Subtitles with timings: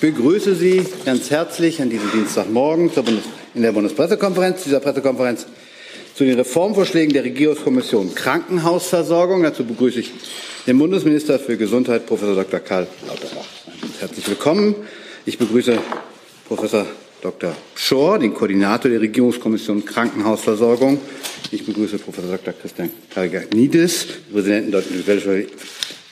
[0.00, 2.88] Ich begrüße Sie ganz herzlich an diesem Dienstagmorgen
[3.56, 5.44] in der Bundespressekonferenz, dieser Pressekonferenz
[6.14, 9.42] zu den Reformvorschlägen der Regierungskommission Krankenhausversorgung.
[9.42, 10.12] Dazu begrüße ich
[10.68, 12.60] den Bundesminister für Gesundheit, Professor Dr.
[12.60, 13.44] Karl Lauterbach.
[13.98, 14.76] Herzlich willkommen.
[15.26, 15.76] Ich begrüße
[16.46, 16.86] Professor
[17.20, 17.56] Dr.
[17.74, 21.00] Schor, den Koordinator der Regierungskommission Krankenhausversorgung.
[21.50, 22.54] Ich begrüße Professor Dr.
[22.54, 24.84] Christian Kariganidis, Präsidenten der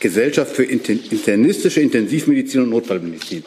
[0.00, 3.45] Gesellschaft für internistische Intensivmedizin und Notfallmedizin.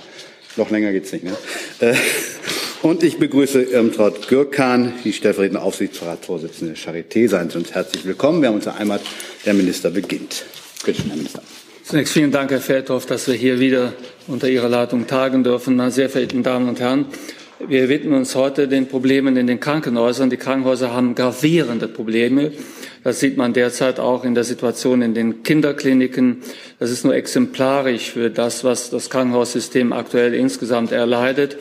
[0.55, 1.23] Noch länger geht's nicht.
[1.23, 1.35] Ne?
[1.79, 1.95] Äh,
[2.81, 7.27] und ich begrüße Irmtraut Gürkan, die stellvertretende Aufsichtsratsvorsitzende der Charité.
[7.27, 8.41] Seien Sie uns herzlich willkommen.
[8.41, 9.01] Wir haben unsere Heimat.
[9.45, 10.45] Der Minister beginnt.
[10.85, 11.41] Bitte schön, Herr Minister.
[11.83, 13.93] Zunächst vielen Dank, Herr Feldhoff, dass wir hier wieder
[14.27, 15.75] unter Ihrer Leitung tagen dürfen.
[15.75, 17.07] Meine sehr verehrten Damen und Herren,
[17.67, 20.29] wir widmen uns heute den Problemen in den Krankenhäusern.
[20.29, 22.51] Die Krankenhäuser haben gravierende Probleme.
[23.03, 26.37] Das sieht man derzeit auch in der Situation in den Kinderkliniken.
[26.79, 31.57] Das ist nur exemplarisch für das, was das Krankenhaussystem aktuell insgesamt erleidet.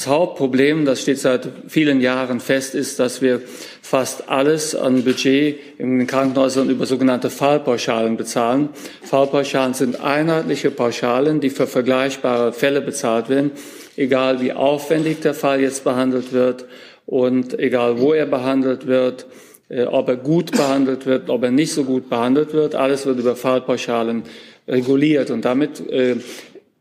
[0.00, 3.42] Das Hauptproblem, das steht seit vielen Jahren fest, ist, dass wir
[3.82, 8.70] fast alles an Budget in den Krankenhäusern über sogenannte Fallpauschalen bezahlen.
[9.02, 13.50] Fallpauschalen sind einheitliche Pauschalen, die für vergleichbare Fälle bezahlt werden,
[13.94, 16.64] egal wie aufwendig der Fall jetzt behandelt wird
[17.04, 19.26] und egal wo er behandelt wird
[19.68, 22.74] äh, ob er gut behandelt wird, ob er nicht so gut behandelt wird.
[22.74, 24.22] Alles wird über Fallpauschalen
[24.66, 26.16] reguliert und damit äh,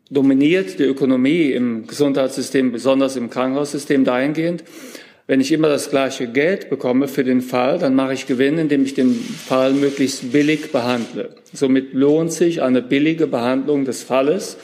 [0.10, 4.64] dominiert die Ökonomie im Gesundheitssystem, besonders im Krankenhaussystem dahingehend,
[5.30, 8.84] wenn ich immer das gleiche Geld bekomme für den Fall, dann mache ich Gewinn, indem
[8.84, 11.36] ich den Fall möglichst billig behandle.
[11.54, 14.58] Somit lohnt sich eine billige Behandlung des Falles,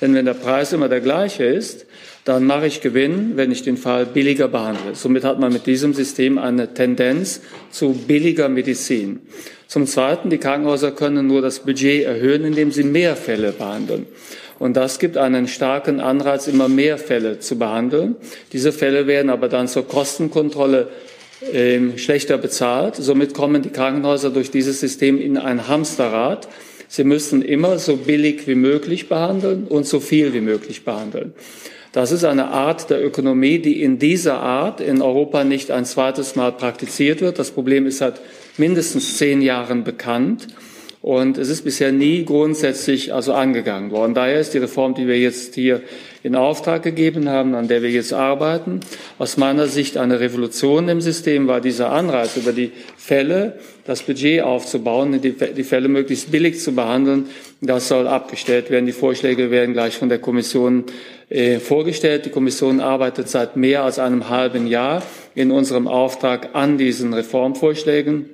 [0.00, 1.86] denn wenn der Preis immer der gleiche ist,
[2.24, 4.94] dann mache ich Gewinn, wenn ich den Fall billiger behandle.
[4.94, 7.40] Somit hat man mit diesem System eine Tendenz
[7.72, 9.22] zu billiger Medizin.
[9.66, 14.06] Zum Zweiten, die Krankenhäuser können nur das Budget erhöhen, indem sie mehr Fälle behandeln.
[14.62, 18.14] Und das gibt einen starken Anreiz, immer mehr Fälle zu behandeln.
[18.52, 20.86] Diese Fälle werden aber dann zur Kostenkontrolle
[21.52, 22.94] äh, schlechter bezahlt.
[22.94, 26.46] Somit kommen die Krankenhäuser durch dieses System in ein Hamsterrad.
[26.86, 31.32] Sie müssen immer so billig wie möglich behandeln und so viel wie möglich behandeln.
[31.90, 36.36] Das ist eine Art der Ökonomie, die in dieser Art in Europa nicht ein zweites
[36.36, 37.40] Mal praktiziert wird.
[37.40, 38.20] Das Problem ist seit
[38.58, 40.46] mindestens zehn Jahren bekannt.
[41.02, 44.14] Und es ist bisher nie grundsätzlich also angegangen worden.
[44.14, 45.82] Daher ist die Reform, die wir jetzt hier
[46.22, 48.78] in Auftrag gegeben haben, an der wir jetzt arbeiten,
[49.18, 54.42] aus meiner Sicht eine Revolution im System, weil dieser Anreiz über die Fälle, das Budget
[54.42, 57.26] aufzubauen, die, Fälle möglichst billig zu behandeln,
[57.60, 58.86] das soll abgestellt werden.
[58.86, 60.84] Die Vorschläge werden gleich von der Kommission
[61.30, 62.26] äh, vorgestellt.
[62.26, 65.02] Die Kommission arbeitet seit mehr als einem halben Jahr
[65.34, 68.26] in unserem Auftrag an diesen Reformvorschlägen.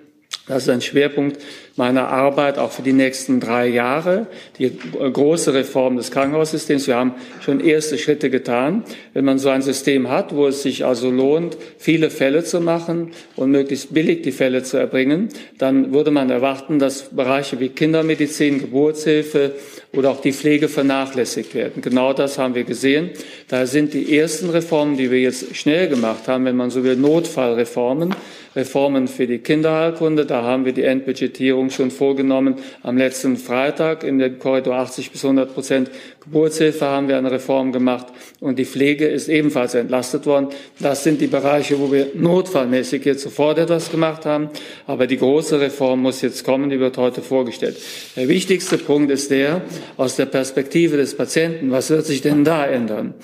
[0.49, 1.39] Das ist ein Schwerpunkt
[1.77, 4.27] meiner Arbeit auch für die nächsten drei Jahre,
[4.59, 6.89] die große Reform des Krankenhaussystems.
[6.89, 8.83] Wir haben schon erste Schritte getan.
[9.15, 13.13] Wenn man so ein System hat, wo es sich also lohnt, viele Fälle zu machen
[13.37, 15.29] und möglichst billig die Fälle zu erbringen,
[15.59, 19.53] dann würde man erwarten, dass Bereiche wie Kindermedizin, Geburtshilfe
[19.93, 21.81] oder auch die Pflege vernachlässigt werden.
[21.81, 23.11] Genau das haben wir gesehen.
[23.49, 26.97] Daher sind die ersten Reformen, die wir jetzt schnell gemacht haben, wenn man so will,
[26.97, 28.15] Notfallreformen,
[28.57, 30.27] Reformen für die Kinderheilkunde.
[30.27, 32.57] Da haben wir die Endbudgetierung schon vorgenommen.
[32.83, 37.73] Am letzten Freitag in der Korridor 80 bis 100 Prozent Geburtshilfe haben wir eine Reform
[37.73, 38.07] gemacht
[38.41, 40.49] und die Pflege ist ebenfalls entlastet worden.
[40.79, 44.51] Das sind die Bereiche, wo wir notfallmäßig jetzt sofort etwas gemacht haben.
[44.87, 47.77] Aber die große Reform muss jetzt kommen, die wird heute vorgestellt.
[48.17, 49.63] Der wichtigste Punkt ist der,
[49.97, 53.15] aus der Perspektive des Patienten, was wird sich denn da ändern?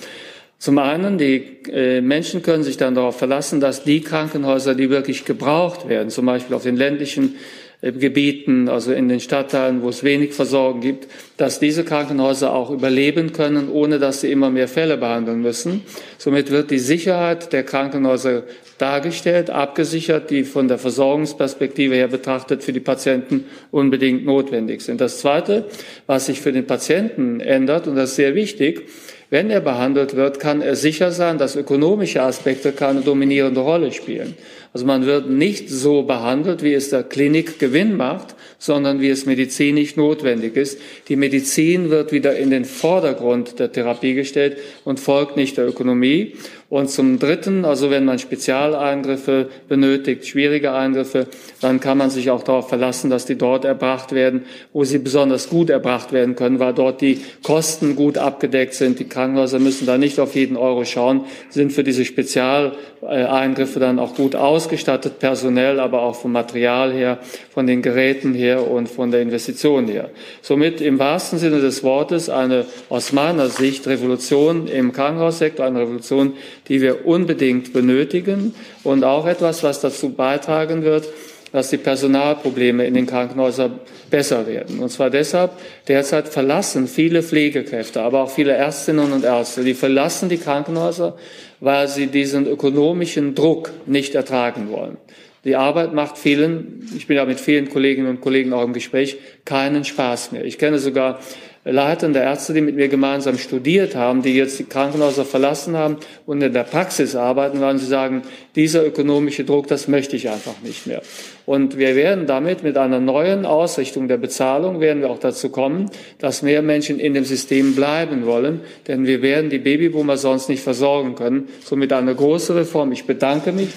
[0.65, 5.23] Zum einen, die äh, Menschen können sich dann darauf verlassen, dass die Krankenhäuser, die wirklich
[5.23, 7.35] gebraucht werden, zum Beispiel auf den ländlichen
[7.81, 12.71] äh, Gebieten, also in den Stadtteilen, wo es wenig Versorgung gibt, dass diese Krankenhäuser auch
[12.71, 15.83] überleben können, ohne dass sie immer mehr Fälle behandeln müssen.
[16.17, 18.41] Somit wird die Sicherheit der Krankenhäuser
[18.79, 24.99] dargestellt, abgesichert, die von der Versorgungsperspektive her betrachtet für die Patienten unbedingt notwendig sind.
[24.99, 25.65] Das Zweite,
[26.07, 28.89] was sich für den Patienten ändert, und das ist sehr wichtig,
[29.35, 34.33] wenn er behandelt wird, kann er sicher sein, dass ökonomische Aspekte keine dominierende Rolle spielen.
[34.71, 39.25] Also man wird nicht so behandelt, wie es der Klinik Gewinn macht, sondern wie es
[39.25, 40.79] medizinisch notwendig ist.
[41.09, 44.55] Die Medizin wird wieder in den Vordergrund der Therapie gestellt
[44.85, 46.35] und folgt nicht der Ökonomie.
[46.67, 51.27] Und zum Dritten, also wenn man Spezialeingriffe benötigt, schwierige Eingriffe,
[51.61, 55.47] dann kann man sich auch darauf verlassen, dass die dort erbracht werden, wo sie besonders
[55.47, 58.97] gut erbracht werden können, weil dort die Kosten gut abgedeckt sind.
[58.97, 64.15] Die Krankenhäuser müssen da nicht auf jeden Euro schauen, sind für diese Spezialeingriffe dann auch
[64.15, 67.19] gut ausgestattet, personell, aber auch vom Material her,
[67.53, 70.09] von den Geräten her und von der Investition her.
[70.41, 76.33] Somit im wahrsten Sinne des Wortes eine aus meiner Sicht Revolution im Krankenhaussektor, eine Revolution,
[76.67, 81.07] die wir unbedingt benötigen und auch etwas, was dazu beitragen wird,
[81.51, 83.79] dass die Personalprobleme in den Krankenhäusern
[84.09, 84.79] besser werden.
[84.79, 85.51] Und zwar deshalb,
[85.87, 91.15] derzeit verlassen viele Pflegekräfte, aber auch viele Ärztinnen und Ärzte, die verlassen die Krankenhäuser,
[91.61, 94.97] weil sie diesen ökonomischen Druck nicht ertragen wollen.
[95.45, 99.17] Die Arbeit macht vielen, ich bin ja mit vielen Kolleginnen und Kollegen auch im Gespräch,
[99.45, 100.43] keinen Spaß mehr.
[100.43, 101.19] Ich kenne sogar
[101.65, 105.97] leitende Ärzte, die mit mir gemeinsam studiert haben, die jetzt die Krankenhäuser verlassen haben
[106.27, 108.21] und in der Praxis arbeiten, weil sie sagen,
[108.55, 111.01] dieser ökonomische Druck, das möchte ich einfach nicht mehr.
[111.47, 115.89] Und wir werden damit mit einer neuen Ausrichtung der Bezahlung werden wir auch dazu kommen,
[116.19, 120.61] dass mehr Menschen in dem System bleiben wollen, denn wir werden die Babyboomer sonst nicht
[120.61, 121.49] versorgen können.
[121.63, 122.91] Somit eine große Reform.
[122.91, 123.69] Ich bedanke mich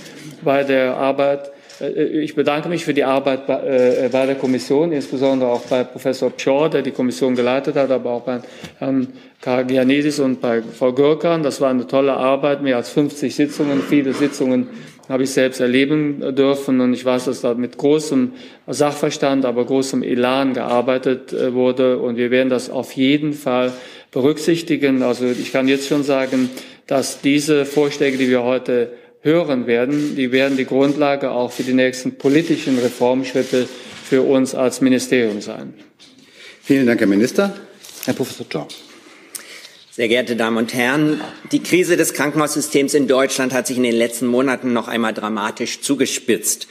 [0.43, 5.63] bei der Arbeit ich bedanke mich für die Arbeit äh, bei der Kommission, insbesondere auch
[5.63, 8.41] bei Professor Pschor, der die Kommission geleitet hat, aber auch bei
[8.79, 9.09] Herrn
[9.41, 11.43] Karagianidis und bei Frau Gürkan.
[11.43, 14.69] Das war eine tolle Arbeit, mehr als 50 Sitzungen, viele Sitzungen
[15.09, 18.33] habe ich selbst erleben dürfen und ich weiß, dass da mit großem
[18.67, 23.73] Sachverstand, aber großem Elan gearbeitet äh, wurde und wir werden das auf jeden Fall
[24.11, 25.03] berücksichtigen.
[25.03, 26.51] Also ich kann jetzt schon sagen,
[26.87, 31.73] dass diese Vorschläge, die wir heute hören werden, die werden die Grundlage auch für die
[31.73, 33.69] nächsten politischen Reformschritte
[34.05, 35.75] für uns als Ministerium sein.
[36.63, 37.57] Vielen Dank, Herr Minister.
[38.05, 38.67] Herr Professor John.
[39.91, 41.21] Sehr geehrte Damen und Herren,
[41.51, 45.81] die Krise des Krankenhaussystems in Deutschland hat sich in den letzten Monaten noch einmal dramatisch
[45.81, 46.69] zugespitzt.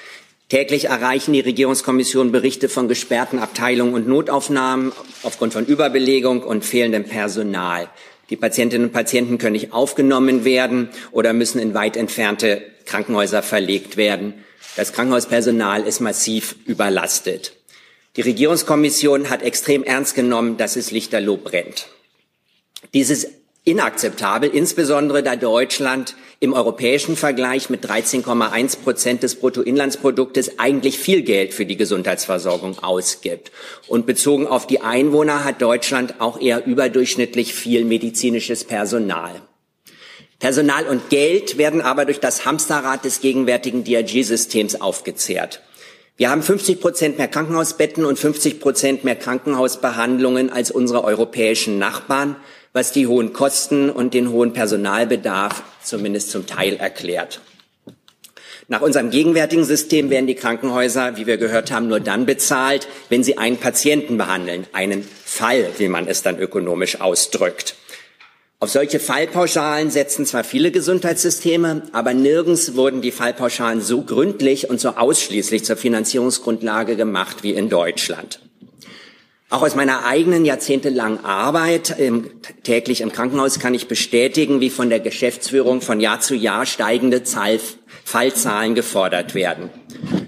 [0.49, 7.03] Täglich erreichen die Regierungskommission Berichte von gesperrten Abteilungen und Notaufnahmen aufgrund von Überbelegung und fehlendem
[7.03, 7.89] Personal.
[8.29, 13.97] Die Patientinnen und Patienten können nicht aufgenommen werden oder müssen in weit entfernte Krankenhäuser verlegt
[13.97, 14.33] werden.
[14.75, 17.53] Das Krankenhauspersonal ist massiv überlastet.
[18.15, 21.87] Die Regierungskommission hat extrem ernst genommen, dass es Lichterloh brennt.
[22.93, 23.29] Dies ist
[23.67, 31.53] inakzeptabel, insbesondere da Deutschland im europäischen Vergleich mit 13,1 Prozent des Bruttoinlandsproduktes eigentlich viel Geld
[31.53, 33.51] für die Gesundheitsversorgung ausgibt.
[33.87, 39.41] Und bezogen auf die Einwohner hat Deutschland auch eher überdurchschnittlich viel medizinisches Personal.
[40.39, 45.61] Personal und Geld werden aber durch das Hamsterrad des gegenwärtigen DRG-Systems aufgezehrt.
[46.15, 52.35] Wir haben 50 Prozent mehr Krankenhausbetten und 50 Prozent mehr Krankenhausbehandlungen als unsere europäischen Nachbarn
[52.77, 57.41] was die hohen Kosten und den hohen Personalbedarf zumindest zum Teil erklärt.
[58.67, 63.23] Nach unserem gegenwärtigen System werden die Krankenhäuser, wie wir gehört haben, nur dann bezahlt, wenn
[63.23, 67.75] sie einen Patienten behandeln, einen Fall, wie man es dann ökonomisch ausdrückt.
[68.59, 74.79] Auf solche Fallpauschalen setzen zwar viele Gesundheitssysteme, aber nirgends wurden die Fallpauschalen so gründlich und
[74.79, 78.39] so ausschließlich zur Finanzierungsgrundlage gemacht wie in Deutschland.
[79.49, 82.29] Auch aus meiner eigenen jahrzehntelangen Arbeit im,
[82.63, 87.23] täglich im Krankenhaus kann ich bestätigen, wie von der Geschäftsführung von Jahr zu Jahr steigende
[87.23, 87.57] Zahl,
[88.03, 89.69] Fallzahlen gefordert werden.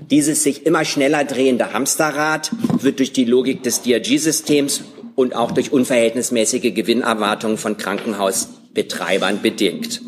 [0.10, 2.52] Dieses sich immer schneller drehende Hamsterrad
[2.82, 4.84] wird durch die Logik des DRG-Systems
[5.16, 10.02] und auch durch unverhältnismäßige Gewinnerwartungen von Krankenhausbetreibern bedingt.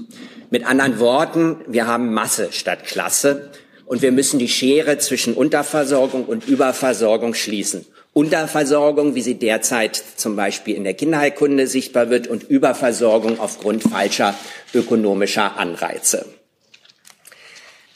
[0.51, 3.51] Mit anderen Worten, wir haben Masse statt Klasse
[3.85, 7.85] und wir müssen die Schere zwischen Unterversorgung und Überversorgung schließen.
[8.13, 14.35] Unterversorgung, wie sie derzeit zum Beispiel in der Kinderheilkunde sichtbar wird, und Überversorgung aufgrund falscher
[14.73, 16.25] ökonomischer Anreize.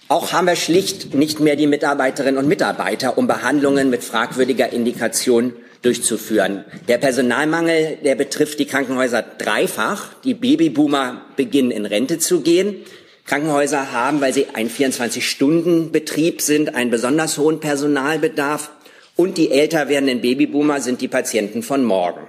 [0.07, 5.53] Auch haben wir schlicht nicht mehr die Mitarbeiterinnen und Mitarbeiter, um Behandlungen mit fragwürdiger Indikation
[5.81, 6.63] durchzuführen.
[6.87, 10.13] Der Personalmangel, der betrifft die Krankenhäuser dreifach.
[10.23, 12.77] Die Babyboomer beginnen in Rente zu gehen.
[13.25, 18.69] Krankenhäuser haben, weil sie ein 24-Stunden-Betrieb sind, einen besonders hohen Personalbedarf
[19.15, 22.27] und die älter werdenden Babyboomer sind die Patienten von morgen.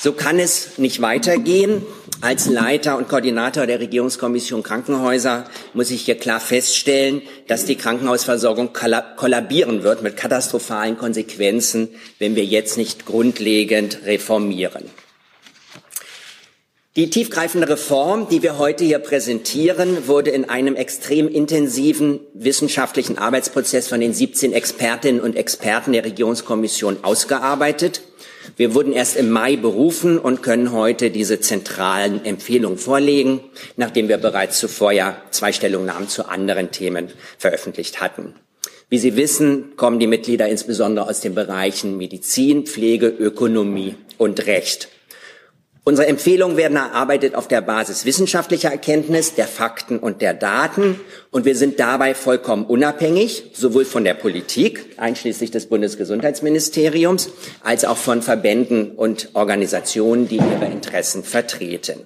[0.00, 1.82] So kann es nicht weitergehen.
[2.20, 8.72] Als Leiter und Koordinator der Regierungskommission Krankenhäuser muss ich hier klar feststellen, dass die Krankenhausversorgung
[8.72, 14.84] kollabieren wird mit katastrophalen Konsequenzen, wenn wir jetzt nicht grundlegend reformieren.
[16.96, 23.86] Die tiefgreifende Reform, die wir heute hier präsentieren, wurde in einem extrem intensiven wissenschaftlichen Arbeitsprozess
[23.86, 28.00] von den 17 Expertinnen und Experten der Regierungskommission ausgearbeitet.
[28.56, 33.40] Wir wurden erst im Mai berufen und können heute diese zentralen Empfehlungen vorlegen,
[33.76, 38.36] nachdem wir bereits zuvor ja zwei Stellungnahmen zu anderen Themen veröffentlicht hatten.
[38.88, 44.88] Wie Sie wissen, kommen die Mitglieder insbesondere aus den Bereichen Medizin, Pflege, Ökonomie und Recht.
[45.88, 50.98] Unsere Empfehlungen werden erarbeitet auf der Basis wissenschaftlicher Erkenntnis, der Fakten und der Daten.
[51.30, 57.30] Und wir sind dabei vollkommen unabhängig, sowohl von der Politik, einschließlich des Bundesgesundheitsministeriums,
[57.62, 62.00] als auch von Verbänden und Organisationen, die ihre Interessen vertreten.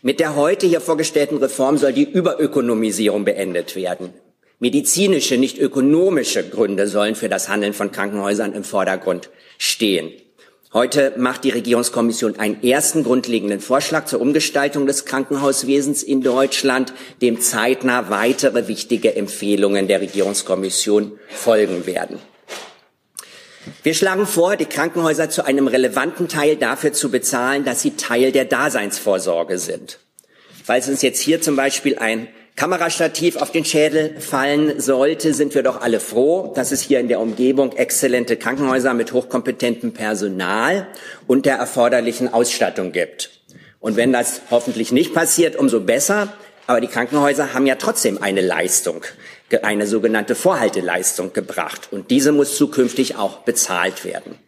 [0.00, 4.14] Mit der heute hier vorgestellten Reform soll die Überökonomisierung beendet werden.
[4.60, 10.12] Medizinische, nicht ökonomische Gründe sollen für das Handeln von Krankenhäusern im Vordergrund stehen.
[10.72, 17.42] Heute macht die Regierungskommission einen ersten grundlegenden Vorschlag zur Umgestaltung des Krankenhauswesens in Deutschland, dem
[17.42, 22.18] zeitnah weitere wichtige Empfehlungen der Regierungskommission folgen werden.
[23.82, 28.32] Wir schlagen vor, die Krankenhäuser zu einem relevanten Teil dafür zu bezahlen, dass sie Teil
[28.32, 29.98] der Daseinsvorsorge sind.
[30.64, 35.62] Falls uns jetzt hier zum Beispiel ein Kamerastativ auf den Schädel fallen sollte, sind wir
[35.62, 40.86] doch alle froh, dass es hier in der Umgebung exzellente Krankenhäuser mit hochkompetentem Personal
[41.26, 43.30] und der erforderlichen Ausstattung gibt.
[43.80, 46.32] Und wenn das hoffentlich nicht passiert, umso besser.
[46.68, 49.02] Aber die Krankenhäuser haben ja trotzdem eine Leistung,
[49.62, 51.88] eine sogenannte Vorhalteleistung gebracht.
[51.90, 54.38] Und diese muss zukünftig auch bezahlt werden.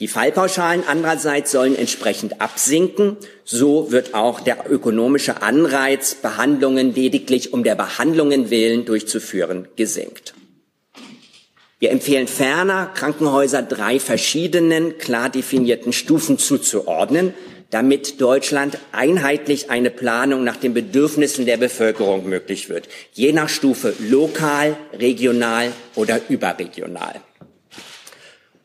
[0.00, 3.18] Die Fallpauschalen andererseits sollen entsprechend absinken.
[3.44, 10.32] So wird auch der ökonomische Anreiz, Behandlungen lediglich um der Behandlungen willen durchzuführen, gesenkt.
[11.78, 17.34] Wir empfehlen ferner, Krankenhäuser drei verschiedenen, klar definierten Stufen zuzuordnen,
[17.68, 23.94] damit Deutschland einheitlich eine Planung nach den Bedürfnissen der Bevölkerung möglich wird, je nach Stufe
[23.98, 27.20] lokal, regional oder überregional.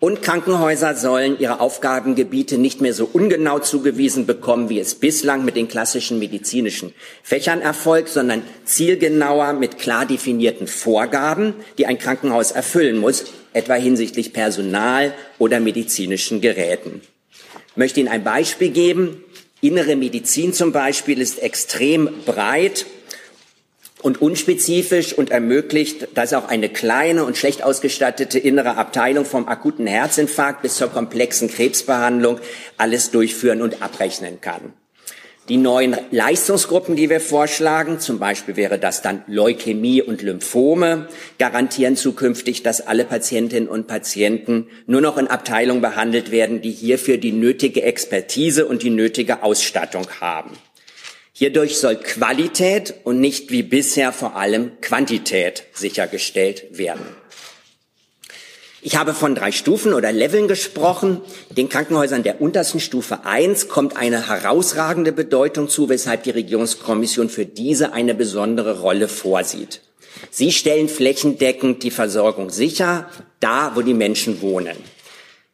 [0.05, 5.55] Und Krankenhäuser sollen ihre Aufgabengebiete nicht mehr so ungenau zugewiesen bekommen, wie es bislang mit
[5.55, 6.93] den klassischen medizinischen
[7.23, 14.31] Fächern erfolgt, sondern zielgenauer mit klar definierten Vorgaben, die ein Krankenhaus erfüllen muss, etwa hinsichtlich
[14.31, 17.01] Personal oder medizinischen Geräten.
[17.71, 19.23] Ich möchte Ihnen ein Beispiel geben.
[19.59, 22.85] Innere Medizin zum Beispiel ist extrem breit
[24.05, 29.87] und unspezifisch und ermöglicht, dass auch eine kleine und schlecht ausgestattete innere Abteilung vom akuten
[29.87, 32.39] Herzinfarkt bis zur komplexen Krebsbehandlung
[32.77, 34.73] alles durchführen und abrechnen kann.
[35.49, 41.07] Die neuen Leistungsgruppen, die wir vorschlagen, zum Beispiel wäre das dann Leukämie und Lymphome,
[41.39, 47.17] garantieren zukünftig, dass alle Patientinnen und Patienten nur noch in Abteilungen behandelt werden, die hierfür
[47.17, 50.51] die nötige Expertise und die nötige Ausstattung haben.
[51.37, 57.05] Hierdurch soll Qualität und nicht wie bisher vor allem Quantität sichergestellt werden.
[58.81, 61.19] Ich habe von drei Stufen oder Leveln gesprochen.
[61.49, 67.45] Den Krankenhäusern der untersten Stufe 1 kommt eine herausragende Bedeutung zu, weshalb die Regierungskommission für
[67.45, 69.81] diese eine besondere Rolle vorsieht.
[70.31, 73.09] Sie stellen flächendeckend die Versorgung sicher,
[73.41, 74.77] da wo die Menschen wohnen.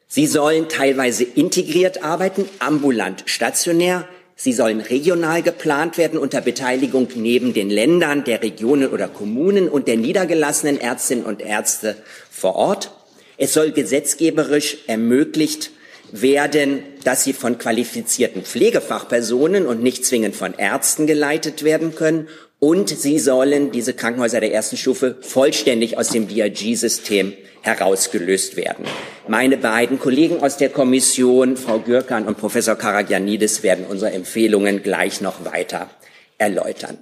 [0.08, 4.08] Sie sollen teilweise integriert arbeiten, ambulant, stationär,
[4.44, 9.88] Sie sollen regional geplant werden unter Beteiligung neben den Ländern, der Regionen oder Kommunen und
[9.88, 11.96] der niedergelassenen Ärztinnen und Ärzte
[12.32, 12.90] vor Ort.
[13.38, 15.70] Es soll gesetzgeberisch ermöglicht
[16.12, 22.28] werden, dass sie von qualifizierten Pflegefachpersonen und nicht zwingend von Ärzten geleitet werden können.
[22.64, 28.86] Und sie sollen, diese Krankenhäuser der ersten Stufe, vollständig aus dem DRG-System herausgelöst werden.
[29.28, 35.22] Meine beiden Kollegen aus der Kommission, Frau Gürkan und Professor Karagianidis, werden unsere Empfehlungen gleich
[35.22, 35.90] noch weiter
[36.38, 37.00] erläutern.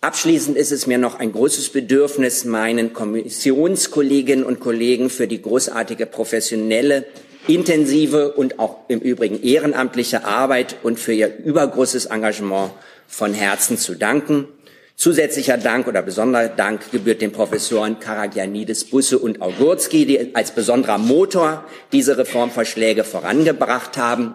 [0.00, 6.06] Abschließend ist es mir noch ein großes Bedürfnis, meinen Kommissionskolleginnen und Kollegen für die großartige
[6.06, 7.04] professionelle,
[7.46, 12.72] intensive und auch im Übrigen ehrenamtliche Arbeit und für ihr übergroßes Engagement
[13.06, 14.48] von Herzen zu danken.
[14.96, 20.96] Zusätzlicher Dank oder besonderer Dank gebührt den Professoren Karagianidis, Busse und Augurski, die als besonderer
[20.96, 24.34] Motor diese Reformvorschläge vorangebracht haben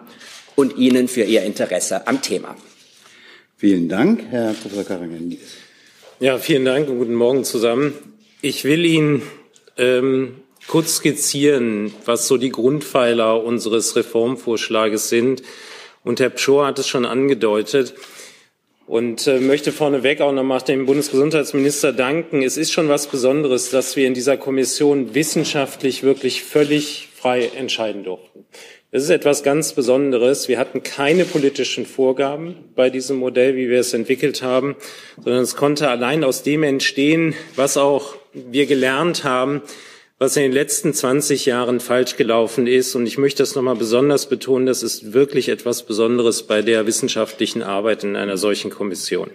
[0.54, 2.56] und Ihnen für Ihr Interesse am Thema.
[3.56, 5.40] Vielen Dank, Herr Professor Karagianidis.
[6.20, 7.94] Ja, vielen Dank und guten Morgen zusammen.
[8.40, 9.22] Ich will Ihnen
[9.76, 10.36] ähm,
[10.68, 15.42] kurz skizzieren, was so die Grundpfeiler unseres Reformvorschlages sind.
[16.04, 17.94] Und Herr Pschor hat es schon angedeutet
[18.86, 22.42] und äh, möchte vorneweg auch nochmal dem Bundesgesundheitsminister danken.
[22.42, 28.04] Es ist schon was Besonderes, dass wir in dieser Kommission wissenschaftlich wirklich völlig frei entscheiden
[28.04, 28.44] durften.
[28.90, 30.48] Das ist etwas ganz Besonderes.
[30.48, 34.76] Wir hatten keine politischen Vorgaben bei diesem Modell, wie wir es entwickelt haben,
[35.18, 39.62] sondern es konnte allein aus dem entstehen, was auch wir gelernt haben,
[40.22, 42.94] was in den letzten 20 Jahren falsch gelaufen ist.
[42.94, 47.60] Und ich möchte das nochmal besonders betonen, das ist wirklich etwas Besonderes bei der wissenschaftlichen
[47.60, 49.32] Arbeit in einer solchen Kommission.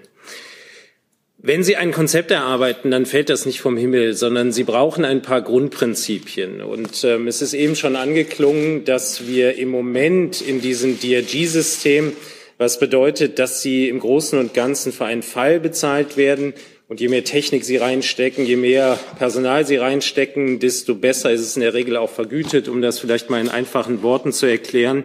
[1.39, 5.21] Wenn Sie ein Konzept erarbeiten, dann fällt das nicht vom Himmel, sondern Sie brauchen ein
[5.21, 6.61] paar Grundprinzipien.
[6.61, 12.13] Und ähm, es ist eben schon angeklungen, dass wir im Moment in diesem DRG-System,
[12.57, 16.53] was bedeutet, dass Sie im Großen und Ganzen für einen Fall bezahlt werden,
[16.87, 21.55] und je mehr Technik Sie reinstecken, je mehr Personal Sie reinstecken, desto besser ist es
[21.55, 25.03] in der Regel auch vergütet, um das vielleicht mal in einfachen Worten zu erklären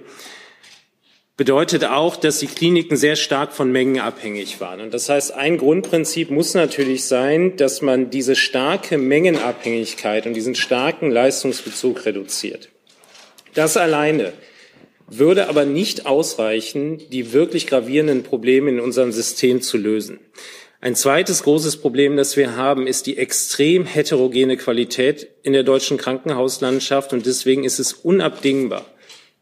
[1.37, 4.81] bedeutet auch, dass die Kliniken sehr stark von Mengen abhängig waren.
[4.81, 10.55] Und das heißt, ein Grundprinzip muss natürlich sein, dass man diese starke Mengenabhängigkeit und diesen
[10.55, 12.69] starken Leistungsbezug reduziert.
[13.55, 14.33] Das alleine
[15.09, 20.21] würde aber nicht ausreichen, die wirklich gravierenden Probleme in unserem System zu lösen.
[20.85, 25.97] Ein zweites großes Problem, das wir haben, ist die extrem heterogene Qualität in der deutschen
[25.97, 27.13] Krankenhauslandschaft.
[27.13, 28.85] Und deswegen ist es unabdingbar,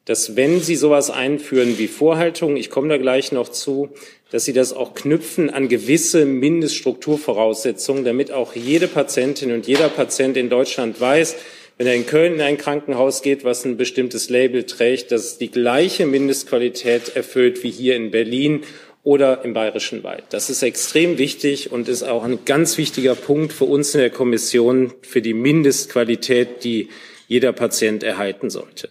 [0.05, 3.89] dass wenn Sie sowas einführen wie Vorhaltung, ich komme da gleich noch zu,
[4.31, 10.37] dass Sie das auch knüpfen an gewisse Mindeststrukturvoraussetzungen, damit auch jede Patientin und jeder Patient
[10.37, 11.37] in Deutschland weiß,
[11.79, 15.39] wenn er in Köln in ein Krankenhaus geht, was ein bestimmtes Label trägt, dass es
[15.39, 18.65] die gleiche Mindestqualität erfüllt wie hier in Berlin
[19.03, 20.25] oder im Bayerischen Wald.
[20.31, 24.11] Das ist extrem wichtig und ist auch ein ganz wichtiger Punkt für uns in der
[24.11, 26.89] Kommission für die Mindestqualität, die
[27.27, 28.91] jeder Patient erhalten sollte.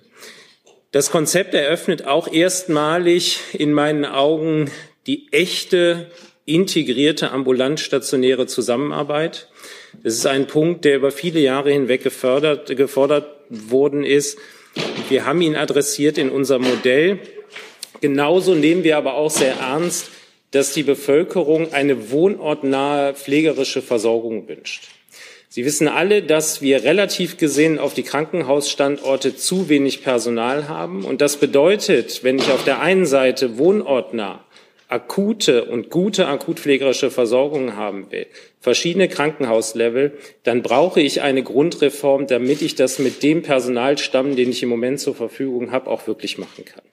[0.92, 4.72] Das Konzept eröffnet auch erstmalig in meinen Augen
[5.06, 6.10] die echte
[6.46, 9.50] integrierte ambulant-stationäre Zusammenarbeit.
[10.04, 14.40] Das ist ein Punkt, der über viele Jahre hinweg gefördert, gefordert worden ist.
[15.10, 17.20] Wir haben ihn adressiert in unserem Modell.
[18.02, 20.10] Genauso nehmen wir aber auch sehr ernst,
[20.52, 24.88] dass die Bevölkerung eine wohnortnahe pflegerische Versorgung wünscht.
[25.52, 31.04] Sie wissen alle, dass wir relativ gesehen auf die Krankenhausstandorte zu wenig Personal haben.
[31.04, 34.46] Und das bedeutet, wenn ich auf der einen Seite wohnortnah
[34.90, 38.28] akute und gute akutpflegerische Versorgung haben will,
[38.60, 44.64] verschiedene Krankenhauslevel, dann brauche ich eine Grundreform, damit ich das mit dem Personalstamm, den ich
[44.64, 46.89] im Moment zur Verfügung habe, auch wirklich machen kann.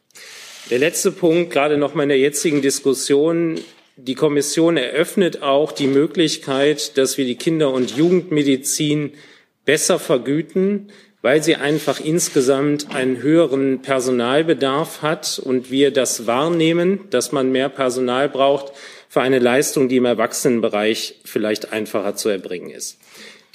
[0.68, 3.60] Der letzte Punkt, gerade noch mal in der jetzigen Diskussion,
[3.94, 9.12] die Kommission eröffnet auch die Möglichkeit, dass wir die Kinder- und Jugendmedizin
[9.64, 10.90] besser vergüten,
[11.22, 17.68] weil sie einfach insgesamt einen höheren Personalbedarf hat und wir das wahrnehmen, dass man mehr
[17.68, 18.72] Personal braucht
[19.08, 22.98] für eine Leistung, die im Erwachsenenbereich vielleicht einfacher zu erbringen ist.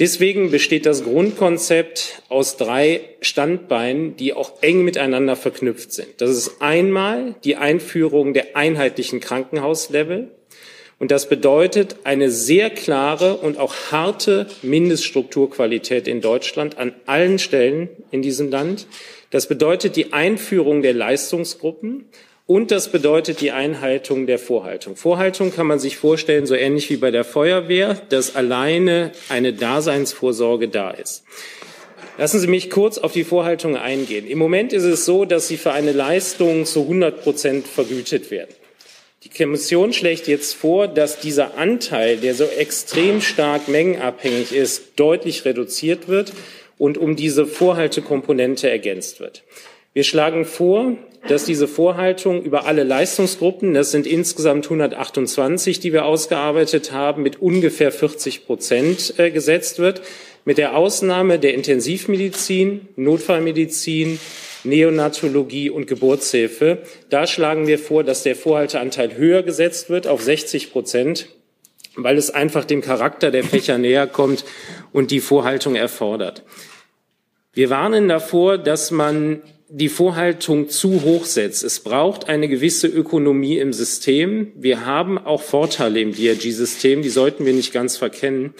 [0.01, 6.07] Deswegen besteht das Grundkonzept aus drei Standbeinen, die auch eng miteinander verknüpft sind.
[6.17, 10.31] Das ist einmal die Einführung der einheitlichen Krankenhauslevel.
[10.97, 17.87] Und das bedeutet eine sehr klare und auch harte Mindeststrukturqualität in Deutschland an allen Stellen
[18.09, 18.87] in diesem Land.
[19.29, 22.05] Das bedeutet die Einführung der Leistungsgruppen
[22.47, 24.95] und das bedeutet die Einhaltung der Vorhaltung.
[24.95, 30.67] Vorhaltung kann man sich vorstellen, so ähnlich wie bei der Feuerwehr, dass alleine eine Daseinsvorsorge
[30.67, 31.23] da ist.
[32.17, 34.27] Lassen Sie mich kurz auf die Vorhaltung eingehen.
[34.27, 38.53] Im Moment ist es so, dass sie für eine Leistung zu 100 Prozent vergütet werden.
[39.23, 45.45] Die Kommission schlägt jetzt vor, dass dieser Anteil, der so extrem stark mengenabhängig ist, deutlich
[45.45, 46.33] reduziert wird
[46.77, 49.43] und um diese Vorhaltekomponente ergänzt wird.
[49.93, 50.95] Wir schlagen vor,
[51.27, 57.41] dass diese Vorhaltung über alle Leistungsgruppen, das sind insgesamt 128, die wir ausgearbeitet haben, mit
[57.41, 60.01] ungefähr 40 Prozent äh, gesetzt wird,
[60.45, 64.17] mit der Ausnahme der Intensivmedizin, Notfallmedizin,
[64.63, 66.79] Neonatologie und Geburtshilfe.
[67.09, 71.27] Da schlagen wir vor, dass der Vorhalteanteil höher gesetzt wird auf 60 Prozent,
[71.97, 74.45] weil es einfach dem Charakter der Fächer näher kommt
[74.93, 76.43] und die Vorhaltung erfordert.
[77.53, 79.41] Wir warnen davor, dass man
[79.73, 81.63] die Vorhaltung zu hoch setzt.
[81.63, 84.51] Es braucht eine gewisse Ökonomie im System.
[84.55, 88.53] Wir haben auch Vorteile im DRG-System, die sollten wir nicht ganz verkennen.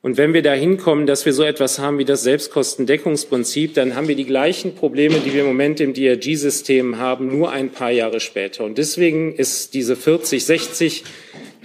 [0.00, 4.08] Und wenn wir da hinkommen, dass wir so etwas haben wie das Selbstkostendeckungsprinzip, dann haben
[4.08, 8.20] wir die gleichen Probleme, die wir im Moment im DRG-System haben, nur ein paar Jahre
[8.20, 8.64] später.
[8.64, 11.04] Und deswegen ist diese 40, 60,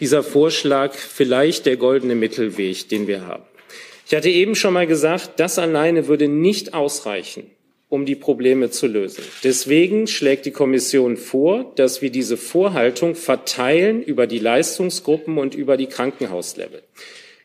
[0.01, 3.43] dieser Vorschlag vielleicht der goldene Mittelweg, den wir haben.
[4.05, 7.43] Ich hatte eben schon mal gesagt, das alleine würde nicht ausreichen,
[7.89, 9.23] um die Probleme zu lösen.
[9.43, 15.75] Deswegen schlägt die Kommission vor, dass wir diese Vorhaltung verteilen über die Leistungsgruppen und über
[15.75, 16.83] die Krankenhauslevel.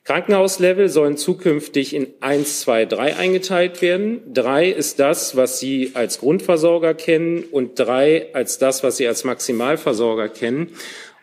[0.05, 4.21] Krankenhauslevel sollen zukünftig in eins, zwei, drei eingeteilt werden.
[4.35, 9.25] Drei ist das, was Sie als Grundversorger kennen und drei als das, was Sie als
[9.25, 10.73] Maximalversorger kennen.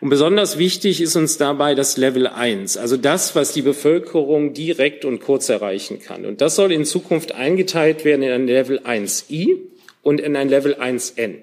[0.02, 5.04] Und besonders wichtig ist uns dabei das Level 1, also das, was die Bevölkerung direkt
[5.04, 6.24] und kurz erreichen kann.
[6.24, 9.58] Und das soll in Zukunft eingeteilt werden in ein Level 1i
[10.02, 11.34] und in ein Level 1n.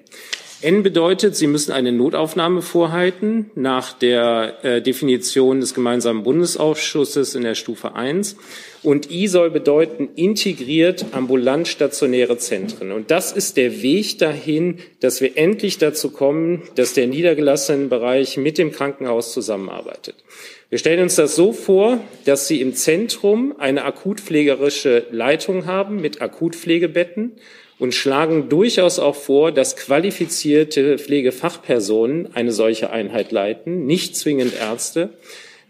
[0.62, 7.44] N bedeutet, Sie müssen eine Notaufnahme vorhalten nach der äh, Definition des gemeinsamen Bundesausschusses in
[7.44, 8.36] der Stufe 1.
[8.82, 12.92] Und I soll bedeuten integriert ambulant stationäre Zentren.
[12.92, 18.36] Und das ist der Weg dahin, dass wir endlich dazu kommen, dass der niedergelassene Bereich
[18.36, 20.16] mit dem Krankenhaus zusammenarbeitet.
[20.68, 26.20] Wir stellen uns das so vor, dass Sie im Zentrum eine akutpflegerische Leitung haben mit
[26.20, 27.32] Akutpflegebetten
[27.80, 35.10] und schlagen durchaus auch vor, dass qualifizierte Pflegefachpersonen eine solche Einheit leiten, nicht zwingend Ärzte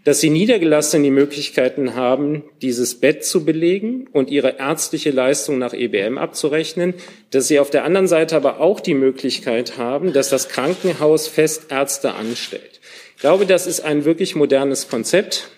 [0.04, 5.74] dass die Niedergelassenen die Möglichkeiten haben, dieses Bett zu belegen und ihre ärztliche Leistung nach
[5.74, 6.94] EBM abzurechnen,
[7.30, 11.66] dass sie auf der anderen Seite aber auch die Möglichkeit haben, dass das Krankenhaus fest
[11.70, 12.80] Ärzte anstellt.
[13.16, 15.50] Ich glaube, das ist ein wirklich modernes Konzept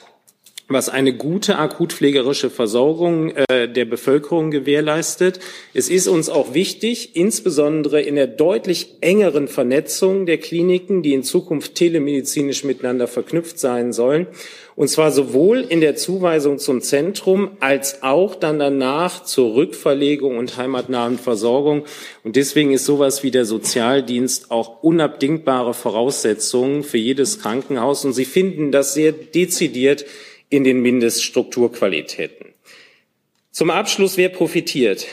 [0.72, 5.40] was eine gute akutpflegerische Versorgung äh, der Bevölkerung gewährleistet.
[5.74, 11.22] Es ist uns auch wichtig, insbesondere in der deutlich engeren Vernetzung der Kliniken, die in
[11.22, 14.26] Zukunft telemedizinisch miteinander verknüpft sein sollen,
[14.74, 20.56] und zwar sowohl in der Zuweisung zum Zentrum als auch dann danach zur Rückverlegung und
[20.56, 21.84] heimatnahen Versorgung.
[22.24, 28.04] Und deswegen ist sowas wie der Sozialdienst auch unabdingbare Voraussetzungen für jedes Krankenhaus.
[28.04, 30.06] Und Sie finden das sehr dezidiert
[30.52, 32.52] in den Mindeststrukturqualitäten.
[33.50, 35.06] Zum Abschluss, wer profitiert?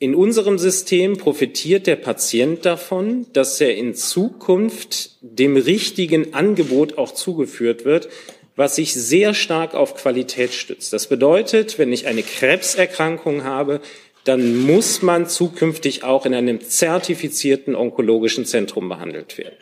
[0.00, 7.14] In unserem System profitiert der Patient davon, dass er in Zukunft dem richtigen Angebot auch
[7.14, 8.08] zugeführt wird,
[8.56, 10.92] was sich sehr stark auf Qualität stützt.
[10.92, 13.80] Das bedeutet, wenn ich eine Krebserkrankung habe,
[14.24, 19.56] dann muss man zukünftig auch in einem zertifizierten onkologischen Zentrum behandelt werden.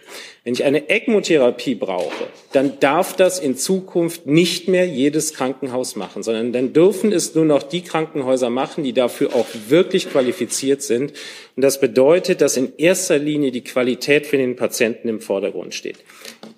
[0.44, 6.23] Wenn ich eine ECMO-Therapie brauche, dann darf das in Zukunft nicht mehr jedes Krankenhaus machen,
[6.23, 11.12] sondern dann dürfen es nur noch die Krankenhäuser machen, die dafür auch wirklich qualifiziert sind.
[11.57, 15.99] Und das bedeutet, dass in erster Linie die Qualität für den Patienten im Vordergrund steht.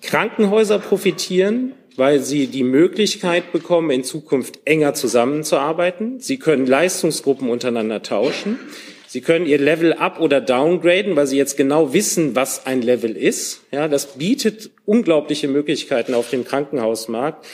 [0.01, 6.19] Krankenhäuser profitieren weil sie die Möglichkeit bekommen, in Zukunft enger zusammenzuarbeiten.
[6.19, 8.59] Sie können Leistungsgruppen untereinander tauschen.
[9.07, 13.15] Sie können ihr Level up oder downgraden, weil sie jetzt genau wissen, was ein Level
[13.15, 13.61] ist.
[13.71, 17.45] Ja, das bietet unglaubliche Möglichkeiten auf dem Krankenhausmarkt.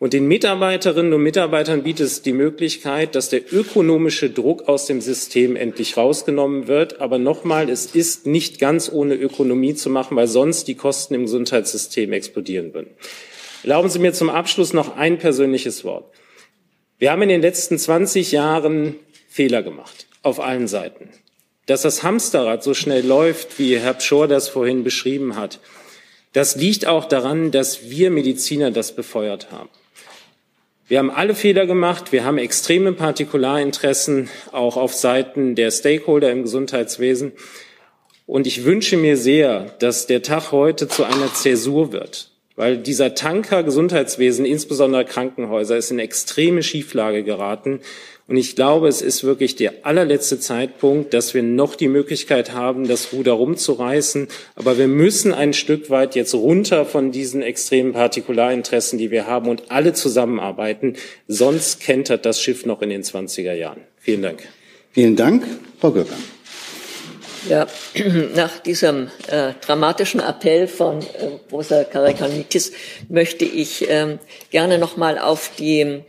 [0.00, 5.00] Und den Mitarbeiterinnen und Mitarbeitern bietet es die Möglichkeit, dass der ökonomische Druck aus dem
[5.00, 7.00] System endlich rausgenommen wird.
[7.00, 11.22] Aber nochmal, es ist nicht ganz ohne Ökonomie zu machen, weil sonst die Kosten im
[11.22, 12.90] Gesundheitssystem explodieren würden.
[13.64, 16.12] Erlauben Sie mir zum Abschluss noch ein persönliches Wort.
[16.98, 18.96] Wir haben in den letzten 20 Jahren
[19.26, 21.08] Fehler gemacht, auf allen Seiten.
[21.64, 25.60] Dass das Hamsterrad so schnell läuft, wie Herr Pschor das vorhin beschrieben hat,
[26.34, 29.70] das liegt auch daran, dass wir Mediziner das befeuert haben.
[30.86, 32.12] Wir haben alle Fehler gemacht.
[32.12, 37.32] Wir haben extreme Partikularinteressen auch auf Seiten der Stakeholder im Gesundheitswesen.
[38.26, 42.33] Und ich wünsche mir sehr, dass der Tag heute zu einer Zäsur wird.
[42.56, 47.80] Weil dieser Tanker Gesundheitswesen, insbesondere Krankenhäuser, ist in extreme Schieflage geraten.
[48.26, 52.88] Und ich glaube, es ist wirklich der allerletzte Zeitpunkt, dass wir noch die Möglichkeit haben,
[52.88, 54.28] das Ruder rumzureißen.
[54.54, 59.48] Aber wir müssen ein Stück weit jetzt runter von diesen extremen Partikularinteressen, die wir haben,
[59.48, 60.94] und alle zusammenarbeiten.
[61.28, 63.80] Sonst kentert das Schiff noch in den 20er Jahren.
[63.98, 64.42] Vielen Dank.
[64.92, 65.44] Vielen Dank.
[65.80, 66.16] Frau Göcker.
[67.48, 67.66] Ja,
[68.34, 72.72] nach diesem äh, dramatischen Appell von äh, Rosa Karakanitis
[73.08, 74.18] möchte ich ähm,
[74.50, 76.02] gerne nochmal auf die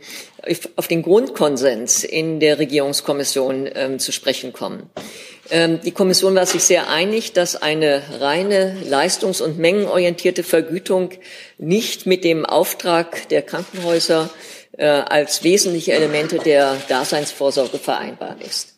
[0.76, 4.88] auf den Grundkonsens in der Regierungskommission ähm, zu sprechen kommen.
[5.50, 11.10] Ähm, die Kommission war sich sehr einig, dass eine reine leistungs- und mengenorientierte Vergütung
[11.58, 14.30] nicht mit dem Auftrag der Krankenhäuser
[14.76, 18.76] äh, als wesentliche Elemente der Daseinsvorsorge vereinbar ist.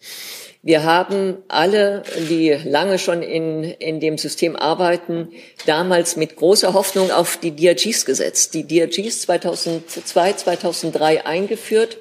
[0.68, 5.30] Wir haben alle, die lange schon in, in dem System arbeiten,
[5.64, 8.52] damals mit großer Hoffnung auf die DRGs gesetzt.
[8.52, 11.96] Die DRGs 2002, 2003 eingeführt.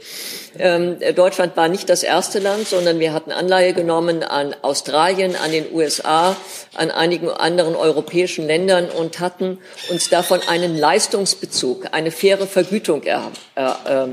[0.59, 5.53] Ähm, Deutschland war nicht das erste Land, sondern wir hatten Anleihe genommen an Australien, an
[5.53, 6.35] den USA,
[6.73, 13.31] an einigen anderen europäischen Ländern und hatten uns davon einen Leistungsbezug, eine faire Vergütung er,
[13.55, 14.07] äh,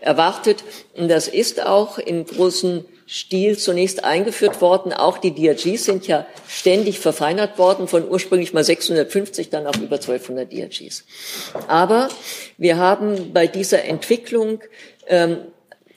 [0.00, 0.64] erwartet.
[0.96, 4.92] Und das ist auch in großen Stil zunächst eingeführt worden.
[4.92, 9.96] Auch die DRGs sind ja ständig verfeinert worden, von ursprünglich mal 650 dann auf über
[9.96, 11.02] 1200 DRGs.
[11.66, 12.08] Aber
[12.56, 14.60] wir haben bei dieser Entwicklung
[15.08, 15.38] ähm,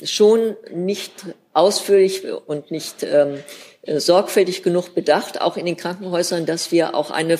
[0.03, 1.11] schon nicht
[1.53, 3.43] ausführlich und nicht ähm,
[3.85, 7.37] sorgfältig genug bedacht, auch in den Krankenhäusern, dass wir auch eine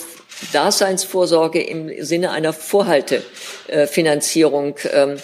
[0.52, 5.18] Daseinsvorsorge im Sinne einer Vorhaltefinanzierung ähm,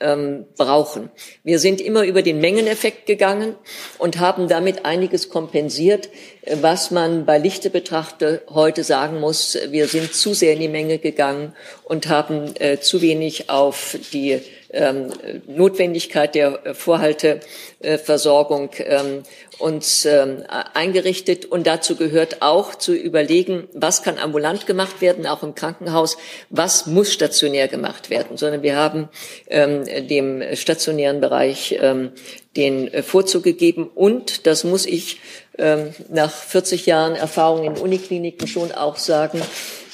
[0.00, 1.10] ähm, brauchen.
[1.44, 3.54] Wir sind immer über den Mengeneffekt gegangen
[3.98, 6.08] und haben damit einiges kompensiert,
[6.42, 9.58] äh, was man bei Lichte betrachte heute sagen muss.
[9.70, 14.40] Wir sind zu sehr in die Menge gegangen und haben äh, zu wenig auf die
[14.72, 15.10] ähm,
[15.46, 19.22] Notwendigkeit der Vorhalteversorgung ähm,
[19.58, 21.46] uns ähm, eingerichtet.
[21.46, 26.16] Und dazu gehört auch zu überlegen, was kann ambulant gemacht werden, auch im Krankenhaus,
[26.48, 28.36] was muss stationär gemacht werden.
[28.36, 29.08] Sondern wir haben
[29.48, 32.12] ähm, dem stationären Bereich ähm,
[32.56, 33.90] den Vorzug gegeben.
[33.94, 35.20] Und, das muss ich
[35.58, 39.40] ähm, nach 40 Jahren Erfahrung in Unikliniken schon auch sagen,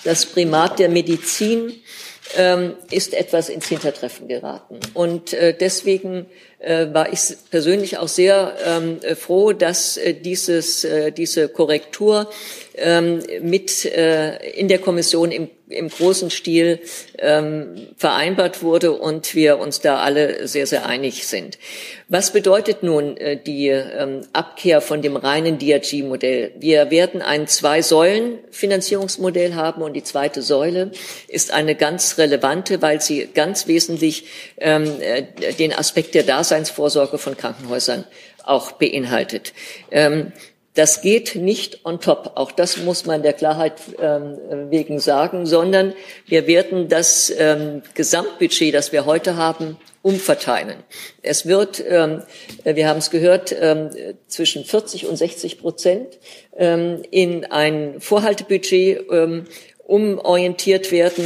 [0.05, 1.73] das Primat der Medizin
[2.91, 4.81] ist etwas ins Hintertreffen geraten.
[4.95, 6.27] Und äh, deswegen
[6.59, 10.87] äh, war ich persönlich auch sehr ähm, froh, dass äh, dieses,
[11.17, 12.29] diese Korrektur
[12.79, 16.81] ähm, mit äh, in der Kommission im, im großen Stil
[17.19, 21.59] ähm, vereinbart wurde und wir uns da alle sehr, sehr einig sind.
[22.09, 26.53] Was bedeutet nun äh, die ähm, Abkehr von dem reinen DRG-Modell?
[26.59, 30.93] Wir werden ein Zwei-Säulen-Finanzierungsmodell haben und die zweite Säule
[31.29, 34.27] ist eine ganz relevante, weil sie ganz wesentlich
[34.59, 38.05] ähm, äh, den Aspekt der Daseinsvorsorge von Krankenhäusern
[38.45, 39.53] auch beinhaltet.
[39.91, 40.33] Ähm,
[40.77, 42.33] das geht nicht on top.
[42.37, 44.39] Auch das muss man der Klarheit ähm,
[44.71, 45.95] wegen sagen, sondern
[46.27, 50.77] wir werden das ähm, Gesamtbudget, das wir heute haben, umverteilen.
[51.23, 52.23] Es wird, ähm,
[52.62, 53.91] wir haben es gehört, ähm,
[54.29, 56.19] zwischen 40 und 60 Prozent
[56.57, 59.47] ähm, in ein Vorhaltebudget ähm,
[59.85, 61.25] umorientiert werden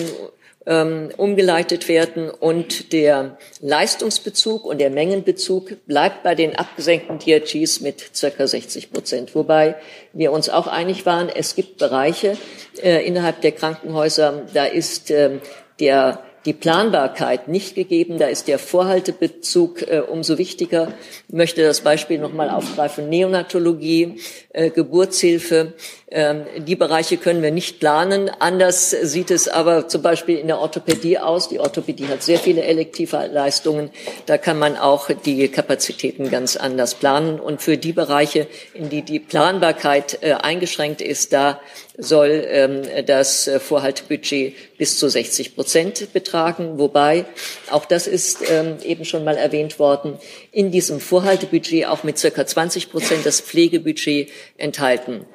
[0.70, 8.14] ähm, umgeleitet werden und der Leistungsbezug und der Mengenbezug bleibt bei den abgesenkten DRGs mit
[8.14, 9.34] circa 60 Prozent.
[9.34, 9.74] Wobei
[10.12, 12.36] wir uns auch einig waren, es gibt Bereiche
[12.80, 15.40] äh, innerhalb der Krankenhäuser, da ist äh,
[15.80, 18.18] der die Planbarkeit nicht gegeben.
[18.18, 20.92] Da ist der Vorhaltebezug äh, umso wichtiger.
[21.28, 23.08] Ich möchte das Beispiel nochmal aufgreifen.
[23.08, 25.74] Neonatologie, äh, Geburtshilfe.
[26.12, 28.32] Ähm, die Bereiche können wir nicht planen.
[28.40, 31.48] Anders sieht es aber zum Beispiel in der Orthopädie aus.
[31.48, 33.90] Die Orthopädie hat sehr viele Elektivleistungen.
[34.26, 37.38] Da kann man auch die Kapazitäten ganz anders planen.
[37.38, 41.60] Und für die Bereiche, in die die Planbarkeit äh, eingeschränkt ist, da
[41.96, 46.78] soll ähm, das Vorhaltebudget bis zu 60 Prozent betragen.
[46.78, 47.24] Wobei,
[47.70, 50.18] auch das ist ähm, eben schon mal erwähnt worden,
[50.50, 55.26] in diesem Vorhaltebudget auch mit circa 20 Prozent das Pflegebudget enthalten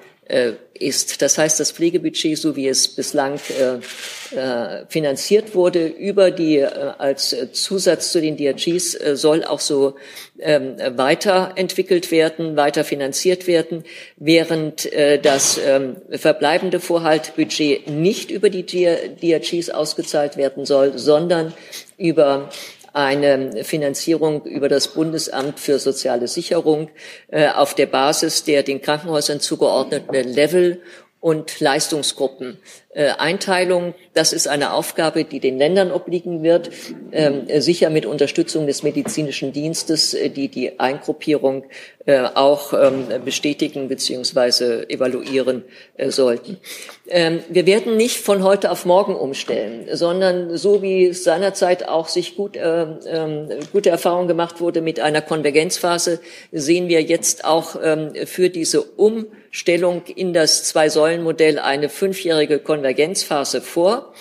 [0.73, 1.21] ist.
[1.21, 6.67] Das heißt, das Pflegebudget, so wie es bislang äh, äh, finanziert wurde, über die äh,
[6.97, 9.95] als Zusatz zu den DRGs äh, soll auch so
[10.39, 13.83] ähm, weiterentwickelt werden, weiter finanziert werden,
[14.17, 21.53] während äh, das ähm, verbleibende Vorhaltbudget nicht über die DRGs ausgezahlt werden soll, sondern
[21.97, 22.49] über
[22.95, 26.89] eine Finanzierung über das Bundesamt für soziale Sicherung
[27.27, 30.81] äh, auf der Basis der den Krankenhäusern zugeordneten Level
[31.19, 32.57] und Leistungsgruppen.
[32.95, 36.69] Äh, Einteilung, das ist eine Aufgabe, die den Ländern obliegen wird,
[37.11, 41.65] ähm, sicher mit Unterstützung des medizinischen Dienstes, äh, die die Eingruppierung
[42.05, 45.63] äh, auch ähm, bestätigen beziehungsweise evaluieren
[45.97, 46.57] äh, sollten.
[47.09, 52.37] Ähm, wir werden nicht von heute auf morgen umstellen, sondern so wie seinerzeit auch sich
[52.37, 52.85] gut, äh,
[53.73, 56.19] gute Erfahrung gemacht wurde mit einer Konvergenzphase,
[56.51, 57.75] sehen wir jetzt auch
[58.25, 64.13] für diese Um Stellung in das Zwei-Säulen-Modell eine fünfjährige Konvergenzphase vor.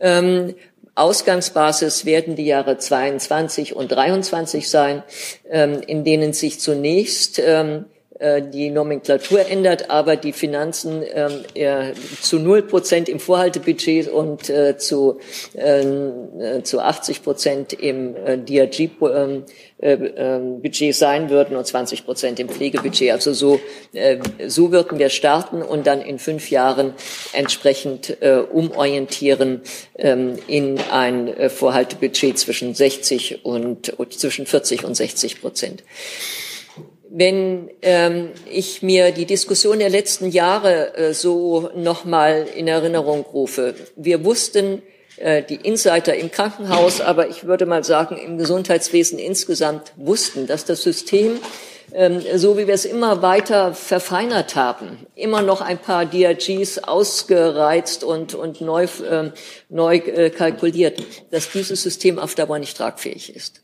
[0.00, 0.54] Ähm,
[0.94, 5.02] Ausgangsbasis werden die Jahre 22 und 23 sein,
[5.50, 12.38] ähm, in denen sich zunächst ähm, äh, die Nomenklatur ändert, aber die Finanzen äh, zu
[12.38, 15.18] null Prozent im Vorhaltebudget und äh, zu,
[15.54, 19.44] äh, zu 80 Prozent im äh, DRG-Budget
[19.78, 19.92] äh,
[20.86, 23.12] ähm, sein würden und 20 Prozent im Pflegebudget.
[23.12, 23.60] Also so,
[23.92, 26.94] äh, so würden wir starten und dann in fünf Jahren
[27.32, 29.60] entsprechend äh, umorientieren
[29.98, 35.82] ähm, in ein äh, Vorhaltebudget zwischen 60 und zwischen 40 und 60 Prozent
[37.10, 43.74] wenn ähm, ich mir die Diskussion der letzten Jahre äh, so nochmal in Erinnerung rufe.
[43.96, 44.82] Wir wussten,
[45.16, 50.64] äh, die Insider im Krankenhaus, aber ich würde mal sagen, im Gesundheitswesen insgesamt wussten, dass
[50.64, 51.38] das System
[51.92, 58.04] ähm, so wie wir es immer weiter verfeinert haben, immer noch ein paar DRGs ausgereizt
[58.04, 59.32] und, und neu, ähm,
[59.68, 63.62] neu äh, kalkuliert, dass dieses System auf Dauer nicht tragfähig ist.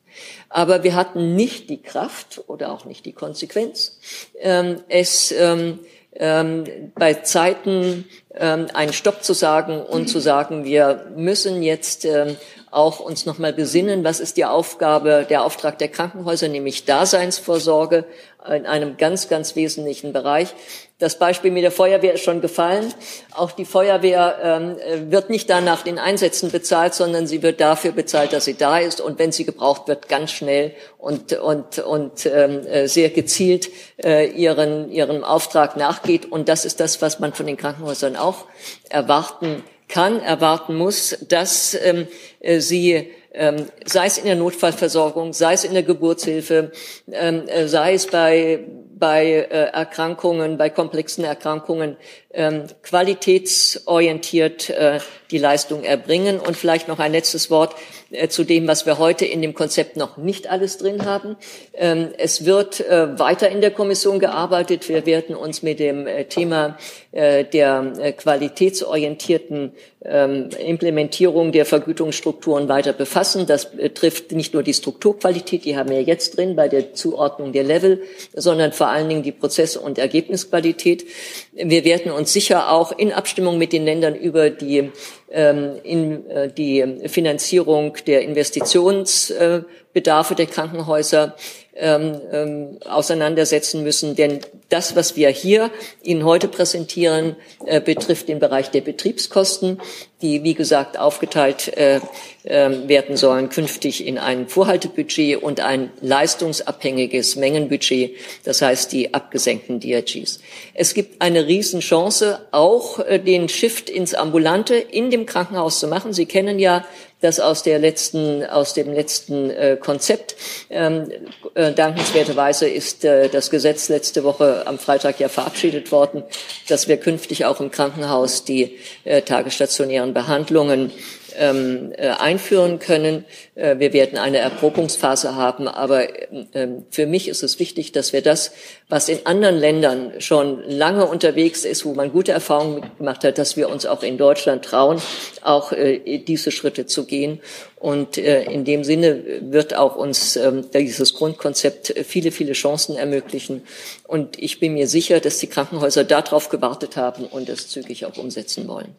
[0.49, 3.99] Aber wir hatten nicht die Kraft oder auch nicht die Konsequenz,
[4.41, 5.81] ähm, es ähm,
[6.15, 12.37] ähm, bei Zeiten ähm, einen Stopp zu sagen und zu sagen, wir müssen jetzt ähm,
[12.71, 18.05] auch uns nochmal besinnen, was ist die Aufgabe, der Auftrag der Krankenhäuser, nämlich Daseinsvorsorge
[18.47, 20.55] in einem ganz, ganz wesentlichen Bereich.
[21.03, 22.95] Das Beispiel mit der Feuerwehr ist schon gefallen.
[23.35, 27.91] Auch die Feuerwehr ähm, wird nicht dann nach den Einsätzen bezahlt, sondern sie wird dafür
[27.91, 32.25] bezahlt, dass sie da ist und wenn sie gebraucht wird, ganz schnell und, und, und
[32.27, 33.69] ähm, äh, sehr gezielt
[34.05, 36.31] äh, ihren, ihrem Auftrag nachgeht.
[36.31, 38.45] Und das ist das, was man von den Krankenhäusern auch
[38.89, 42.07] erwarten kann, erwarten muss, dass ähm,
[42.39, 46.71] äh, sie ähm, sei es in der Notfallversorgung, sei es in der Geburtshilfe,
[47.11, 48.61] ähm, äh, sei es bei
[49.03, 51.97] bei äh, Erkrankungen, bei komplexen Erkrankungen
[52.33, 55.01] ähm, qualitätsorientiert äh,
[55.33, 56.39] die Leistung erbringen.
[56.39, 57.75] Und vielleicht noch ein letztes Wort
[58.13, 61.35] äh, zu dem, was wir heute in dem Konzept noch nicht alles drin haben.
[61.75, 64.89] Ähm, es wird weiter in der Kommission gearbeitet.
[64.89, 66.79] Wir werden uns mit dem Thema
[67.13, 69.73] der qualitätsorientierten
[70.05, 73.47] Implementierung der Vergütungsstrukturen weiter befassen.
[73.47, 77.63] Das betrifft nicht nur die Strukturqualität, die haben wir jetzt drin bei der Zuordnung der
[77.63, 78.03] Level,
[78.35, 81.07] sondern vor allen Dingen die Prozess- und Ergebnisqualität.
[81.53, 84.91] Wir werden uns sicher auch in Abstimmung mit den Ländern über die,
[85.31, 91.37] ähm, in, äh, die Finanzierung der Investitionsbedarfe der Krankenhäuser
[91.75, 94.15] ähm, ähm, auseinandersetzen müssen.
[94.15, 95.71] Denn das, was wir hier
[96.03, 99.81] Ihnen heute präsentieren, äh, betrifft den Bereich der Betriebskosten,
[100.21, 102.01] die, wie gesagt, aufgeteilt äh,
[102.45, 109.81] äh, werden sollen künftig in ein Vorhaltebudget und ein leistungsabhängiges Mengenbudget, das heißt die abgesenkten
[109.81, 110.41] DRGs.
[110.75, 116.13] Es gibt eine Riesenchance, auch äh, den Shift ins Ambulante in dem Krankenhaus zu machen.
[116.13, 116.85] Sie kennen ja
[117.23, 120.37] das aus der letzten, aus dem letzten äh, Konzept.
[120.69, 121.11] Ähm,
[121.55, 126.25] äh, dankenswerterweise ist äh, das Gesetz letzte Woche am Freitag ja verabschiedet worden,
[126.69, 130.93] dass wir künftig auch im Krankenhaus die äh, tagesstationären Behandlungen
[131.39, 133.25] ähm, äh, einführen können.
[133.55, 136.09] Äh, wir werden eine Erprobungsphase haben, aber
[136.55, 138.53] äh, für mich ist es wichtig, dass wir das,
[138.89, 143.57] was in anderen Ländern schon lange unterwegs ist, wo man gute Erfahrungen gemacht hat, dass
[143.57, 145.01] wir uns auch in Deutschland trauen,
[145.43, 147.41] auch äh, diese Schritte zu gehen.
[147.83, 153.63] Und äh, in dem Sinne wird auch uns ähm, dieses Grundkonzept viele, viele Chancen ermöglichen.
[154.07, 158.17] Und ich bin mir sicher, dass die Krankenhäuser darauf gewartet haben und es zügig auch
[158.19, 158.95] umsetzen wollen.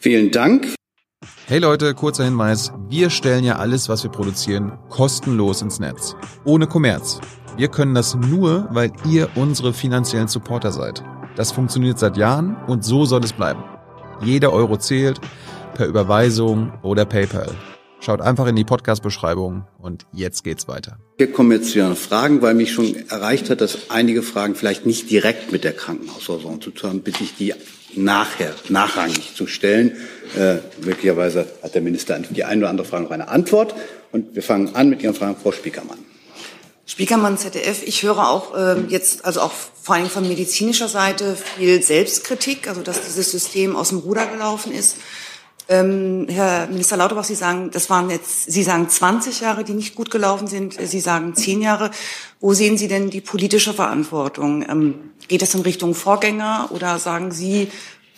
[0.00, 0.79] Vielen Dank.
[1.46, 2.72] Hey Leute, kurzer Hinweis.
[2.88, 6.16] Wir stellen ja alles, was wir produzieren, kostenlos ins Netz.
[6.44, 7.20] Ohne Kommerz.
[7.58, 11.04] Wir können das nur, weil ihr unsere finanziellen Supporter seid.
[11.36, 13.62] Das funktioniert seit Jahren und so soll es bleiben.
[14.22, 15.20] Jeder Euro zählt,
[15.74, 17.50] per Überweisung oder PayPal.
[18.00, 20.98] Schaut einfach in die Podcast-Beschreibung und jetzt geht's weiter.
[21.18, 24.86] Wir kommen jetzt zu Ihren Fragen, weil mich schon erreicht hat, dass einige Fragen vielleicht
[24.86, 27.52] nicht direkt mit der Krankenhausversorgung zu tun haben, bitte ich die
[27.94, 29.96] nachher, nachrangig zu stellen.
[30.36, 33.74] Äh, möglicherweise hat der Minister die eine oder andere Frage noch eine Antwort.
[34.12, 35.98] Und wir fangen an mit Ihren Fragen, Frau Spiekermann.
[36.86, 37.82] Spiekermann, ZDF.
[37.84, 42.82] Ich höre auch äh, jetzt, also auch vor allem von medizinischer Seite, viel Selbstkritik, also
[42.82, 44.96] dass dieses System aus dem Ruder gelaufen ist.
[45.70, 49.94] Ähm, Herr Minister Lauterbach, Sie sagen, das waren jetzt, Sie sagen 20 Jahre, die nicht
[49.94, 50.74] gut gelaufen sind.
[50.74, 51.92] Sie sagen 10 Jahre.
[52.40, 54.68] Wo sehen Sie denn die politische Verantwortung?
[54.68, 57.70] Ähm, geht das in Richtung Vorgänger oder sagen Sie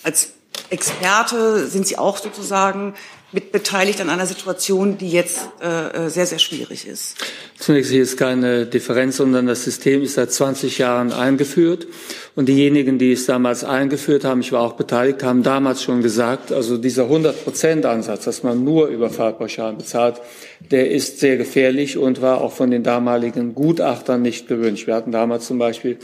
[0.03, 0.31] als
[0.71, 2.95] Experte sind Sie auch sozusagen
[3.33, 7.17] mit beteiligt an einer Situation, die jetzt äh, äh sehr, sehr schwierig ist?
[7.59, 11.87] Zunächst hier ist keine Differenz, sondern das System ist seit 20 Jahren eingeführt.
[12.35, 16.51] Und diejenigen, die es damals eingeführt haben, ich war auch beteiligt, haben damals schon gesagt,
[16.51, 20.21] also dieser 100-Prozent-Ansatz, dass man nur über Fahrpauschalen bezahlt,
[20.71, 24.87] der ist sehr gefährlich und war auch von den damaligen Gutachtern nicht gewünscht.
[24.87, 25.99] Wir hatten damals zum Beispiel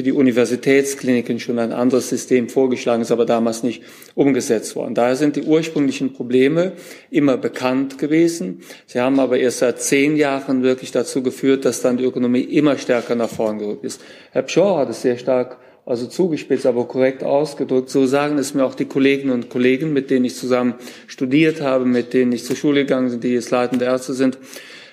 [0.00, 3.82] für die Universitätskliniken schon ein anderes System vorgeschlagen, ist aber damals nicht
[4.14, 4.94] umgesetzt worden.
[4.94, 6.72] Daher sind die ursprünglichen Probleme
[7.10, 8.62] immer bekannt gewesen.
[8.86, 12.78] Sie haben aber erst seit zehn Jahren wirklich dazu geführt, dass dann die Ökonomie immer
[12.78, 14.00] stärker nach vorn gerückt ist.
[14.32, 17.90] Herr Pschor hat es sehr stark also zugespitzt, aber korrekt ausgedrückt.
[17.90, 20.76] So sagen es mir auch die Kolleginnen und Kollegen, mit denen ich zusammen
[21.08, 24.38] studiert habe, mit denen ich zur Schule gegangen bin, die jetzt leitende Ärzte sind.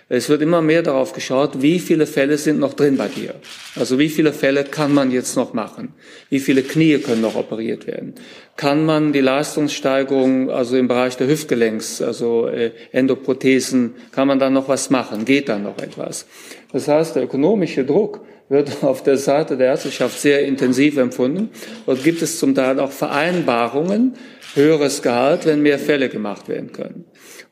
[0.10, 3.36] Es wird immer mehr darauf geschaut, wie viele Fälle sind noch drin bei dir.
[3.76, 5.94] Also wie viele Fälle kann man jetzt noch machen?
[6.30, 8.16] Wie viele Knie können noch operiert werden?
[8.56, 14.50] Kann man die Leistungssteigerung, also im Bereich der Hüftgelenks, also äh, Endoprothesen, kann man da
[14.50, 15.26] noch was machen?
[15.26, 16.26] Geht da noch etwas?
[16.72, 21.50] Das heißt, der ökonomische Druck wird auf der Seite der Ärzteschaft sehr intensiv empfunden.
[21.86, 24.14] Dort gibt es zum Teil auch Vereinbarungen,
[24.54, 27.04] höheres Gehalt, wenn mehr Fälle gemacht werden können.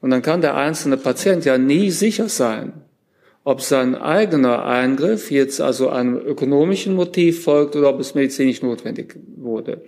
[0.01, 2.73] Und dann kann der einzelne Patient ja nie sicher sein,
[3.43, 9.15] ob sein eigener Eingriff jetzt also einem ökonomischen Motiv folgt oder ob es medizinisch notwendig
[9.37, 9.83] wurde.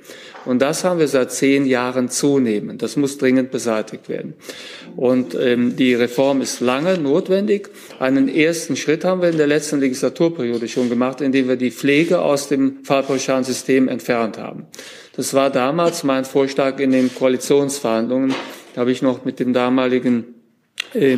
[0.46, 2.84] Und das haben wir seit zehn Jahren zunehmend.
[2.84, 4.36] Das muss dringend beseitigt werden.
[4.96, 7.70] Und ähm, die Reform ist lange notwendig.
[8.00, 12.22] Einen ersten Schritt haben wir in der letzten Legislaturperiode schon gemacht, indem wir die Pflege
[12.22, 14.68] aus dem fallpauschalen System entfernt haben.
[15.16, 18.36] Das war damals mein Vorschlag in den Koalitionsverhandlungen.
[18.78, 20.36] Da habe ich noch mit dem damaligen
[20.94, 21.18] äh,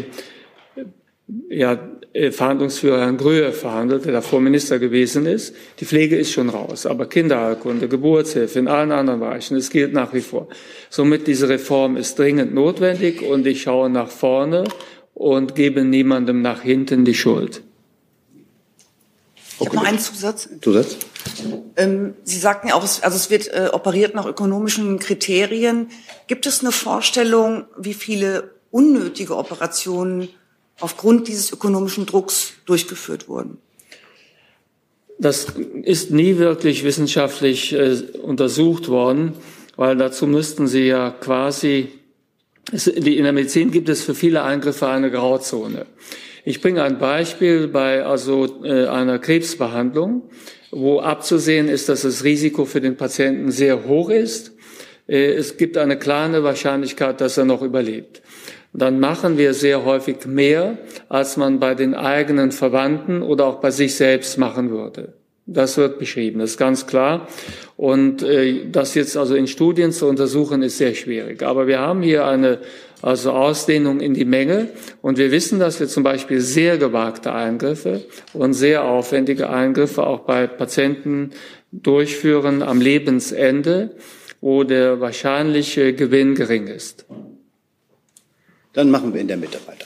[1.49, 1.78] ja,
[2.14, 5.53] äh, Verhandlungsführer Herrn Gröhe verhandelt, der davor Minister gewesen ist.
[5.82, 10.14] Die Pflege ist schon raus, aber Kinderheilkunde, Geburtshilfe in allen anderen Bereichen, es gilt nach
[10.14, 10.47] wie vor.
[10.89, 14.64] Somit diese Reform ist dringend notwendig und ich schaue nach vorne
[15.14, 17.62] und gebe niemandem nach hinten die Schuld.
[19.60, 20.47] Ich habe noch einen Zusatz.
[20.62, 20.97] Zusatz?
[21.76, 25.89] Ähm, Sie sagten auch, also es wird äh, operiert nach ökonomischen Kriterien.
[26.28, 30.30] Gibt es eine Vorstellung, wie viele unnötige Operationen
[30.80, 33.57] aufgrund dieses ökonomischen Drucks durchgeführt wurden?
[35.17, 35.47] Das
[35.84, 39.34] ist nie wirklich wissenschaftlich äh, untersucht worden,
[39.76, 41.89] weil dazu müssten Sie ja quasi,
[42.72, 45.86] in der Medizin gibt es für viele Eingriffe eine Grauzone.
[46.45, 50.24] Ich bringe ein Beispiel bei also äh, einer Krebsbehandlung,
[50.72, 54.53] wo abzusehen ist, dass das Risiko für den Patienten sehr hoch ist.
[55.07, 58.22] Äh, es gibt eine kleine Wahrscheinlichkeit, dass er noch überlebt
[58.74, 60.78] dann machen wir sehr häufig mehr,
[61.09, 65.13] als man bei den eigenen Verwandten oder auch bei sich selbst machen würde.
[65.47, 67.28] Das wird beschrieben, das ist ganz klar.
[67.76, 71.41] Und äh, das jetzt also in Studien zu untersuchen, ist sehr schwierig.
[71.41, 72.59] Aber wir haben hier eine
[73.02, 74.70] also Ausdehnung in die Menge.
[75.02, 80.22] Und wir wissen, dass wir zum Beispiel sehr gewagte Eingriffe und sehr aufwendige Eingriffe auch
[80.22, 81.32] bei Patienten
[81.72, 83.95] durchführen am Lebensende,
[84.41, 87.06] wo der wahrscheinliche Gewinn gering ist.
[88.74, 89.86] Dann machen wir in der Mitte weiter.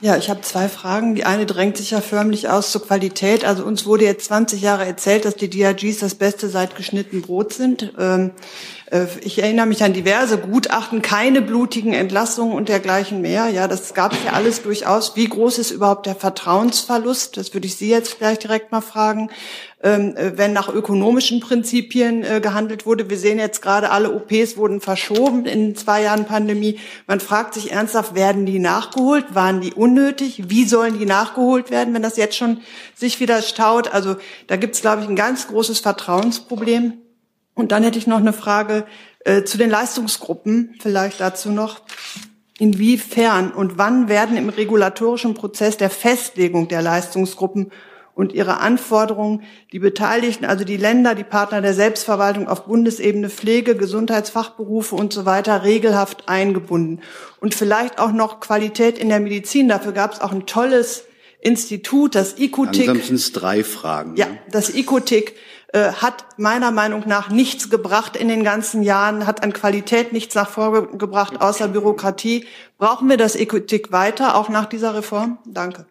[0.00, 1.14] Ja, ich habe zwei Fragen.
[1.14, 3.44] Die eine drängt sich ja förmlich aus zur Qualität.
[3.44, 7.52] Also uns wurde jetzt 20 Jahre erzählt, dass die DRGs das Beste seit geschnitten Brot
[7.52, 7.92] sind.
[7.98, 8.32] Ähm,
[8.90, 13.48] äh, ich erinnere mich an diverse Gutachten, keine blutigen Entlassungen und dergleichen mehr.
[13.48, 15.16] Ja, das gab es ja alles durchaus.
[15.16, 17.36] Wie groß ist überhaupt der Vertrauensverlust?
[17.36, 19.30] Das würde ich Sie jetzt gleich direkt mal fragen.
[19.84, 23.10] Ähm, äh, wenn nach ökonomischen Prinzipien äh, gehandelt wurde.
[23.10, 26.78] Wir sehen jetzt gerade, alle OPs wurden verschoben in zwei Jahren Pandemie.
[27.08, 29.34] Man fragt sich ernsthaft, werden die nachgeholt?
[29.34, 30.44] Waren die unnötig?
[30.46, 32.60] Wie sollen die nachgeholt werden, wenn das jetzt schon
[32.94, 33.92] sich wieder staut?
[33.92, 34.14] Also
[34.46, 36.98] da gibt es, glaube ich, ein ganz großes Vertrauensproblem.
[37.54, 38.86] Und dann hätte ich noch eine Frage
[39.24, 41.80] äh, zu den Leistungsgruppen, vielleicht dazu noch.
[42.60, 47.72] Inwiefern und wann werden im regulatorischen Prozess der Festlegung der Leistungsgruppen
[48.14, 49.42] und ihre Anforderungen
[49.72, 55.24] die Beteiligten, also die Länder, die Partner der Selbstverwaltung auf Bundesebene Pflege, Gesundheitsfachberufe und so
[55.24, 57.00] weiter regelhaft eingebunden.
[57.40, 59.68] Und vielleicht auch noch Qualität in der Medizin.
[59.68, 61.04] Dafür gab es auch ein tolles
[61.40, 62.86] Institut, das ICOTIC.
[62.86, 64.14] Langsam sind es drei Fragen.
[64.16, 65.34] Ja, das ICOTIC
[65.72, 70.34] äh, hat meiner Meinung nach nichts gebracht in den ganzen Jahren, hat an Qualität nichts
[70.34, 72.46] nach vorgebracht, außer Bürokratie.
[72.78, 75.38] Brauchen wir das ICOTIC weiter, auch nach dieser Reform?
[75.46, 75.86] Danke.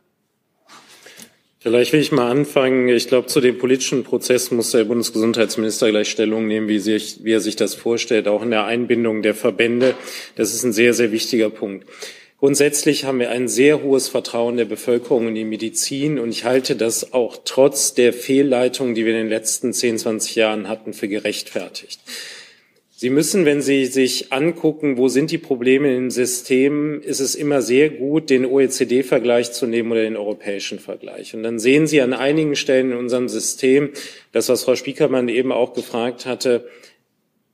[1.63, 2.89] Vielleicht will ich mal anfangen.
[2.89, 7.33] Ich glaube, zu dem politischen Prozess muss der Bundesgesundheitsminister gleich Stellung nehmen, wie, sich, wie
[7.33, 9.93] er sich das vorstellt, auch in der Einbindung der Verbände.
[10.35, 11.87] Das ist ein sehr, sehr wichtiger Punkt.
[12.39, 16.75] Grundsätzlich haben wir ein sehr hohes Vertrauen der Bevölkerung in die Medizin und ich halte
[16.75, 21.07] das auch trotz der Fehlleitungen, die wir in den letzten 10, 20 Jahren hatten, für
[21.07, 21.99] gerechtfertigt.
[23.01, 27.63] Sie müssen, wenn Sie sich angucken, wo sind die Probleme im System, ist es immer
[27.63, 31.33] sehr gut, den OECD-Vergleich zu nehmen oder den europäischen Vergleich.
[31.33, 33.89] Und dann sehen Sie an einigen Stellen in unserem System,
[34.33, 36.67] das, was Frau Spiekermann eben auch gefragt hatte,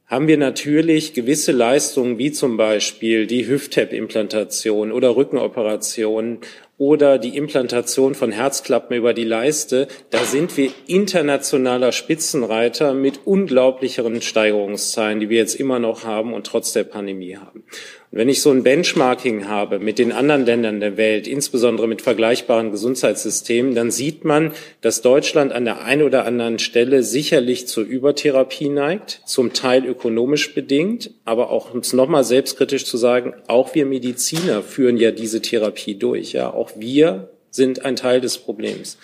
[0.05, 6.39] haben wir natürlich gewisse Leistungen, wie zum Beispiel die Hüft-Tap-Implantation oder Rückenoperationen
[6.77, 14.21] oder die Implantation von Herzklappen über die Leiste, da sind wir internationaler Spitzenreiter mit unglaublicheren
[14.21, 17.63] Steigerungszahlen, die wir jetzt immer noch haben und trotz der Pandemie haben.
[18.09, 22.01] Und wenn ich so ein Benchmarking habe mit den anderen Ländern der Welt, insbesondere mit
[22.01, 27.83] vergleichbaren Gesundheitssystemen, dann sieht man, dass Deutschland an der einen oder anderen Stelle sicherlich zur
[27.83, 33.75] Übertherapie neigt, zum Teil ökonomisch bedingt, aber auch, um es nochmal selbstkritisch zu sagen, auch
[33.75, 36.31] wir Mediziner führen ja diese Therapie durch.
[36.31, 38.97] Ja, auch wir sind ein Teil des Problems.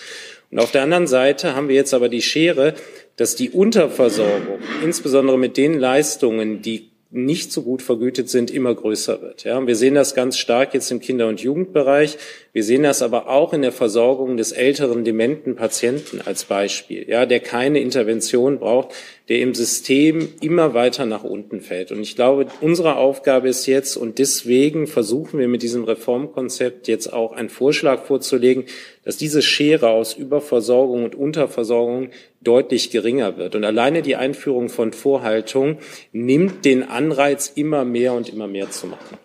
[0.50, 2.76] Und auf der anderen Seite haben wir jetzt aber die Schere,
[3.18, 9.22] dass die Unterversorgung, insbesondere mit den Leistungen, die nicht so gut vergütet sind, immer größer
[9.22, 9.44] wird.
[9.44, 12.18] Ja, wir sehen das ganz stark jetzt im Kinder- und Jugendbereich.
[12.54, 17.26] Wir sehen das aber auch in der Versorgung des älteren dementen Patienten als Beispiel, ja,
[17.26, 18.90] der keine Intervention braucht,
[19.28, 21.92] der im System immer weiter nach unten fällt.
[21.92, 27.12] Und ich glaube, unsere Aufgabe ist jetzt, und deswegen versuchen wir mit diesem Reformkonzept jetzt
[27.12, 28.66] auch einen Vorschlag vorzulegen,
[29.04, 32.10] dass diese Schere aus Überversorgung und Unterversorgung
[32.42, 33.56] deutlich geringer wird.
[33.56, 35.80] Und alleine die Einführung von Vorhaltung
[36.12, 39.18] nimmt den Anreiz, immer mehr und immer mehr zu machen.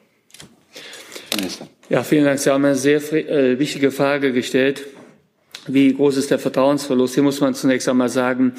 [1.37, 1.69] Minister.
[1.91, 2.39] Ja, vielen Dank.
[2.39, 4.85] Sie haben eine sehr äh, wichtige Frage gestellt.
[5.67, 7.15] Wie groß ist der Vertrauensverlust?
[7.15, 8.53] Hier muss man zunächst einmal sagen,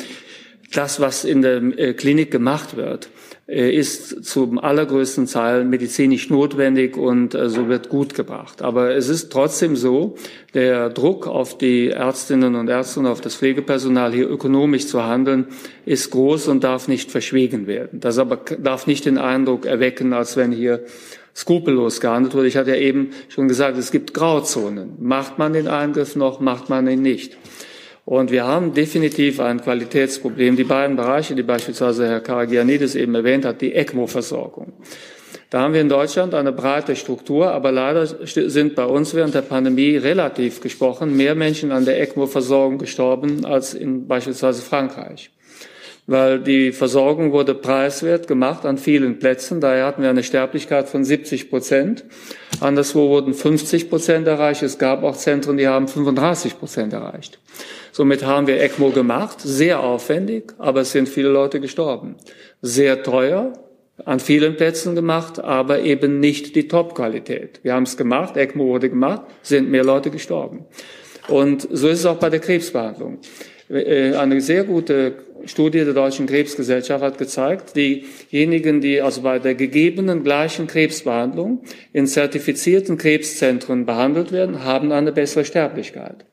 [0.73, 3.09] das, was in der äh, Klinik gemacht wird,
[3.47, 8.63] äh, ist zum allergrößten Teil medizinisch notwendig und so wird gut gebracht.
[8.63, 10.15] Aber es ist trotzdem so,
[10.55, 15.45] der Druck auf die Ärztinnen und Ärzte und auf das Pflegepersonal hier ökonomisch zu handeln,
[15.85, 17.99] ist groß und darf nicht verschwiegen werden.
[17.99, 20.83] Das aber darf nicht den Eindruck erwecken, als wenn hier
[21.35, 22.47] skrupellos gehandelt wurde.
[22.47, 24.93] Ich hatte ja eben schon gesagt, es gibt Grauzonen.
[24.99, 27.37] Macht man den Eingriff noch, macht man ihn nicht.
[28.05, 30.55] Und wir haben definitiv ein Qualitätsproblem.
[30.55, 34.73] Die beiden Bereiche, die beispielsweise Herr Karagianidis eben erwähnt hat, die ECMO-Versorgung.
[35.51, 39.41] Da haben wir in Deutschland eine breite Struktur, aber leider sind bei uns während der
[39.41, 45.31] Pandemie relativ gesprochen mehr Menschen an der ECMO-Versorgung gestorben als in beispielsweise Frankreich
[46.09, 49.61] weil die Versorgung wurde preiswert gemacht an vielen Plätzen.
[49.61, 52.03] Daher hatten wir eine Sterblichkeit von 70 Prozent.
[52.59, 54.63] Anderswo wurden 50 Prozent erreicht.
[54.63, 57.39] Es gab auch Zentren, die haben 35 Prozent erreicht.
[57.91, 62.15] Somit haben wir ECMO gemacht, sehr aufwendig, aber es sind viele Leute gestorben.
[62.61, 63.53] Sehr teuer,
[64.03, 67.59] an vielen Plätzen gemacht, aber eben nicht die Top-Qualität.
[67.61, 70.65] Wir haben es gemacht, ECMO wurde gemacht, sind mehr Leute gestorben.
[71.27, 73.19] Und so ist es auch bei der Krebsbehandlung.
[73.69, 75.13] Äh, eine sehr gute
[75.45, 81.61] Studie der Deutschen Krebsgesellschaft hat gezeigt, diejenigen, die also bei der gegebenen gleichen Krebsbehandlung
[81.93, 86.25] in zertifizierten Krebszentren behandelt werden, haben eine bessere Sterblichkeit,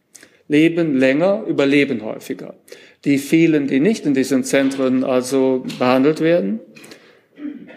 [0.49, 2.55] leben länger, überleben häufiger.
[3.05, 6.61] Die vielen, die nicht in diesen Zentren also behandelt werden,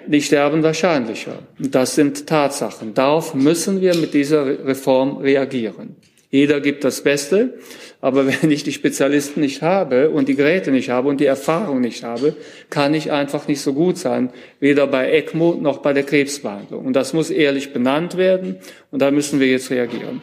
[0.07, 1.39] die sterben wahrscheinlicher.
[1.59, 2.95] Das sind Tatsachen.
[2.95, 5.95] Darauf müssen wir mit dieser Reform reagieren.
[6.31, 7.59] Jeder gibt das Beste.
[8.01, 11.81] Aber wenn ich die Spezialisten nicht habe und die Geräte nicht habe und die Erfahrung
[11.81, 12.35] nicht habe,
[12.69, 14.29] kann ich einfach nicht so gut sein,
[14.59, 16.85] weder bei ECMO noch bei der Krebsbehandlung.
[16.85, 18.57] Und das muss ehrlich benannt werden
[18.91, 20.21] und da müssen wir jetzt reagieren.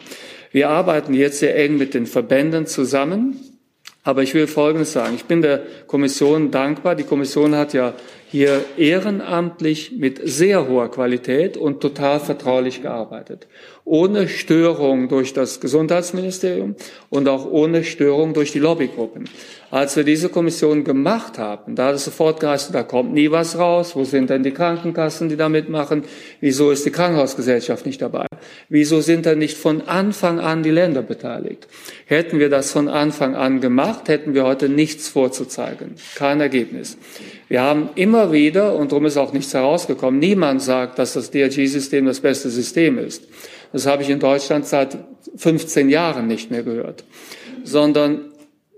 [0.51, 3.39] Wir arbeiten jetzt sehr eng mit den Verbänden zusammen.
[4.03, 5.15] Aber ich will Folgendes sagen.
[5.15, 6.95] Ich bin der Kommission dankbar.
[6.95, 7.93] Die Kommission hat ja
[8.31, 13.47] hier ehrenamtlich mit sehr hoher Qualität und total vertraulich gearbeitet
[13.87, 16.75] ohne Störung durch das Gesundheitsministerium
[17.09, 19.29] und auch ohne Störung durch die Lobbygruppen.
[19.71, 23.57] Als wir diese Kommission gemacht haben, da hat es sofort geheißen, da kommt nie was
[23.57, 23.95] raus.
[23.95, 26.03] Wo sind denn die Krankenkassen, die da mitmachen?
[26.41, 28.27] Wieso ist die Krankenhausgesellschaft nicht dabei?
[28.69, 31.67] Wieso sind da nicht von Anfang an die Länder beteiligt?
[32.05, 35.95] Hätten wir das von Anfang an gemacht, hätten wir heute nichts vorzuzeigen.
[36.15, 36.97] Kein Ergebnis.
[37.49, 42.05] Wir haben immer wieder, und darum ist auch nichts herausgekommen, niemand sagt, dass das DRG-System
[42.05, 43.23] das beste System ist.
[43.77, 44.97] Das habe ich in Deutschland seit
[45.35, 47.03] 15 Jahren nicht mehr gehört.
[47.63, 48.31] Sondern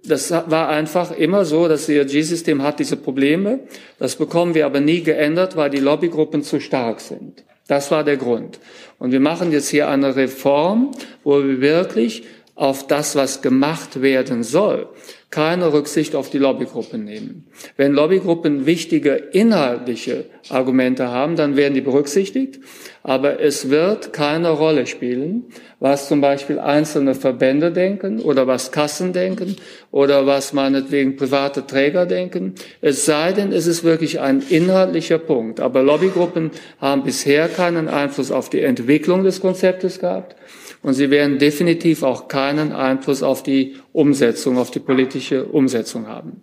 [0.03, 3.61] das war einfach immer so, das ERG-System hat diese Probleme.
[3.97, 7.45] Das bekommen wir aber nie geändert, weil die Lobbygruppen zu stark sind.
[7.69, 8.59] Das war der Grund.
[8.97, 10.91] Und wir machen jetzt hier eine Reform,
[11.23, 12.23] wo wir wirklich
[12.59, 14.89] auf das, was gemacht werden soll,
[15.29, 17.47] keine Rücksicht auf die Lobbygruppen nehmen.
[17.77, 22.59] Wenn Lobbygruppen wichtige inhaltliche Argumente haben, dann werden die berücksichtigt.
[23.01, 25.45] Aber es wird keine Rolle spielen,
[25.79, 29.55] was zum Beispiel einzelne Verbände denken oder was Kassen denken
[29.91, 32.55] oder was meinetwegen private Träger denken.
[32.81, 35.61] Es sei denn, es ist wirklich ein inhaltlicher Punkt.
[35.61, 36.51] Aber Lobbygruppen
[36.81, 40.35] haben bisher keinen Einfluss auf die Entwicklung des Konzeptes gehabt
[40.81, 46.41] und sie werden definitiv auch keinen Einfluss auf die Umsetzung, auf die politische Umsetzung haben.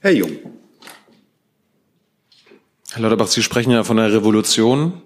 [0.00, 0.30] Herr Jung.
[2.92, 5.02] Herr Lauterbach, Sie sprechen ja von einer Revolution.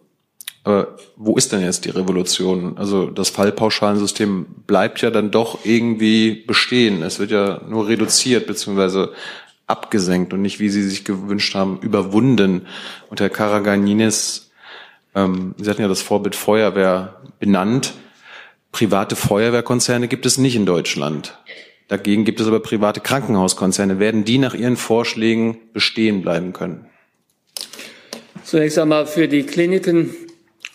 [0.63, 2.79] Aber wo ist denn jetzt die Revolution?
[2.79, 7.03] Also das Fallpauschalensystem bleibt ja dann doch irgendwie bestehen.
[7.03, 9.09] Es wird ja nur reduziert bzw.
[9.67, 12.67] abgesenkt und nicht, wie Sie sich gewünscht haben, überwunden.
[13.11, 14.53] Und Herr Karaganinis,
[15.15, 17.93] ähm, Sie hatten ja das Vorbild Feuerwehr benannt.
[18.75, 21.39] Private Feuerwehrkonzerne gibt es nicht in Deutschland.
[21.87, 24.01] Dagegen gibt es aber private Krankenhauskonzerne.
[24.01, 26.87] Werden die nach Ihren Vorschlägen bestehen bleiben können?
[28.43, 30.11] Zunächst einmal für die Kliniken,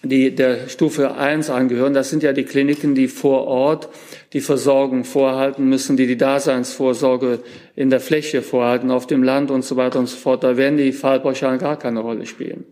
[0.02, 1.93] die der Stufe 1 angehören.
[1.93, 3.89] Das sind ja die Kliniken, die vor Ort
[4.32, 7.39] die Versorgung vorhalten müssen, die die Daseinsvorsorge
[7.76, 10.45] in der Fläche vorhalten, auf dem Land und so weiter und so fort.
[10.45, 12.64] Da werden die Fallpauschalen gar keine Rolle spielen.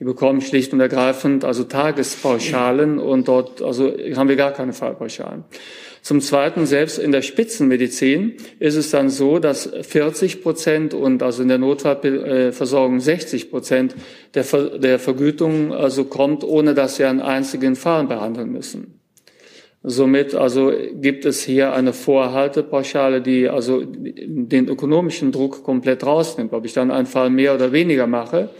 [0.00, 5.44] Die bekommen schlicht und ergreifend also Tagespauschalen und dort also haben wir gar keine Fallpauschalen.
[6.00, 11.42] Zum Zweiten, selbst in der Spitzenmedizin ist es dann so, dass 40 Prozent und also
[11.42, 13.94] in der Notfallversorgung 60 Prozent
[14.32, 19.00] der, Ver der Vergütung also kommt, ohne dass sie einen einzigen Fall behandeln müssen.
[19.82, 26.54] Somit also gibt es hier eine Vorhaltepauschale, die also den ökonomischen Druck komplett rausnimmt.
[26.54, 28.50] Ob ich dann einen Fall mehr oder weniger mache,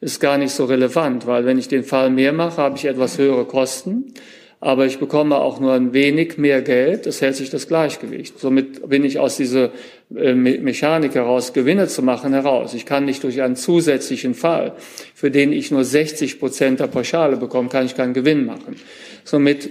[0.00, 3.18] ist gar nicht so relevant, weil wenn ich den Fall mehr mache, habe ich etwas
[3.18, 4.12] höhere Kosten
[4.60, 8.38] aber ich bekomme auch nur ein wenig mehr Geld, es hält sich das Gleichgewicht.
[8.38, 9.70] Somit bin ich aus dieser
[10.14, 12.72] äh, Mechanik heraus, Gewinne zu machen, heraus.
[12.72, 14.72] Ich kann nicht durch einen zusätzlichen Fall,
[15.14, 18.76] für den ich nur 60 Prozent der Pauschale bekomme, kann ich keinen Gewinn machen.
[19.24, 19.68] Somit,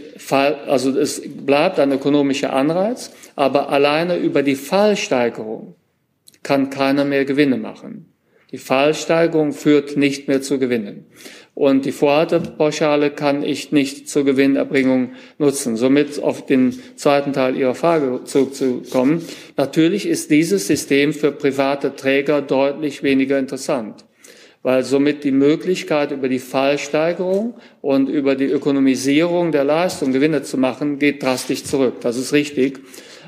[0.68, 5.76] also es bleibt ein ökonomischer Anreiz, aber alleine über die Fallsteigerung
[6.44, 8.15] kann keiner mehr Gewinne machen.
[8.56, 11.08] Die Fallsteigerung führt nicht mehr zu Gewinnen
[11.56, 15.76] und die Vorhaltepauschale kann ich nicht zur Gewinnerbringung nutzen.
[15.76, 19.22] Somit auf den zweiten Teil Ihrer Frage zurückzukommen.
[19.58, 24.06] Natürlich ist dieses System für private Träger deutlich weniger interessant,
[24.64, 30.58] weil somit die Möglichkeit über die Fallsteigerung und über die Ökonomisierung der Leistung Gewinne zu
[30.58, 31.96] machen, geht drastisch zurück.
[32.00, 32.80] Das ist richtig.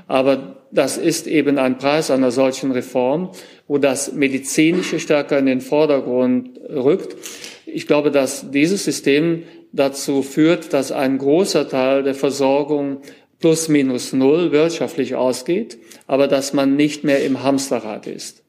[0.07, 3.31] Aber das ist eben ein Preis einer solchen Reform,
[3.67, 7.15] wo das Medizinische stärker in den Vordergrund rückt.
[7.65, 9.43] Ich glaube, dass dieses System
[9.73, 13.01] dazu führt, dass ein großer Teil der Versorgung
[13.39, 18.43] plus minus null wirtschaftlich ausgeht, aber dass man nicht mehr im Hamsterrad ist.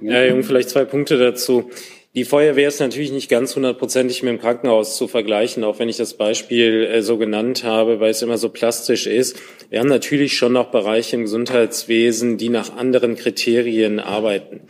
[0.00, 1.70] Herr Jung, vielleicht zwei Punkte dazu.
[2.14, 5.96] Die Feuerwehr ist natürlich nicht ganz hundertprozentig mit dem Krankenhaus zu vergleichen, auch wenn ich
[5.96, 9.38] das Beispiel äh, so genannt habe, weil es immer so plastisch ist.
[9.70, 14.60] Wir haben natürlich schon noch Bereiche im Gesundheitswesen, die nach anderen Kriterien arbeiten.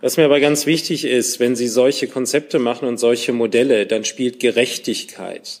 [0.00, 4.06] Was mir aber ganz wichtig ist, wenn Sie solche Konzepte machen und solche Modelle, dann
[4.06, 5.60] spielt Gerechtigkeit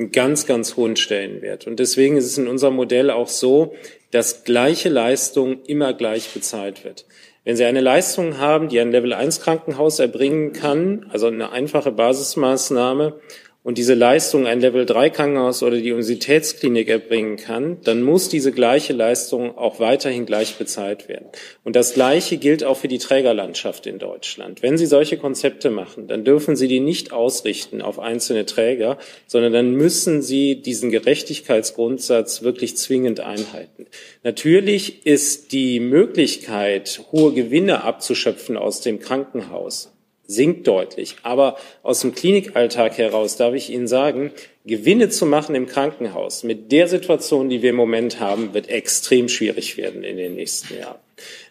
[0.00, 1.68] einen ganz, ganz hohen Stellenwert.
[1.68, 3.74] Und deswegen ist es in unserem Modell auch so,
[4.10, 7.04] dass gleiche Leistung immer gleich bezahlt wird.
[7.42, 11.90] Wenn Sie eine Leistung haben, die ein Level 1 Krankenhaus erbringen kann, also eine einfache
[11.90, 13.18] Basismaßnahme,
[13.62, 18.52] und diese Leistung ein Level 3 Krankenhaus oder die Universitätsklinik erbringen kann, dann muss diese
[18.52, 21.26] gleiche Leistung auch weiterhin gleich bezahlt werden.
[21.62, 24.62] Und das Gleiche gilt auch für die Trägerlandschaft in Deutschland.
[24.62, 28.96] Wenn Sie solche Konzepte machen, dann dürfen Sie die nicht ausrichten auf einzelne Träger,
[29.26, 33.86] sondern dann müssen Sie diesen Gerechtigkeitsgrundsatz wirklich zwingend einhalten.
[34.22, 39.92] Natürlich ist die Möglichkeit, hohe Gewinne abzuschöpfen aus dem Krankenhaus
[40.30, 41.16] sinkt deutlich.
[41.22, 44.32] Aber aus dem Klinikalltag heraus darf ich Ihnen sagen,
[44.64, 49.28] Gewinne zu machen im Krankenhaus mit der Situation, die wir im Moment haben, wird extrem
[49.28, 50.98] schwierig werden in den nächsten Jahren.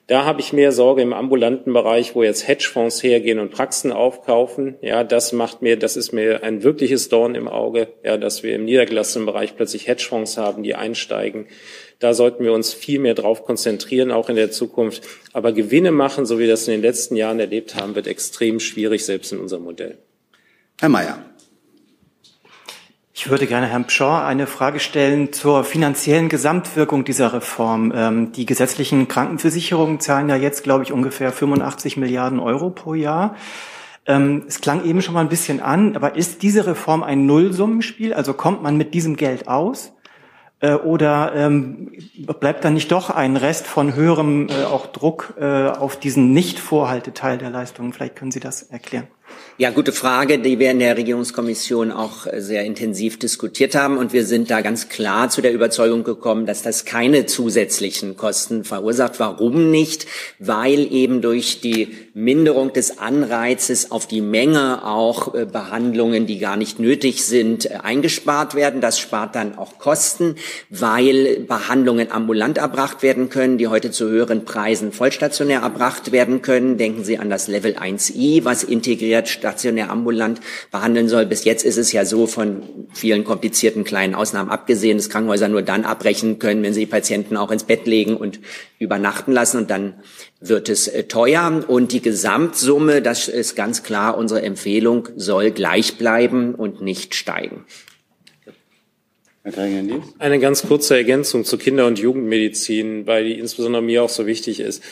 [0.07, 4.75] Da habe ich mehr Sorge im ambulanten Bereich, wo jetzt Hedgefonds hergehen und Praxen aufkaufen.
[4.81, 8.55] Ja, das macht mir, das ist mir ein wirkliches Dorn im Auge, ja, dass wir
[8.55, 11.45] im niedergelassenen Bereich plötzlich Hedgefonds haben, die einsteigen.
[11.99, 15.03] Da sollten wir uns viel mehr drauf konzentrieren, auch in der Zukunft.
[15.33, 18.61] Aber Gewinne machen, so wie wir das in den letzten Jahren erlebt haben, wird extrem
[18.61, 19.97] schwierig, selbst in unserem Modell.
[20.79, 21.25] Herr Mayer.
[23.13, 27.91] Ich würde gerne Herrn Pschor eine Frage stellen zur finanziellen Gesamtwirkung dieser Reform.
[27.93, 33.35] Ähm, die gesetzlichen Krankenversicherungen zahlen ja jetzt, glaube ich, ungefähr 85 Milliarden Euro pro Jahr.
[34.05, 38.13] Ähm, es klang eben schon mal ein bisschen an, aber ist diese Reform ein Nullsummenspiel?
[38.13, 39.91] Also kommt man mit diesem Geld aus?
[40.61, 41.91] Äh, oder ähm,
[42.39, 47.37] bleibt dann nicht doch ein Rest von höherem äh, auch Druck äh, auf diesen Nicht-Vorhalteteil
[47.37, 47.93] der Leistungen?
[47.93, 49.07] Vielleicht können Sie das erklären.
[49.61, 53.97] Ja, gute Frage, die wir in der Regierungskommission auch äh, sehr intensiv diskutiert haben.
[53.97, 58.63] Und wir sind da ganz klar zu der Überzeugung gekommen, dass das keine zusätzlichen Kosten
[58.63, 59.19] verursacht.
[59.19, 60.05] Warum nicht?
[60.39, 66.55] Weil eben durch die Minderung des Anreizes auf die Menge auch äh, Behandlungen, die gar
[66.55, 68.79] nicht nötig sind, äh, eingespart werden.
[68.79, 70.35] Das spart dann auch Kosten,
[70.69, 76.77] weil Behandlungen ambulant erbracht werden können, die heute zu höheren Preisen vollstationär erbracht werden können.
[76.77, 80.39] Denken Sie an das Level 1i, was integriert stationär ambulant
[80.71, 81.25] behandeln soll.
[81.25, 85.61] Bis jetzt ist es ja so, von vielen komplizierten kleinen Ausnahmen abgesehen, dass Krankenhäuser nur
[85.61, 88.39] dann abbrechen können, wenn sie Patienten auch ins Bett legen und
[88.79, 89.95] übernachten lassen und dann
[90.39, 95.97] wird es äh, teuer und die Gesamtsumme, das ist ganz klar unsere Empfehlung, soll gleich
[95.97, 97.65] bleiben und nicht steigen.
[100.19, 104.59] Eine ganz kurze Ergänzung zur Kinder- und Jugendmedizin, weil die insbesondere mir auch so wichtig
[104.59, 104.83] ist.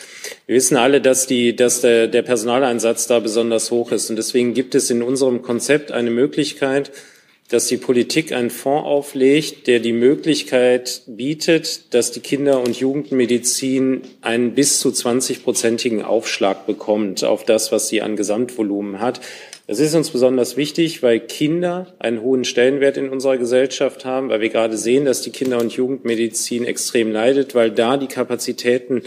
[0.46, 4.08] Wir wissen alle, dass, die, dass der, der Personaleinsatz da besonders hoch ist.
[4.08, 6.90] Und deswegen gibt es in unserem Konzept eine Möglichkeit,
[7.48, 14.02] dass die Politik einen Fonds auflegt, der die Möglichkeit bietet, dass die Kinder- und Jugendmedizin
[14.20, 19.20] einen bis zu 20-prozentigen Aufschlag bekommt auf das, was sie an Gesamtvolumen hat.
[19.66, 24.40] Das ist uns besonders wichtig, weil Kinder einen hohen Stellenwert in unserer Gesellschaft haben, weil
[24.40, 29.02] wir gerade sehen, dass die Kinder- und Jugendmedizin extrem leidet, weil da die Kapazitäten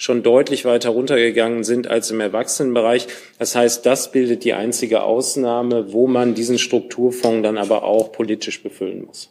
[0.00, 3.06] schon deutlich weiter runtergegangen sind als im Erwachsenenbereich.
[3.38, 8.62] Das heißt, das bildet die einzige Ausnahme, wo man diesen Strukturfonds dann aber auch politisch
[8.62, 9.30] befüllen muss.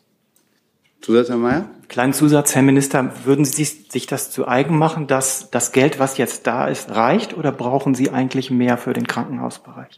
[1.01, 1.70] Zusatz, Herr Mayer?
[1.88, 6.20] Kleinen Zusatz, Herr Minister, würden Sie sich das zu eigen machen, dass das Geld, was
[6.20, 9.97] jetzt da ist, reicht oder brauchen Sie eigentlich mehr für den Krankenhausbereich?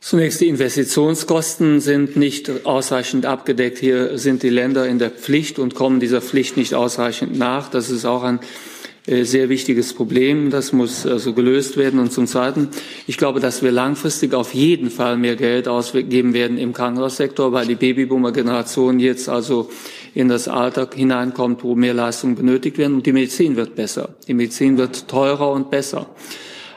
[0.00, 3.78] Zunächst die Investitionskosten sind nicht ausreichend abgedeckt.
[3.78, 7.70] Hier sind die Länder in der Pflicht und kommen dieser Pflicht nicht ausreichend nach.
[7.70, 8.40] Das ist auch ein
[9.06, 10.50] sehr wichtiges Problem.
[10.50, 12.00] Das muss also gelöst werden.
[12.00, 12.68] Und zum Zweiten,
[13.06, 17.66] ich glaube, dass wir langfristig auf jeden Fall mehr Geld ausgeben werden im Krankenhaussektor, weil
[17.66, 19.68] die Babyboomer-Generation jetzt also
[20.14, 22.94] in das Alter hineinkommt, wo mehr Leistungen benötigt werden.
[22.94, 24.14] Und die Medizin wird besser.
[24.26, 26.06] Die Medizin wird teurer und besser.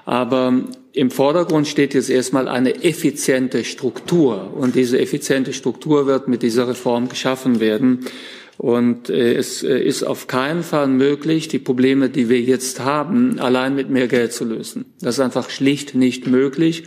[0.03, 0.53] Aber
[0.91, 4.53] im Vordergrund steht jetzt erstmal eine effiziente Struktur.
[4.53, 8.05] Und diese effiziente Struktur wird mit dieser Reform geschaffen werden.
[8.57, 13.39] Und äh, es äh, ist auf keinen Fall möglich, die Probleme, die wir jetzt haben,
[13.39, 14.85] allein mit mehr Geld zu lösen.
[14.99, 16.85] Das ist einfach schlicht nicht möglich.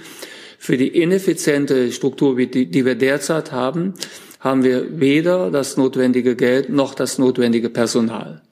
[0.59, 3.95] Für die ineffiziente Struktur, die, wir derzeit haben,
[4.41, 8.43] haben wir weder das notwendige Geld noch das notwendige Personal.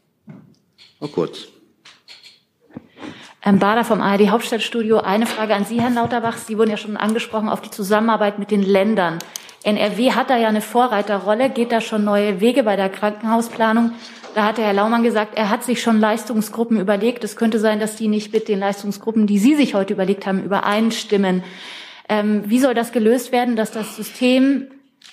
[1.00, 1.48] Oh, kurz.
[3.44, 4.98] Ähm, Bader vom ARD Hauptstadtstudio.
[4.98, 6.36] Eine Frage an Sie, Herrn Lauterbach.
[6.38, 9.18] Sie wurden ja schon angesprochen auf die Zusammenarbeit mit den Ländern.
[9.64, 13.92] NRW hat da ja eine Vorreiterrolle, geht da schon neue Wege bei der Krankenhausplanung.
[14.34, 17.24] Da hatte Herr Laumann gesagt, er hat sich schon Leistungsgruppen überlegt.
[17.24, 20.44] Es könnte sein, dass die nicht mit den Leistungsgruppen, die Sie sich heute überlegt haben,
[20.44, 21.42] übereinstimmen.
[22.08, 24.68] Ähm, wie soll das gelöst werden, dass das System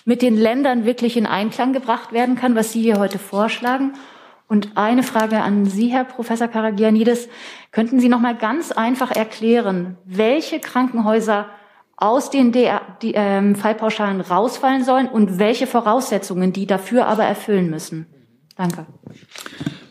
[0.05, 3.93] mit den Ländern wirklich in Einklang gebracht werden kann, was Sie hier heute vorschlagen?
[4.47, 7.27] Und eine Frage an Sie, Herr Professor Karagianidis.
[7.71, 11.49] Könnten Sie noch mal ganz einfach erklären, welche Krankenhäuser
[11.97, 17.69] aus den DR, die, ähm, Fallpauschalen rausfallen sollen und welche Voraussetzungen die dafür aber erfüllen
[17.69, 18.07] müssen?
[18.55, 18.85] Danke.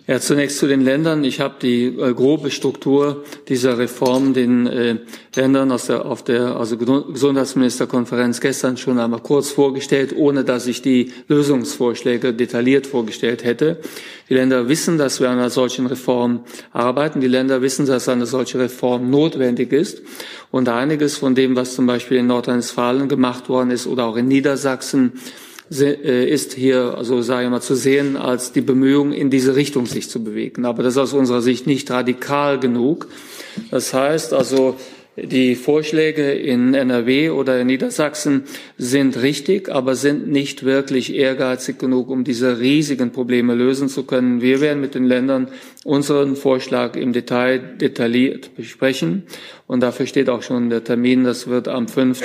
[0.06, 1.24] Ja, zunächst zu den Ländern.
[1.24, 4.96] Ich habe die äh, grobe Struktur dieser Reform den äh,
[5.34, 10.82] Ländern aus der, auf der also Gesundheitsministerkonferenz gestern schon einmal kurz vorgestellt, ohne dass ich
[10.82, 13.80] die Lösungsvorschläge detailliert vorgestellt hätte.
[14.28, 17.22] Die Länder wissen, dass wir an einer solchen Reform arbeiten.
[17.22, 20.02] Die Länder wissen, dass eine solche Reform notwendig ist.
[20.50, 24.28] Und einiges von dem, was zum Beispiel in Nordrhein-Westfalen gemacht worden ist oder auch in
[24.28, 25.14] Niedersachsen,
[25.70, 30.10] ist hier, also sage ich mal, zu sehen als die Bemühung, in diese Richtung sich
[30.10, 30.66] zu bewegen.
[30.66, 33.08] Aber das ist aus unserer Sicht nicht radikal genug.
[33.70, 34.76] Das heißt also,
[35.16, 38.44] die Vorschläge in NRW oder in Niedersachsen
[38.78, 44.40] sind richtig, aber sind nicht wirklich ehrgeizig genug, um diese riesigen Probleme lösen zu können.
[44.40, 45.48] Wir werden mit den Ländern
[45.84, 49.22] unseren Vorschlag im Detail detailliert besprechen.
[49.68, 51.22] Und dafür steht auch schon der Termin.
[51.22, 52.20] Das wird am 5.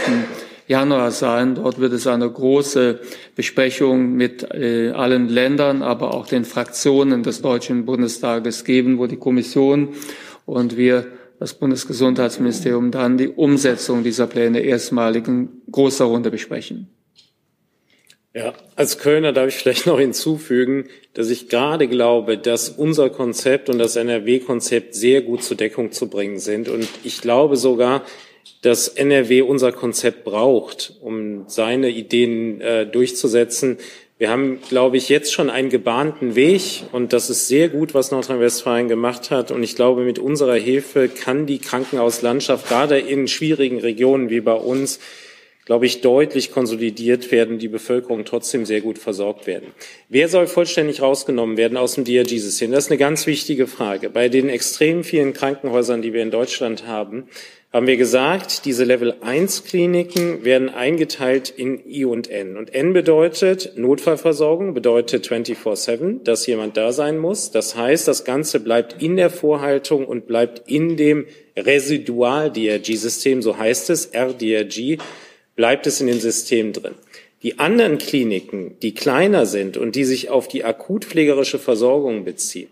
[0.69, 1.55] Januar sein.
[1.55, 2.99] Dort wird es eine große
[3.35, 9.17] Besprechung mit äh, allen Ländern, aber auch den Fraktionen des Deutschen Bundestages geben, wo die
[9.17, 9.89] Kommission
[10.45, 11.07] und wir
[11.39, 16.87] das Bundesgesundheitsministerium dann die Umsetzung dieser Pläne erstmalig in großer Runde besprechen.
[18.35, 23.69] Ja, als Kölner darf ich vielleicht noch hinzufügen, dass ich gerade glaube, dass unser Konzept
[23.69, 26.69] und das NRW-Konzept sehr gut zur Deckung zu bringen sind.
[26.69, 28.03] Und ich glaube sogar,
[28.61, 33.77] dass NRW unser Konzept braucht, um seine Ideen äh, durchzusetzen.
[34.17, 38.11] Wir haben, glaube ich, jetzt schon einen gebahnten Weg und das ist sehr gut, was
[38.11, 39.49] Nordrhein-Westfalen gemacht hat.
[39.49, 44.55] Und ich glaube, mit unserer Hilfe kann die Krankenhauslandschaft gerade in schwierigen Regionen wie bei
[44.55, 44.99] uns,
[45.63, 49.69] glaube ich, deutlich konsolidiert werden, die Bevölkerung trotzdem sehr gut versorgt werden.
[50.09, 52.73] Wer soll vollständig rausgenommen werden aus dem DRG-System?
[52.73, 54.09] Das ist eine ganz wichtige Frage.
[54.09, 57.29] Bei den extrem vielen Krankenhäusern, die wir in Deutschland haben,
[57.71, 62.57] haben wir gesagt, diese Level 1 Kliniken werden eingeteilt in I und N.
[62.57, 67.51] Und N bedeutet Notfallversorgung, bedeutet 24-7, dass jemand da sein muss.
[67.51, 73.91] Das heißt, das Ganze bleibt in der Vorhaltung und bleibt in dem Residual-DRG-System, so heißt
[73.91, 74.97] es, RDRG,
[75.55, 76.95] bleibt es in dem System drin.
[77.43, 82.69] Die anderen Kliniken, die kleiner sind und die sich auf die akutpflegerische Versorgung beziehen,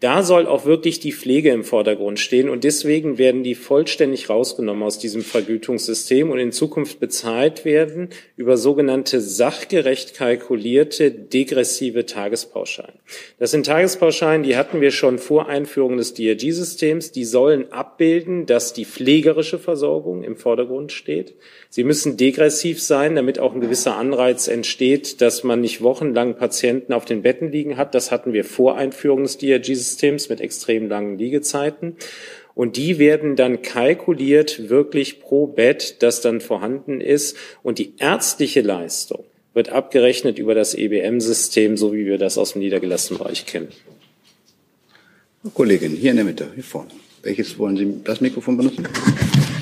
[0.00, 4.82] Da soll auch wirklich die Pflege im Vordergrund stehen und deswegen werden die vollständig rausgenommen
[4.82, 12.92] aus diesem Vergütungssystem und in Zukunft bezahlt werden über sogenannte sachgerecht kalkulierte degressive Tagespauschalen.
[13.38, 17.12] Das sind Tagespauschalen, die hatten wir schon vor Einführung des DRG-Systems.
[17.12, 21.36] Die sollen abbilden, dass die pflegerische Versorgung im Vordergrund steht.
[21.70, 26.92] Sie müssen degressiv sein, damit auch ein gewisser Anreiz entsteht, dass man nicht wochenlang Patienten
[26.92, 27.94] auf den Betten liegen hat.
[27.94, 31.96] Das hatten wir vor Einführung des DRG-Systems mit extrem langen Liegezeiten.
[32.54, 37.36] Und die werden dann kalkuliert wirklich pro Bett, das dann vorhanden ist.
[37.62, 42.60] Und die ärztliche Leistung wird abgerechnet über das EBM-System, so wie wir das aus dem
[42.60, 43.68] niedergelassenen Bereich kennen.
[45.54, 46.90] Kollegin, hier in der Mitte, hier vorne.
[47.22, 48.86] Welches wollen Sie das Mikrofon benutzen?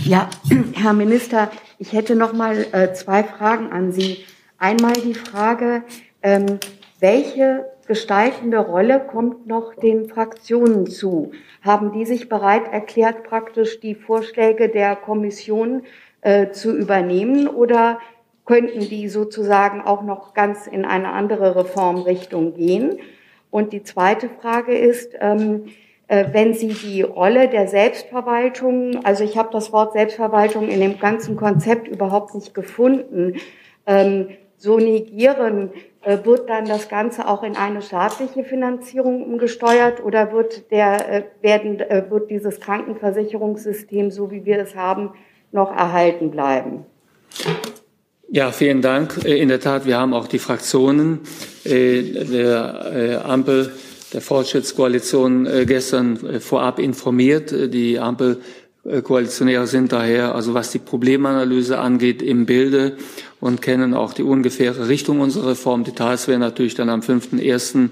[0.06, 0.28] Ja,
[0.74, 4.18] Herr Minister, ich hätte noch mal äh, zwei Fragen an Sie.
[4.58, 5.82] Einmal die Frage,
[6.22, 6.58] ähm,
[7.00, 11.32] welche gestaltende Rolle kommt noch den Fraktionen zu?
[11.62, 15.84] Haben die sich bereit erklärt, praktisch die Vorschläge der Kommission
[16.20, 17.98] äh, zu übernehmen oder
[18.44, 22.98] könnten die sozusagen auch noch ganz in eine andere Reformrichtung gehen?
[23.50, 29.38] Und die zweite Frage ist, ähm, äh, wenn Sie die Rolle der Selbstverwaltung, also ich
[29.38, 33.36] habe das Wort Selbstverwaltung in dem ganzen Konzept überhaupt nicht gefunden,
[33.86, 35.70] ähm, so negieren,
[36.02, 41.22] äh, wird dann das Ganze auch in eine staatliche Finanzierung umgesteuert oder wird der äh,
[41.42, 41.78] werden
[42.10, 45.10] wird dieses Krankenversicherungssystem, so wie wir es haben,
[45.52, 46.84] noch erhalten bleiben?
[48.28, 49.24] Ja, vielen Dank.
[49.24, 51.20] In der Tat, wir haben auch die Fraktionen
[51.64, 53.72] der Ampel
[54.14, 57.52] der Fortschrittskoalition äh, gestern äh, vorab informiert.
[57.52, 62.96] Äh, die Ampelkoalitionäre sind daher, also was die Problemanalyse angeht, im Bilde
[63.40, 65.84] und kennen auch die ungefähre Richtung unserer Reform.
[65.84, 67.90] Details werden natürlich dann am 5.1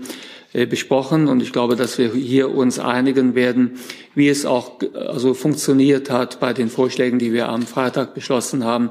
[0.69, 3.79] besprochen und ich glaube, dass wir hier uns einigen werden,
[4.15, 8.91] wie es auch also funktioniert hat bei den Vorschlägen, die wir am Freitag beschlossen haben.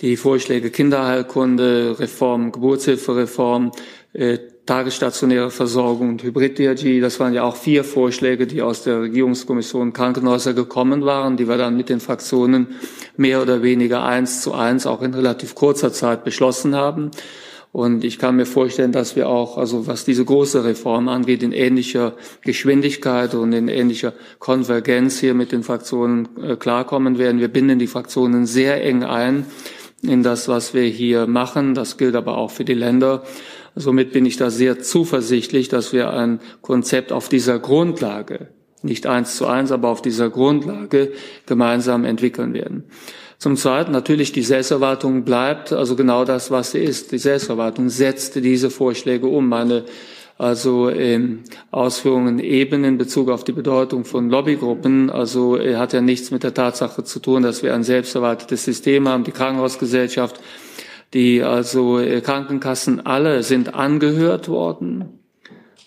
[0.00, 3.72] Die Vorschläge Kinderheilkunde, Reform, Geburtshilfereform,
[4.66, 7.00] tagesstationäre Versorgung und Hybrid-DRG.
[7.00, 11.58] Das waren ja auch vier Vorschläge, die aus der Regierungskommission Krankenhäuser gekommen waren, die wir
[11.58, 12.68] dann mit den Fraktionen
[13.16, 17.10] mehr oder weniger eins zu eins auch in relativ kurzer Zeit beschlossen haben.
[17.72, 21.50] Und ich kann mir vorstellen, dass wir auch, also was diese große Reform angeht, in
[21.50, 27.40] ähnlicher Geschwindigkeit und in ähnlicher Konvergenz hier mit den Fraktionen äh, klarkommen werden.
[27.40, 29.44] Wir binden die Fraktionen sehr eng ein
[30.02, 31.74] in das, was wir hier machen.
[31.74, 33.24] Das gilt aber auch für die Länder.
[33.76, 38.48] Somit bin ich da sehr zuversichtlich, dass wir ein Konzept auf dieser Grundlage,
[38.82, 41.12] nicht eins zu eins, aber auf dieser Grundlage
[41.46, 42.84] gemeinsam entwickeln werden.
[43.38, 47.12] Zum Zweiten natürlich die Selbsterwartung bleibt also genau das, was sie ist.
[47.12, 49.48] Die Selbsterwartung setzt diese Vorschläge um.
[49.48, 49.84] Meine
[50.36, 56.00] also ähm, Ausführungen eben in Bezug auf die Bedeutung von Lobbygruppen, also äh, hat ja
[56.00, 59.22] nichts mit der Tatsache zu tun, dass wir ein selbsterwartetes System haben.
[59.22, 60.40] Die Krankenhausgesellschaft
[61.14, 65.20] die also äh, Krankenkassen alle sind angehört worden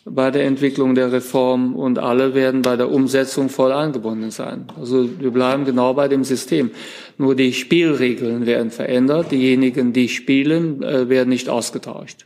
[0.09, 4.67] bei der Entwicklung der Reform und alle werden bei der Umsetzung voll eingebunden sein.
[4.79, 6.71] Also wir bleiben genau bei dem System.
[7.17, 9.31] Nur die Spielregeln werden verändert.
[9.31, 12.25] Diejenigen, die spielen, äh, werden nicht ausgetauscht.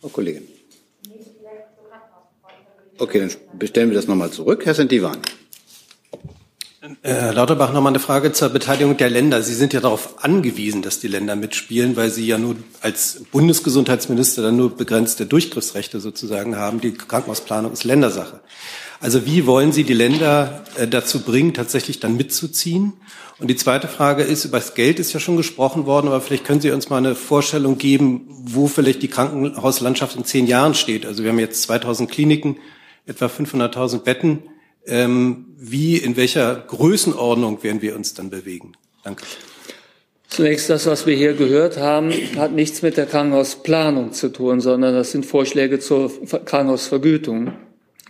[0.00, 0.42] Frau Kollegin.
[2.98, 4.64] Okay, dann bestellen wir das nochmal zurück.
[4.64, 5.18] Herr Sentivan.
[7.00, 9.42] Herr Lauterbach, nochmal eine Frage zur Beteiligung der Länder.
[9.42, 14.42] Sie sind ja darauf angewiesen, dass die Länder mitspielen, weil Sie ja nur als Bundesgesundheitsminister
[14.42, 16.82] dann nur begrenzte Durchgriffsrechte sozusagen haben.
[16.82, 18.40] Die Krankenhausplanung ist Ländersache.
[19.00, 22.92] Also wie wollen Sie die Länder äh, dazu bringen, tatsächlich dann mitzuziehen?
[23.38, 26.44] Und die zweite Frage ist, über das Geld ist ja schon gesprochen worden, aber vielleicht
[26.44, 31.06] können Sie uns mal eine Vorstellung geben, wo vielleicht die Krankenhauslandschaft in zehn Jahren steht.
[31.06, 32.58] Also wir haben jetzt 2000 Kliniken,
[33.06, 34.42] etwa 500.000 Betten.
[34.86, 38.72] Ähm, wie, in welcher Größenordnung werden wir uns dann bewegen?
[39.02, 39.24] Danke.
[40.28, 44.92] Zunächst das, was wir hier gehört haben, hat nichts mit der Krankenhausplanung zu tun, sondern
[44.92, 46.10] das sind Vorschläge zur
[46.44, 47.52] Krankenhausvergütung.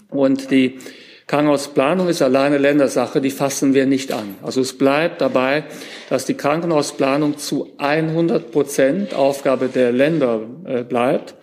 [0.08, 0.78] Und die
[1.26, 4.36] Krankenhausplanung ist alleine Ländersache, die fassen wir nicht an.
[4.42, 5.64] Also es bleibt dabei,
[6.08, 11.34] dass die Krankenhausplanung zu 100 Prozent Aufgabe der Länder äh, bleibt.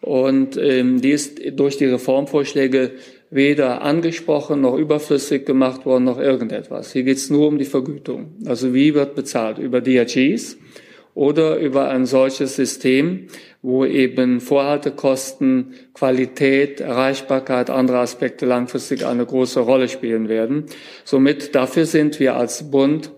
[0.00, 2.92] Und ähm, die ist durch die Reformvorschläge
[3.34, 6.92] weder angesprochen noch überflüssig gemacht worden noch irgendetwas.
[6.92, 8.36] Hier geht es nur um die Vergütung.
[8.46, 9.58] Also wie wird bezahlt?
[9.58, 10.56] Über DRGs
[11.14, 13.26] oder über ein solches System,
[13.60, 20.66] wo eben Vorhaltekosten, Qualität, Erreichbarkeit, andere Aspekte langfristig eine große Rolle spielen werden.
[21.04, 23.10] Somit dafür sind wir als Bund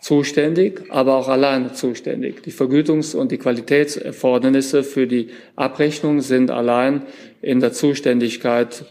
[0.00, 2.44] zuständig, aber auch alleine zuständig.
[2.44, 7.02] Die Vergütungs- und die Qualitätserfordernisse für die Abrechnung sind allein
[7.42, 8.84] in der Zuständigkeit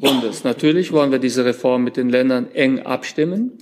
[0.00, 0.44] Bundes.
[0.44, 3.52] Natürlich wollen wir diese Reform mit den Ländern eng abstimmen,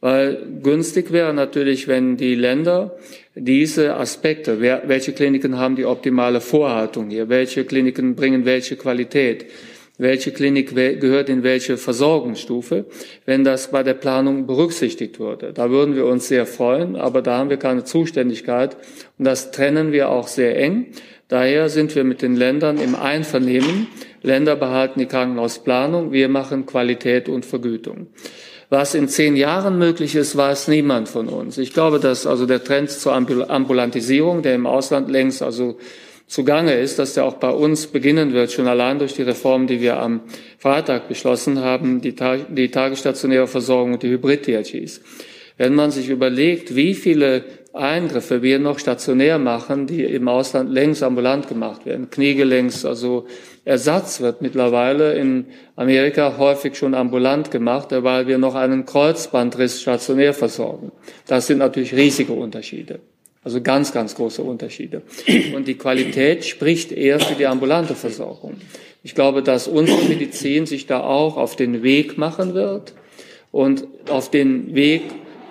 [0.00, 2.96] weil günstig wäre natürlich, wenn die Länder
[3.34, 9.46] diese Aspekte, welche Kliniken haben die optimale Vorhaltung hier, welche Kliniken bringen welche Qualität,
[9.98, 12.86] welche Klinik gehört in welche Versorgungsstufe,
[13.26, 15.52] wenn das bei der Planung berücksichtigt würde.
[15.52, 18.76] Da würden wir uns sehr freuen, aber da haben wir keine Zuständigkeit
[19.18, 20.86] und das trennen wir auch sehr eng.
[21.26, 23.88] Daher sind wir mit den Ländern im Einvernehmen.
[24.22, 28.08] Länder behalten die Krankenhausplanung, wir machen Qualität und Vergütung.
[28.70, 31.56] Was in zehn Jahren möglich ist, weiß niemand von uns.
[31.56, 35.78] Ich glaube, dass also der Trend zur Ambulantisierung, der im Ausland längst also
[36.26, 39.80] zugange ist, dass der auch bei uns beginnen wird, schon allein durch die Reform, die
[39.80, 40.20] wir am
[40.58, 42.14] Freitag beschlossen haben, die,
[42.50, 45.00] die tagesstationäre Versorgung und die Hybrid-DRGs.
[45.56, 47.44] Wenn man sich überlegt, wie viele
[47.78, 53.26] Eingriffe wir noch stationär machen, die im Ausland längst ambulant gemacht werden, Kniegelenks, also
[53.64, 60.32] Ersatz wird mittlerweile in Amerika häufig schon ambulant gemacht, weil wir noch einen Kreuzbandriss stationär
[60.32, 60.90] versorgen.
[61.26, 63.00] Das sind natürlich riesige Unterschiede.
[63.44, 65.02] Also ganz, ganz große Unterschiede.
[65.54, 68.54] Und die Qualität spricht eher für die ambulante Versorgung.
[69.02, 72.94] Ich glaube, dass unsere Medizin sich da auch auf den Weg machen wird
[73.52, 75.02] und auf den Weg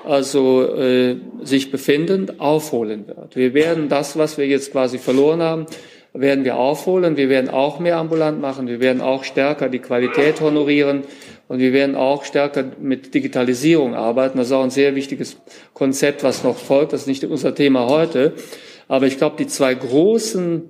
[0.08, 3.36] also äh, sich befindend aufholen wird.
[3.36, 5.66] Wir werden das, was wir jetzt quasi verloren haben,
[6.14, 7.18] werden wir aufholen.
[7.18, 8.68] Wir werden auch mehr ambulant machen.
[8.68, 11.04] Wir werden auch stärker die Qualität honorieren.
[11.48, 14.38] Und wir werden auch stärker mit Digitalisierung arbeiten.
[14.38, 15.38] Das ist auch ein sehr wichtiges
[15.74, 16.94] Konzept, was noch folgt.
[16.94, 18.34] Das ist nicht unser Thema heute.
[18.88, 20.64] Aber ich glaube, die zwei großen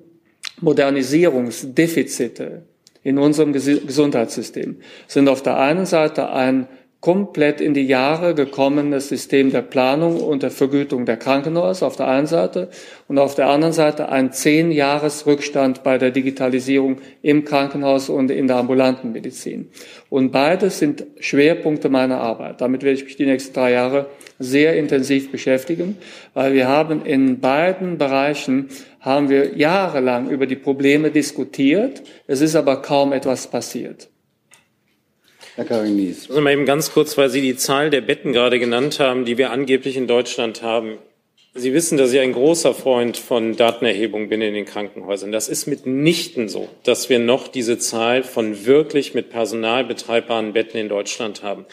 [0.62, 2.64] Modernisierungsdefizite
[3.04, 4.78] in unserem Gesundheitssystem
[5.08, 6.68] sind auf der einen Seite ein
[7.00, 12.08] komplett in die Jahre gekommenes System der Planung und der Vergütung der Krankenhäuser auf der
[12.08, 12.70] einen Seite
[13.08, 18.32] und auf der anderen Seite ein zehn Jahres Rückstand bei der Digitalisierung im Krankenhaus und
[18.32, 19.70] in der ambulanten Medizin.
[20.10, 22.62] Und beides sind Schwerpunkte meiner Arbeit.
[22.62, 24.08] Damit werde ich mich die nächsten drei Jahre
[24.40, 25.98] sehr intensiv beschäftigen,
[26.34, 28.70] weil wir haben in beiden Bereichen
[29.00, 32.02] haben wir jahrelang über die Probleme diskutiert.
[32.26, 34.10] Es ist aber kaum etwas passiert.
[35.58, 36.30] Herr Karinis.
[36.30, 39.40] Also mal eben ganz kurz, weil Sie die Zahl der Betten gerade genannt haben, die
[39.40, 41.00] wir angeblich in Deutschland haben.
[41.56, 45.32] Sie wissen, dass ich ein großer Freund von Datenerhebung bin in den Krankenhäusern.
[45.32, 50.80] Das ist mitnichten so, dass wir noch diese Zahl von wirklich mit Personal betreibbaren Betten
[50.80, 51.66] in Deutschland haben.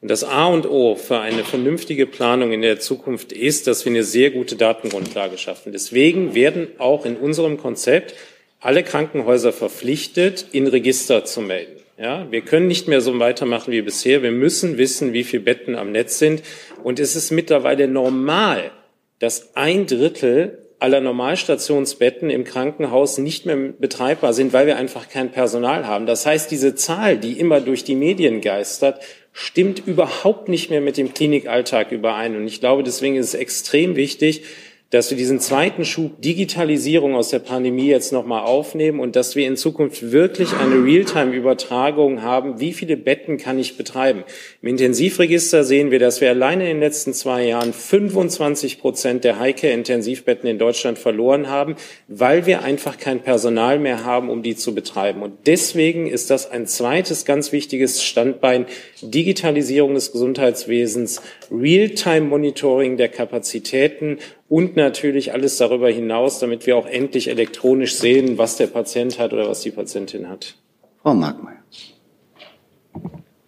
[0.00, 3.92] Und das A und O für eine vernünftige Planung in der Zukunft ist, dass wir
[3.92, 5.70] eine sehr gute Datengrundlage schaffen.
[5.70, 8.16] Deswegen werden auch in unserem Konzept
[8.58, 11.77] alle Krankenhäuser verpflichtet, in Register zu melden.
[12.00, 14.22] Ja, wir können nicht mehr so weitermachen wie bisher.
[14.22, 16.44] Wir müssen wissen, wie viele Betten am Netz sind.
[16.84, 18.70] Und es ist mittlerweile normal,
[19.18, 25.32] dass ein Drittel aller Normalstationsbetten im Krankenhaus nicht mehr betreibbar sind, weil wir einfach kein
[25.32, 26.06] Personal haben.
[26.06, 29.00] Das heißt, diese Zahl, die immer durch die Medien geistert,
[29.32, 32.36] stimmt überhaupt nicht mehr mit dem Klinikalltag überein.
[32.36, 34.44] Und ich glaube, deswegen ist es extrem wichtig,
[34.90, 39.46] dass wir diesen zweiten Schub Digitalisierung aus der Pandemie jetzt nochmal aufnehmen und dass wir
[39.46, 42.58] in Zukunft wirklich eine Realtime-Übertragung haben.
[42.58, 44.24] Wie viele Betten kann ich betreiben?
[44.62, 49.38] Im Intensivregister sehen wir, dass wir alleine in den letzten zwei Jahren 25 Prozent der
[49.38, 51.76] Heilcare-Intensivbetten in Deutschland verloren haben,
[52.08, 55.22] weil wir einfach kein Personal mehr haben, um die zu betreiben.
[55.22, 58.64] Und deswegen ist das ein zweites ganz wichtiges Standbein
[59.02, 61.20] Digitalisierung des Gesundheitswesens,
[61.50, 64.18] Realtime-Monitoring der Kapazitäten
[64.48, 69.32] und natürlich alles darüber hinaus, damit wir auch endlich elektronisch sehen, was der Patient hat
[69.32, 70.56] oder was die Patientin hat.
[71.02, 71.56] Frau Markmeier.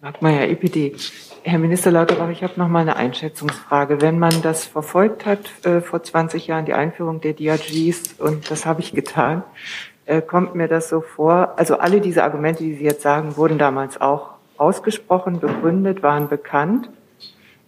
[0.01, 0.95] Markmeier, EPD.
[1.43, 3.99] Herr Minister Lauterbach, ich habe noch mal eine Einschätzungsfrage.
[3.99, 8.67] Wenn man das verfolgt hat äh, vor 20 Jahren, die Einführung der DRGs, und das
[8.67, 9.43] habe ich getan,
[10.05, 13.57] äh, kommt mir das so vor, also alle diese Argumente, die Sie jetzt sagen, wurden
[13.57, 16.89] damals auch ausgesprochen, begründet, waren bekannt.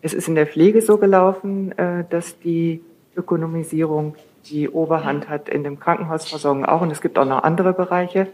[0.04, 2.82] Es ist in der Pflege so gelaufen, äh, dass die
[3.16, 4.16] Ökonomisierung
[4.50, 8.28] die Oberhand hat in dem Krankenhausversorgung auch und es gibt auch noch andere Bereiche.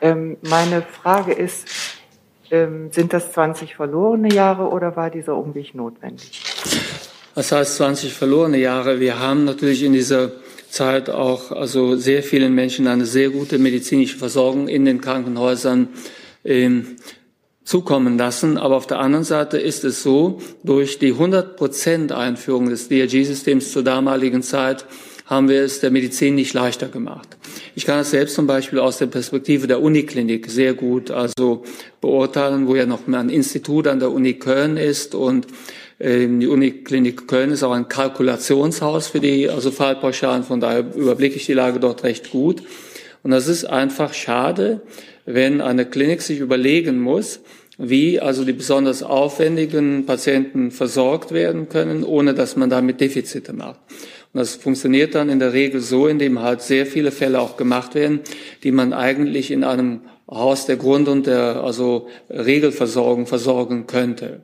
[0.00, 1.66] Ähm, meine Frage ist,
[2.50, 6.42] ähm, sind das 20 verlorene Jahre oder war dieser Umweg notwendig?
[7.34, 9.00] Was heißt 20 verlorene Jahre?
[9.00, 10.32] Wir haben natürlich in dieser
[10.68, 15.88] Zeit auch also sehr vielen Menschen eine sehr gute medizinische Versorgung in den Krankenhäusern
[16.44, 16.96] ähm,
[17.70, 18.58] zukommen lassen.
[18.58, 23.84] Aber auf der anderen Seite ist es so, durch die 100% Einführung des DRG-Systems zur
[23.84, 24.84] damaligen Zeit
[25.26, 27.28] haben wir es der Medizin nicht leichter gemacht.
[27.76, 31.62] Ich kann es selbst zum Beispiel aus der Perspektive der Uniklinik sehr gut also
[32.00, 35.46] beurteilen, wo ja noch ein Institut an der Uni Köln ist und
[36.00, 41.36] ähm, die Uniklinik Köln ist auch ein Kalkulationshaus für die also Fallpauschalen, von daher überblicke
[41.36, 42.64] ich die Lage dort recht gut.
[43.22, 44.80] Und das ist einfach schade,
[45.26, 47.40] wenn eine Klinik sich überlegen muss,
[47.80, 53.80] wie also die besonders aufwendigen Patienten versorgt werden können, ohne dass man damit Defizite macht.
[54.32, 57.94] Und das funktioniert dann in der Regel so, indem halt sehr viele Fälle auch gemacht
[57.94, 58.20] werden,
[58.62, 64.42] die man eigentlich in einem Haus der Grund- und der also Regelversorgung versorgen könnte.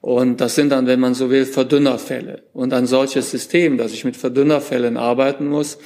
[0.00, 2.42] Und das sind dann, wenn man so will, Verdünnerfälle.
[2.54, 5.78] Und ein solches System, dass ich mit Verdünnerfällen arbeiten muss,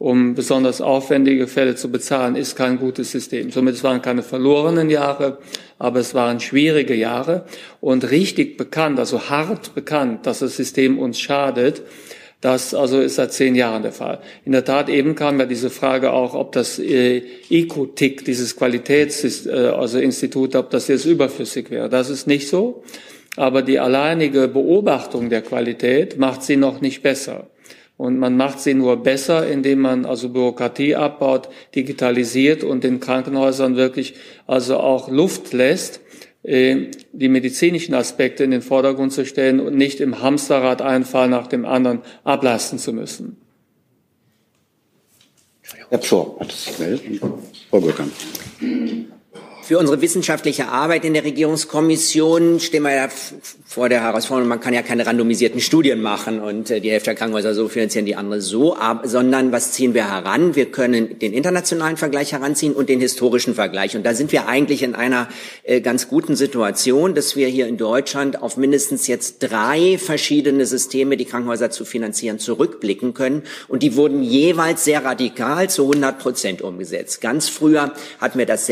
[0.00, 3.50] um besonders aufwendige Fälle zu bezahlen, ist kein gutes System.
[3.50, 5.36] Somit es waren keine verlorenen Jahre,
[5.78, 7.44] aber es waren schwierige Jahre
[7.82, 11.82] und richtig bekannt, also hart bekannt, dass das System uns schadet.
[12.40, 14.20] Das also ist seit zehn Jahren der Fall.
[14.46, 19.52] In der Tat eben kam ja diese Frage auch, ob das äh, ICO-TIC, dieses Qualitätsinstitut,
[19.52, 21.90] äh, also Institut, ob das jetzt überflüssig wäre.
[21.90, 22.82] Das ist nicht so.
[23.36, 27.48] Aber die alleinige Beobachtung der Qualität macht sie noch nicht besser.
[28.00, 33.76] Und man macht sie nur besser, indem man also Bürokratie abbaut, digitalisiert und den Krankenhäusern
[33.76, 34.14] wirklich
[34.46, 36.00] also auch Luft lässt,
[36.42, 41.28] äh, die medizinischen Aspekte in den Vordergrund zu stellen und nicht im Hamsterrad einen Fall
[41.28, 43.36] nach dem anderen ablasten zu müssen.
[45.90, 47.20] Herr Pschor hat sich gemeldet.
[47.68, 48.10] Frau Gürkan.
[49.70, 53.08] Für unsere wissenschaftliche Arbeit in der Regierungskommission stehen wir ja
[53.64, 57.14] vor der Herausforderung, man kann ja keine randomisierten Studien machen und äh, die Hälfte der
[57.14, 60.56] Krankenhäuser so finanzieren, die andere so, sondern was ziehen wir heran?
[60.56, 63.94] Wir können den internationalen Vergleich heranziehen und den historischen Vergleich.
[63.94, 65.28] Und da sind wir eigentlich in einer
[65.62, 71.16] äh, ganz guten Situation, dass wir hier in Deutschland auf mindestens jetzt drei verschiedene Systeme,
[71.16, 73.44] die Krankenhäuser zu finanzieren, zurückblicken können.
[73.68, 77.20] Und die wurden jeweils sehr radikal zu 100 Prozent umgesetzt.
[77.20, 78.66] Ganz früher hatten wir das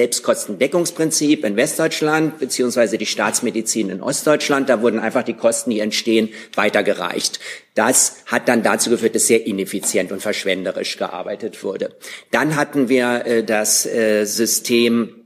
[0.89, 4.68] Selbstkostendeckungsprinzip in Westdeutschland beziehungsweise die Staatsmedizin in Ostdeutschland.
[4.68, 7.41] Da wurden einfach die Kosten, die entstehen, weitergereicht.
[7.74, 11.95] Das hat dann dazu geführt, dass sehr ineffizient und verschwenderisch gearbeitet wurde.
[12.30, 15.18] Dann hatten wir äh, das äh, System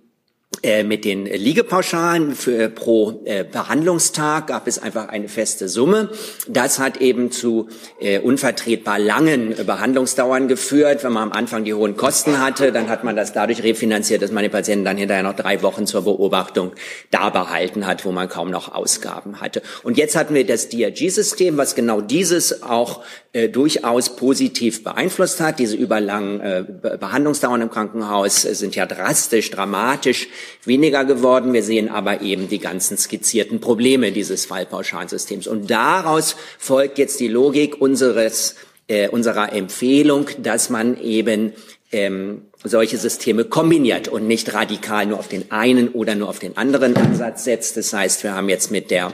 [0.84, 6.10] mit den Liegepauschalen für, pro äh, Behandlungstag gab es einfach eine feste Summe.
[6.46, 11.02] Das hat eben zu äh, unvertretbar langen Behandlungsdauern geführt.
[11.02, 14.30] Wenn man am Anfang die hohen Kosten hatte, dann hat man das dadurch refinanziert, dass
[14.30, 16.70] man den Patienten dann hinterher noch drei Wochen zur Beobachtung
[17.10, 19.62] da behalten hat, wo man kaum noch Ausgaben hatte.
[19.82, 25.58] Und jetzt hatten wir das DRG-System, was genau dieses auch äh, durchaus positiv beeinflusst hat.
[25.58, 26.64] Diese überlangen äh,
[27.00, 30.28] Behandlungsdauern im Krankenhaus äh, sind ja drastisch, dramatisch
[30.64, 31.52] weniger geworden.
[31.52, 35.46] Wir sehen aber eben die ganzen skizzierten Probleme dieses Fallpauschalsystems.
[35.46, 38.56] Und daraus folgt jetzt die Logik unseres,
[38.88, 41.52] äh, unserer Empfehlung, dass man eben
[41.92, 46.56] ähm, solche Systeme kombiniert und nicht radikal nur auf den einen oder nur auf den
[46.56, 47.76] anderen Ansatz setzt.
[47.76, 49.12] Das heißt, wir haben jetzt mit der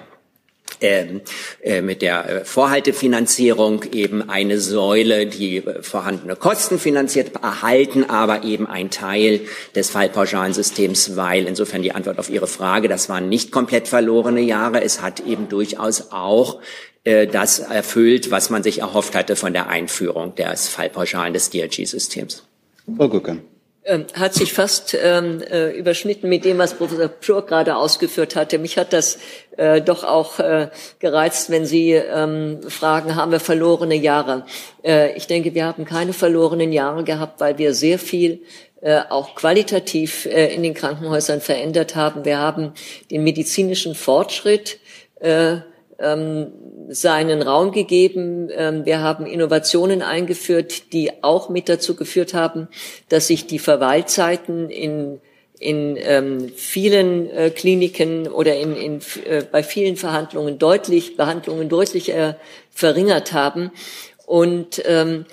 [0.80, 1.22] ähm,
[1.60, 8.44] äh, mit der äh, Vorhaltefinanzierung eben eine Säule, die äh, vorhandene Kosten finanziert, erhalten aber
[8.44, 9.40] eben ein Teil
[9.74, 14.82] des Fallpauschalensystems, weil insofern die Antwort auf Ihre Frage, das waren nicht komplett verlorene Jahre.
[14.82, 16.60] Es hat eben durchaus auch
[17.04, 22.42] das erfüllt, was man sich erhofft hatte von der Einführung des Fallpauschalen des DRG-Systems.
[22.96, 23.40] Frau Gucken.
[23.88, 28.58] Ähm, hat sich fast ähm, äh, überschnitten mit dem, was Professor Pschur gerade ausgeführt hatte.
[28.58, 29.18] Mich hat das
[29.56, 30.68] äh, doch auch äh,
[30.98, 34.44] gereizt, wenn Sie ähm, fragen, haben wir verlorene Jahre?
[34.84, 38.42] Äh, ich denke, wir haben keine verlorenen Jahre gehabt, weil wir sehr viel
[38.82, 42.26] äh, auch qualitativ äh, in den Krankenhäusern verändert haben.
[42.26, 42.74] Wir haben
[43.10, 44.80] den medizinischen Fortschritt
[45.98, 46.52] ähm,
[46.88, 48.48] seinen Raum gegeben.
[48.52, 52.68] Ähm, wir haben Innovationen eingeführt, die auch mit dazu geführt haben,
[53.08, 55.20] dass sich die Verweilzeiten in
[55.60, 62.14] in ähm, vielen äh, Kliniken oder in, in, äh, bei vielen Verhandlungen deutlich Behandlungen deutlich
[62.14, 62.34] äh,
[62.70, 63.72] verringert haben
[64.24, 65.24] und ähm,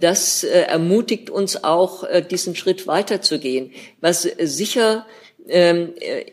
[0.00, 3.72] das äh, ermutigt uns auch, äh, diesen Schritt weiterzugehen.
[4.00, 5.06] Was sicher
[5.48, 6.24] ähm, äh,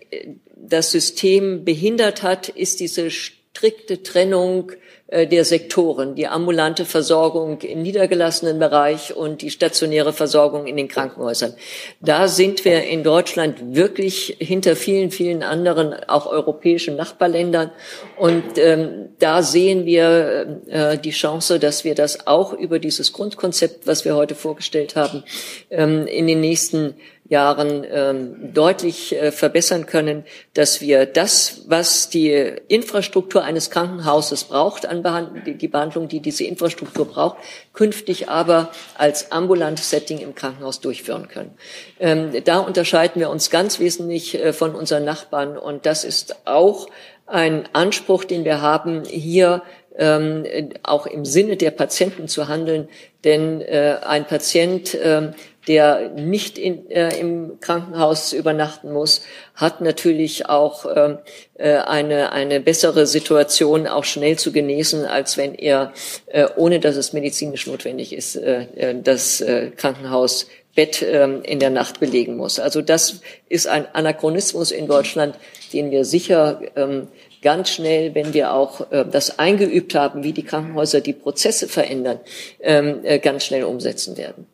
[0.56, 3.10] das System behindert hat, ist diese
[3.54, 4.72] strikte Trennung
[5.08, 10.88] äh, der Sektoren, die ambulante Versorgung im niedergelassenen Bereich und die stationäre Versorgung in den
[10.88, 11.54] Krankenhäusern.
[12.00, 17.72] Da sind wir in Deutschland wirklich hinter vielen, vielen anderen, auch europäischen Nachbarländern.
[18.18, 23.86] Und ähm, da sehen wir äh, die Chance, dass wir das auch über dieses Grundkonzept,
[23.86, 25.24] was wir heute vorgestellt haben,
[25.70, 26.96] ähm, in den nächsten
[27.32, 32.30] Jahren ähm, deutlich äh, verbessern können, dass wir das, was die
[32.68, 37.38] Infrastruktur eines Krankenhauses braucht, an Behand die, Behandlung, die diese Infrastruktur braucht,
[37.74, 41.54] künftig aber als ambulantes Setting im Krankenhaus durchführen können.
[42.02, 46.90] Ähm, da unterscheiden wir uns ganz wesentlich äh, von unseren Nachbarn und das ist auch
[47.28, 49.64] ein Anspruch, den wir haben, hier
[49.98, 50.46] ähm,
[50.84, 52.90] auch im Sinne der Patienten zu handeln.
[53.24, 55.32] Denn äh, ein Patient, äh,
[55.68, 59.22] der nicht in, äh, im Krankenhaus übernachten muss,
[59.54, 61.20] hat natürlich auch ähm,
[61.56, 65.94] äh, eine, eine bessere Situation, auch schnell zu genesen, als wenn er,
[66.28, 71.70] äh, ohne dass es medizinisch notwendig ist, äh, äh das äh, Krankenhausbett ähm, in der
[71.70, 72.60] Nacht belegen muss.
[72.60, 75.36] Also das ist ein Anachronismus in Deutschland,
[75.74, 77.08] den wir sicher ähm,
[77.42, 82.20] ganz schnell, wenn wir auch äh, das eingeübt haben, wie die Krankenhäuser die Prozesse verändern,
[82.62, 84.48] ähm, äh, ganz schnell umsetzen werden.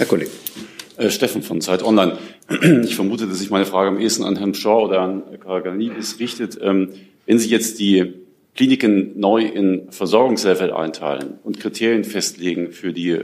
[0.00, 0.30] Herr Kollege.
[0.96, 2.16] Äh, Steffen von Zeit Online.
[2.84, 6.58] Ich vermute, dass sich meine Frage am ehesten an Herrn Shaw oder an Karaganidis richtet.
[6.62, 6.88] Ähm,
[7.26, 8.14] wenn Sie jetzt die
[8.54, 13.18] Kliniken neu in Versorgungslevel einteilen und Kriterien festlegen für die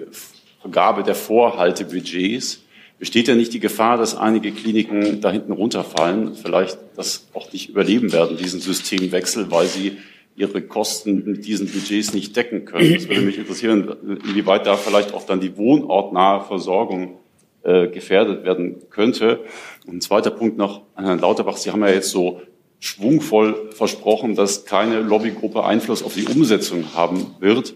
[0.60, 2.60] Vergabe der Vorhaltebudgets,
[2.98, 7.70] besteht ja nicht die Gefahr, dass einige Kliniken da hinten runterfallen, vielleicht das auch nicht
[7.70, 9.96] überleben werden, diesen Systemwechsel, weil sie
[10.36, 12.94] ihre Kosten mit diesen Budgets nicht decken können.
[12.94, 13.90] Das würde mich interessieren,
[14.28, 17.18] inwieweit da vielleicht auch dann die wohnortnahe Versorgung
[17.62, 19.40] äh, gefährdet werden könnte.
[19.86, 21.56] Und ein zweiter Punkt noch an Herrn Lauterbach.
[21.56, 22.42] Sie haben ja jetzt so
[22.80, 27.74] schwungvoll versprochen, dass keine Lobbygruppe Einfluss auf die Umsetzung haben wird.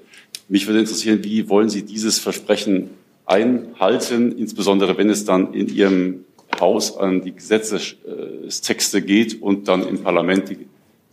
[0.48, 2.90] Mich würde interessieren, wie wollen Sie dieses Versprechen
[3.24, 6.24] einhalten, insbesondere wenn es dann in Ihrem
[6.60, 10.58] Haus an die Gesetzestexte geht und dann im Parlament die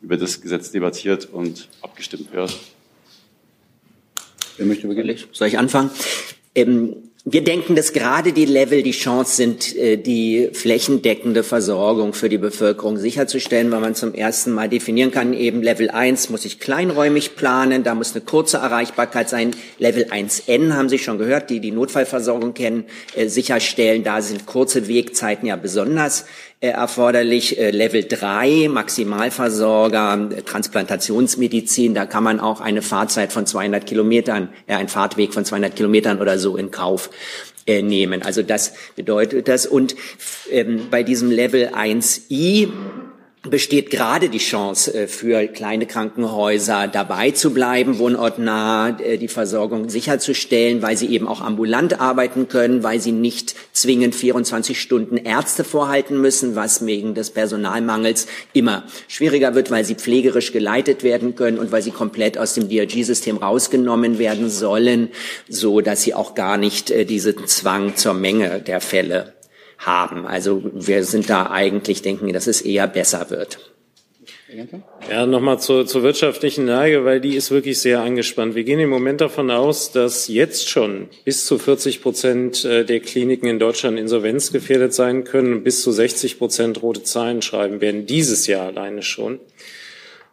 [0.02, 2.57] über das Gesetz debattiert und abgestimmt wird.
[4.57, 5.18] Wer möchte beginnen?
[5.32, 5.91] Soll ich anfangen?
[6.56, 6.95] Ähm,
[7.30, 12.38] wir denken, dass gerade die Level die Chance sind, äh, die flächendeckende Versorgung für die
[12.38, 17.36] Bevölkerung sicherzustellen, weil man zum ersten Mal definieren kann, eben Level 1 muss ich kleinräumig
[17.36, 19.52] planen, da muss eine kurze Erreichbarkeit sein.
[19.78, 24.06] Level 1N haben Sie schon gehört, die die Notfallversorgung kennen, äh, sicherstellen.
[24.06, 26.26] Da sind kurze Wegzeiten ja besonders äh,
[26.59, 27.59] erforderlich.
[27.59, 34.75] Äh, Level 3, Maximalversorger, Transplantationsmedizin, da kann man auch eine Fahrzeit von 200 Kilometern, äh,
[34.75, 37.09] ein Fahrtweg von 200 Kilometern oder so in Kauf
[37.67, 38.23] äh, nehmen.
[38.23, 39.65] Also das bedeutet das.
[39.65, 39.95] Und
[40.49, 42.69] ähm, bei diesem Level 1i
[43.43, 49.89] besteht gerade die Chance äh, für kleine Krankenhäuser dabei zu bleiben, wohnortnah äh, die Versorgung
[49.89, 55.64] sicherzustellen, weil sie eben auch ambulant arbeiten können, weil sie nicht zwingend 24 Stunden Ärzte
[55.64, 61.59] vorhalten müssen, was wegen des Personalmangels immer schwieriger wird, weil sie pflegerisch geleitet werden können
[61.59, 65.09] und weil sie komplett aus dem DRG-System rausgenommen werden sollen,
[65.47, 69.36] so dass sie auch gar nicht äh, diesen Zwang zur Menge der Fälle
[69.77, 70.25] haben.
[70.25, 73.59] Also wir sind da eigentlich, denken, dass es eher besser wird.
[75.11, 78.55] Ja, nochmal zur, zur wirtschaftlichen Lage, weil die ist wirklich sehr angespannt.
[78.55, 83.01] Wir gehen im Moment davon aus, dass jetzt schon bis zu 40 Prozent äh, der
[83.01, 88.05] Kliniken in Deutschland insolvenzgefährdet sein können und bis zu 60 Prozent rote Zahlen schreiben werden,
[88.05, 89.39] dieses Jahr alleine schon.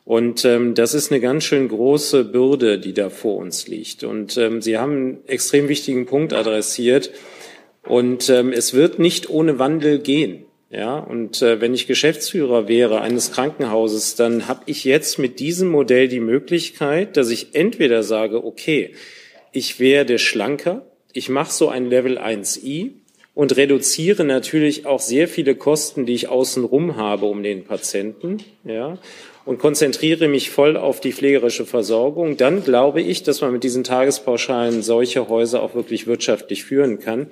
[0.05, 4.05] Und ähm, das ist eine ganz schön große Bürde, die da vor uns liegt.
[4.05, 7.11] Und ähm, Sie haben einen extrem wichtigen Punkt adressiert.
[7.87, 10.47] Und ähm, es wird nicht ohne Wandel gehen.
[10.71, 15.69] Ja, und äh, wenn ich Geschäftsführer wäre eines Krankenhauses, dann habe ich jetzt mit diesem
[15.69, 18.93] Modell die Möglichkeit, dass ich entweder sage, okay,
[19.53, 22.91] ich werde schlanker, ich mache so ein Level 1i
[23.35, 28.99] und reduziere natürlich auch sehr viele Kosten, die ich außenrum habe um den Patienten, ja,
[29.47, 33.85] und konzentriere mich voll auf die pflegerische Versorgung, dann glaube ich, dass man mit diesen
[33.85, 37.29] Tagespauschalen solche Häuser auch wirklich wirtschaftlich führen kann.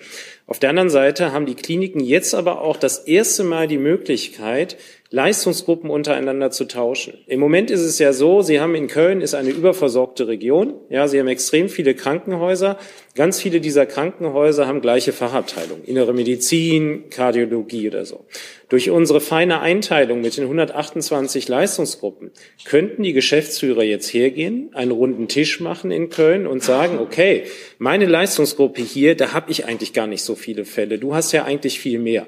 [0.46, 4.76] Auf der anderen Seite haben die Kliniken jetzt aber auch das erste Mal die Möglichkeit,
[5.12, 7.12] Leistungsgruppen untereinander zu tauschen.
[7.26, 10.72] Im Moment ist es ja so, Sie haben in Köln ist eine überversorgte Region.
[10.88, 12.78] Ja, Sie haben extrem viele Krankenhäuser.
[13.14, 15.84] Ganz viele dieser Krankenhäuser haben gleiche Fachabteilungen.
[15.84, 18.24] Innere Medizin, Kardiologie oder so.
[18.70, 22.30] Durch unsere feine Einteilung mit den 128 Leistungsgruppen
[22.64, 27.42] könnten die Geschäftsführer jetzt hergehen, einen runden Tisch machen in Köln und sagen, okay,
[27.76, 30.98] meine Leistungsgruppe hier, da habe ich eigentlich gar nicht so viele Fälle.
[30.98, 32.26] Du hast ja eigentlich viel mehr.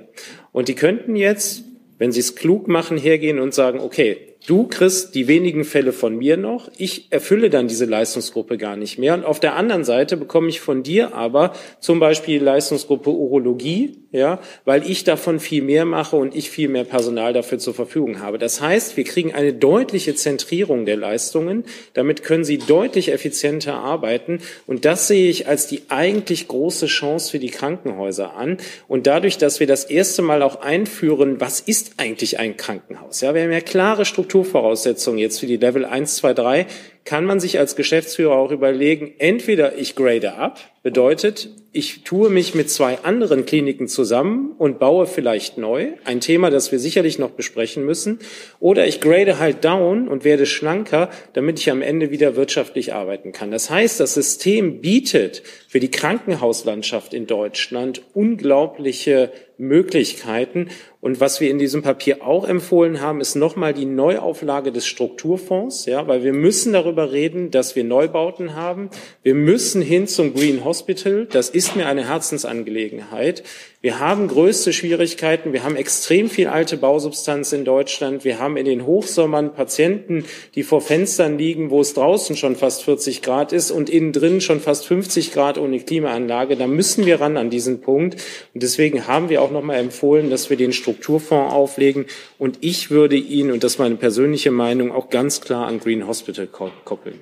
[0.53, 1.65] Und die könnten jetzt
[1.99, 6.19] wenn sie es klug machen, hergehen und sagen, okay, Du kriegst die wenigen Fälle von
[6.19, 6.71] mir noch.
[6.77, 9.15] Ich erfülle dann diese Leistungsgruppe gar nicht mehr.
[9.15, 13.97] Und auf der anderen Seite bekomme ich von dir aber zum Beispiel die Leistungsgruppe Urologie,
[14.13, 18.21] ja, weil ich davon viel mehr mache und ich viel mehr Personal dafür zur Verfügung
[18.21, 18.37] habe.
[18.37, 21.65] Das heißt, wir kriegen eine deutliche Zentrierung der Leistungen.
[21.95, 24.41] Damit können sie deutlich effizienter arbeiten.
[24.67, 28.59] Und das sehe ich als die eigentlich große Chance für die Krankenhäuser an.
[28.89, 33.23] Und dadurch, dass wir das erste Mal auch einführen, was ist eigentlich ein Krankenhaus?
[33.23, 36.67] Ja, wir haben ja klare Strukturen Strukturvoraussetzungen jetzt für die Level 1, 2, 3
[37.05, 42.55] kann man sich als Geschäftsführer auch überlegen, entweder ich grade ab, bedeutet, ich tue mich
[42.55, 47.31] mit zwei anderen Kliniken zusammen und baue vielleicht neu, ein Thema, das wir sicherlich noch
[47.31, 48.21] besprechen müssen,
[48.61, 53.33] oder ich grade halt down und werde schlanker, damit ich am Ende wieder wirtschaftlich arbeiten
[53.33, 53.51] kann.
[53.51, 60.69] Das heißt, das System bietet für die Krankenhauslandschaft in Deutschland unglaubliche Möglichkeiten.
[61.01, 65.87] Und was wir in diesem Papier auch empfohlen haben, ist nochmal die Neuauflage des Strukturfonds,
[65.87, 68.91] ja, weil wir müssen darüber reden, dass wir Neubauten haben.
[69.23, 71.27] Wir müssen hin zum Green Hospital.
[71.27, 73.43] Das ist mir eine Herzensangelegenheit.
[73.85, 75.53] Wir haben größte Schwierigkeiten.
[75.53, 78.25] Wir haben extrem viel alte Bausubstanz in Deutschland.
[78.25, 80.25] Wir haben in den Hochsommern Patienten,
[80.55, 84.41] die vor Fenstern liegen, wo es draußen schon fast 40 Grad ist und innen drin
[84.41, 86.57] schon fast 50 Grad ohne Klimaanlage.
[86.57, 88.15] Da müssen wir ran an diesen Punkt.
[88.55, 92.07] Und deswegen haben wir auch noch mal empfohlen, dass wir den Strukturfonds auflegen.
[92.39, 96.07] Und ich würde ihn, und das ist meine persönliche Meinung, auch ganz klar an Green
[96.07, 97.21] Hospital koppeln.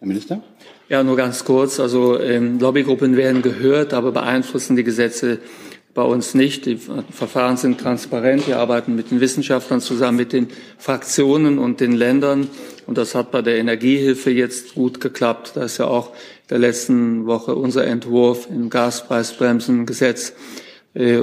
[0.00, 0.42] Herr Minister?
[0.88, 1.78] Ja, nur ganz kurz.
[1.78, 5.38] Also ähm, Lobbygruppen werden gehört, aber beeinflussen die Gesetze
[5.94, 6.66] bei uns nicht.
[6.66, 8.46] Die Verfahren sind transparent.
[8.46, 12.48] Wir arbeiten mit den Wissenschaftlern zusammen, mit den Fraktionen und den Ländern.
[12.86, 15.52] Und das hat bei der Energiehilfe jetzt gut geklappt.
[15.54, 16.10] Da ist ja auch
[16.50, 20.34] der letzten Woche unser Entwurf im Gaspreisbremsengesetz
[20.94, 21.20] äh,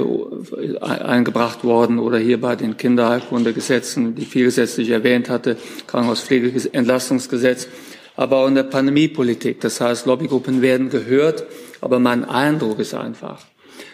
[0.80, 7.68] eingebracht worden oder hier bei den Kinderheilkundegesetzen, die viel gesetzlich erwähnt hatte, Krankenhauspflegeentlastungsgesetz,
[8.16, 9.60] aber auch in der Pandemiepolitik.
[9.60, 11.44] Das heißt, Lobbygruppen werden gehört,
[11.80, 13.46] aber mein Eindruck ist einfach,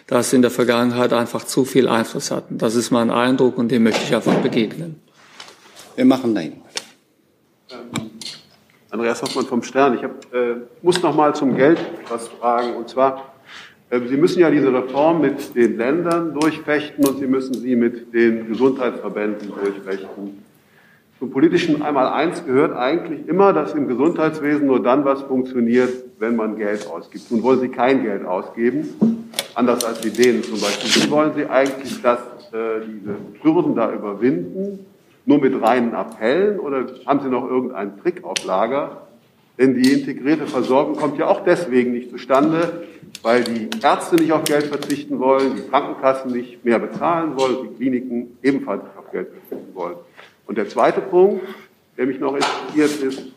[0.09, 2.59] dass in der Vergangenheit einfach zu viel Einfluss hatten.
[2.59, 5.01] Das ist mein Eindruck und dem möchte ich einfach begegnen.
[5.95, 6.55] Wir machen dahin.
[7.71, 8.11] Ähm,
[8.91, 9.95] Andreas Hoffmann vom Stern.
[9.95, 11.79] Ich hab, äh, muss noch mal zum Geld
[12.09, 12.75] was fragen.
[12.75, 13.35] Und zwar,
[13.91, 18.15] äh, Sie müssen ja diese Reform mit den Ländern durchfechten und Sie müssen sie mit
[18.15, 20.43] den Gesundheitsverbänden durchfechten.
[21.19, 26.37] Zum politischen einmal eins gehört eigentlich immer, dass im Gesundheitswesen nur dann was funktioniert, wenn
[26.37, 27.31] man Geld ausgibt.
[27.31, 29.29] Nun wollen Sie kein Geld ausgeben
[29.59, 31.03] anders als die Dänen zum Beispiel.
[31.03, 32.21] Wie wollen Sie eigentlich dass
[32.53, 34.87] äh, diese Hürden da überwinden?
[35.27, 39.09] Nur mit reinen Appellen oder haben Sie noch irgendeinen Trick auf Lager?
[39.59, 42.87] Denn die integrierte Versorgung kommt ja auch deswegen nicht zustande,
[43.23, 47.75] weil die Ärzte nicht auf Geld verzichten wollen, die Krankenkassen nicht mehr bezahlen wollen, die
[47.77, 49.97] Kliniken ebenfalls nicht auf Geld verzichten wollen.
[50.47, 51.45] Und der zweite Punkt,
[51.97, 53.33] der mich noch interessiert, ist,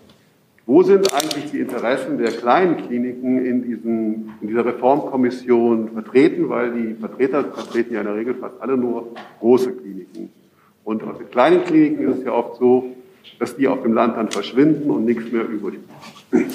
[0.72, 6.48] wo sind eigentlich die Interessen der kleinen Kliniken in, diesen, in dieser Reformkommission vertreten?
[6.48, 9.11] Weil die Vertreter vertreten ja in der Regel fast alle nur
[9.41, 10.30] große Kliniken.
[10.85, 12.95] Und bei kleinen Kliniken ist es ja oft so,
[13.38, 15.80] dass die auf dem Land dann verschwinden und nichts mehr übrig
[16.30, 16.53] bleibt.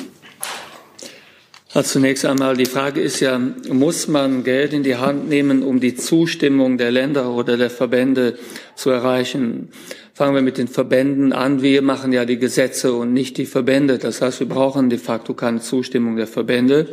[1.87, 3.39] Zunächst einmal, die Frage ist ja,
[3.71, 8.39] muss man Geld in die Hand nehmen, um die Zustimmung der Länder oder der Verbände
[8.77, 9.69] zu erreichen?
[10.17, 11.61] Fangen wir mit den Verbänden an.
[11.61, 13.99] Wir machen ja die Gesetze und nicht die Verbände.
[13.99, 16.89] Das heißt, wir brauchen de facto keine Zustimmung der Verbände.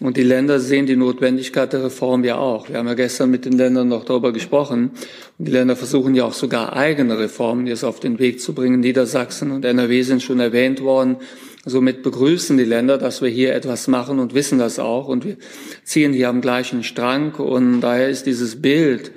[0.00, 2.68] Und die Länder sehen die Notwendigkeit der Reform ja auch.
[2.68, 4.90] Wir haben ja gestern mit den Ländern noch darüber gesprochen.
[5.38, 8.80] Und die Länder versuchen ja auch sogar eigene Reformen jetzt auf den Weg zu bringen.
[8.80, 11.16] Niedersachsen und NRW sind schon erwähnt worden.
[11.64, 15.08] Somit begrüßen die Länder, dass wir hier etwas machen und wissen das auch.
[15.08, 15.38] Und wir
[15.84, 17.32] ziehen hier am gleichen Strang.
[17.32, 19.10] Und daher ist dieses Bild,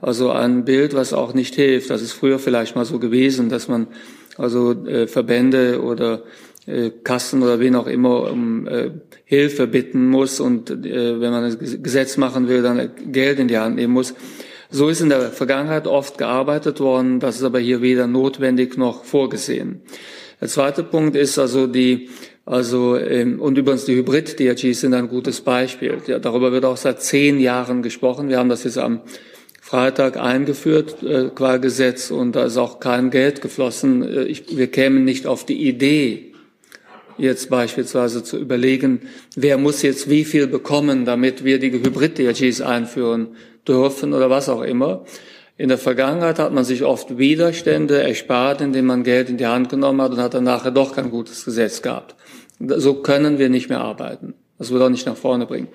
[0.00, 1.90] also ein Bild, was auch nicht hilft.
[1.90, 3.86] Das ist früher vielleicht mal so gewesen, dass man
[4.36, 6.22] also äh, Verbände oder
[6.66, 8.90] äh, Kassen oder wen auch immer um äh,
[9.24, 13.58] Hilfe bitten muss und äh, wenn man ein Gesetz machen will, dann Geld in die
[13.58, 14.14] Hand nehmen muss.
[14.70, 19.04] So ist in der Vergangenheit oft gearbeitet worden, das ist aber hier weder notwendig noch
[19.04, 19.82] vorgesehen.
[20.40, 22.08] Der zweite Punkt ist also die
[22.44, 25.98] also ähm, und übrigens die Hybrid-DRGs sind ein gutes Beispiel.
[26.06, 28.28] Ja, darüber wird auch seit zehn Jahren gesprochen.
[28.28, 29.00] Wir haben das jetzt am
[29.72, 34.02] Freitag eingeführt äh, qua Gesetz und da ist auch kein Geld geflossen.
[34.02, 36.34] Äh, ich, wir kämen nicht auf die Idee,
[37.16, 43.28] jetzt beispielsweise zu überlegen, wer muss jetzt wie viel bekommen, damit wir die Hybrid-DRGs einführen
[43.66, 45.06] dürfen oder was auch immer.
[45.56, 49.70] In der Vergangenheit hat man sich oft Widerstände erspart, indem man Geld in die Hand
[49.70, 52.14] genommen hat und hat dann nachher doch kein gutes Gesetz gehabt.
[52.58, 54.34] So können wir nicht mehr arbeiten.
[54.58, 55.68] Das wird auch nicht nach vorne bringen.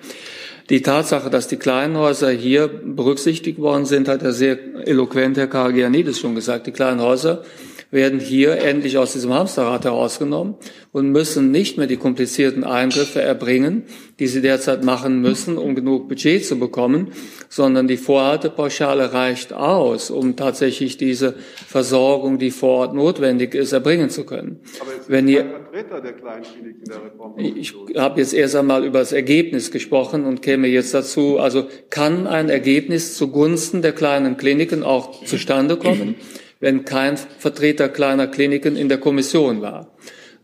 [0.70, 6.20] Die Tatsache, dass die Kleinhäuser hier berücksichtigt worden sind, hat ja sehr eloquent Herr Karagianidis
[6.20, 6.66] schon gesagt.
[6.66, 7.42] Die Kleinhäuser
[7.90, 10.56] werden hier endlich aus diesem Hamsterrad herausgenommen
[10.92, 13.84] und müssen nicht mehr die komplizierten Eingriffe erbringen,
[14.18, 17.12] die sie derzeit machen müssen, um genug Budget zu bekommen,
[17.48, 21.34] sondern die Vorhaltepauschale reicht aus, um tatsächlich diese
[21.66, 24.60] Versorgung, die vor Ort notwendig ist, erbringen zu können.
[24.80, 27.34] Aber jetzt Wenn ihr, Vertreter der Reform.
[27.38, 32.26] Ich habe jetzt erst einmal über das Ergebnis gesprochen und käme jetzt dazu, also kann
[32.26, 36.16] ein Ergebnis zugunsten der kleinen Kliniken auch zustande kommen?
[36.60, 39.92] Wenn kein Vertreter kleiner Kliniken in der Kommission war.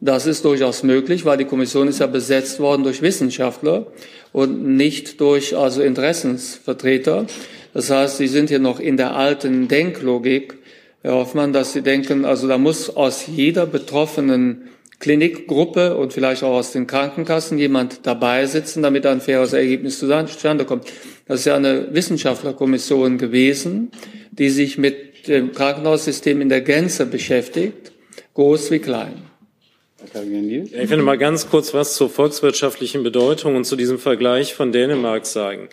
[0.01, 3.86] Das ist durchaus möglich, weil die Kommission ist ja besetzt worden durch Wissenschaftler
[4.32, 7.27] und nicht durch also Interessensvertreter.
[7.73, 10.59] Das heißt, Sie sind hier noch in der alten Denklogik,
[11.03, 14.69] Herr Hoffmann, dass Sie denken, also da muss aus jeder betroffenen
[15.01, 20.65] Klinikgruppe und vielleicht auch aus den Krankenkassen jemand dabei sitzen, damit ein faires Ergebnis zustande
[20.65, 20.86] kommt.
[21.27, 23.91] Das ist ja eine Wissenschaftlerkommission gewesen,
[24.31, 27.93] die sich mit dem Krankenhaussystem in der Gänze beschäftigt,
[28.35, 29.23] groß wie klein.
[30.13, 35.25] Ich will mal ganz kurz was zur volkswirtschaftlichen Bedeutung und zu diesem Vergleich von Dänemark
[35.25, 35.69] sagen.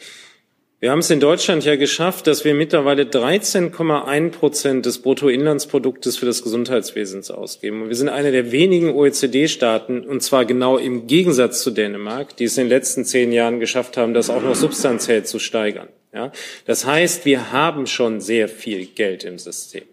[0.81, 6.25] Wir haben es in Deutschland ja geschafft, dass wir mittlerweile 13,1 Prozent des Bruttoinlandsproduktes für
[6.25, 7.83] das Gesundheitswesen ausgeben.
[7.83, 12.45] Und wir sind einer der wenigen OECD-Staaten, und zwar genau im Gegensatz zu Dänemark, die
[12.45, 15.87] es in den letzten zehn Jahren geschafft haben, das auch noch substanziell zu steigern.
[16.15, 16.31] Ja?
[16.65, 19.83] Das heißt, wir haben schon sehr viel Geld im System.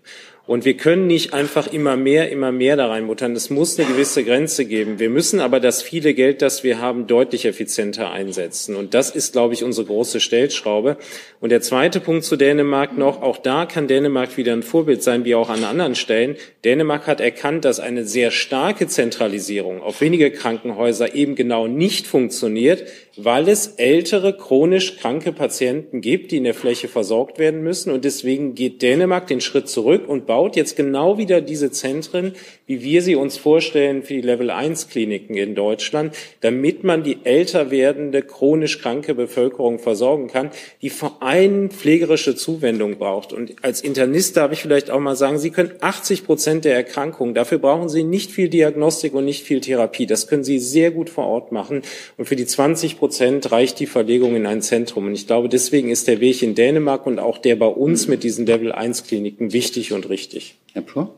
[0.48, 3.36] Und wir können nicht einfach immer mehr, immer mehr da reinmuttern.
[3.36, 4.98] Es muss eine gewisse Grenze geben.
[4.98, 8.74] Wir müssen aber das viele Geld, das wir haben, deutlich effizienter einsetzen.
[8.74, 10.96] Und das ist, glaube ich, unsere große Stellschraube.
[11.40, 13.20] Und der zweite Punkt zu Dänemark noch.
[13.20, 16.36] Auch da kann Dänemark wieder ein Vorbild sein, wie auch an anderen Stellen.
[16.64, 22.84] Dänemark hat erkannt, dass eine sehr starke Zentralisierung auf wenige Krankenhäuser eben genau nicht funktioniert,
[23.20, 27.92] weil es ältere, chronisch kranke Patienten gibt, die in der Fläche versorgt werden müssen.
[27.92, 32.34] Und deswegen geht Dänemark den Schritt zurück und baut jetzt genau wieder diese Zentren,
[32.68, 37.18] wie wir sie uns vorstellen für die Level 1 Kliniken in Deutschland, damit man die
[37.24, 40.50] älter werdende, chronisch kranke Bevölkerung versorgen kann,
[40.82, 43.32] die vor allem pflegerische Zuwendung braucht.
[43.32, 47.34] Und als Internist darf ich vielleicht auch mal sagen, Sie können 80 Prozent der Erkrankungen,
[47.34, 50.06] dafür brauchen Sie nicht viel Diagnostik und nicht viel Therapie.
[50.06, 51.82] Das können Sie sehr gut vor Ort machen.
[52.18, 55.06] Und für die 20 Prozent reicht die Verlegung in ein Zentrum.
[55.06, 58.22] Und ich glaube, deswegen ist der Weg in Dänemark und auch der bei uns mit
[58.22, 60.56] diesen Level 1 Kliniken wichtig und richtig.
[60.74, 61.14] Herr Pur?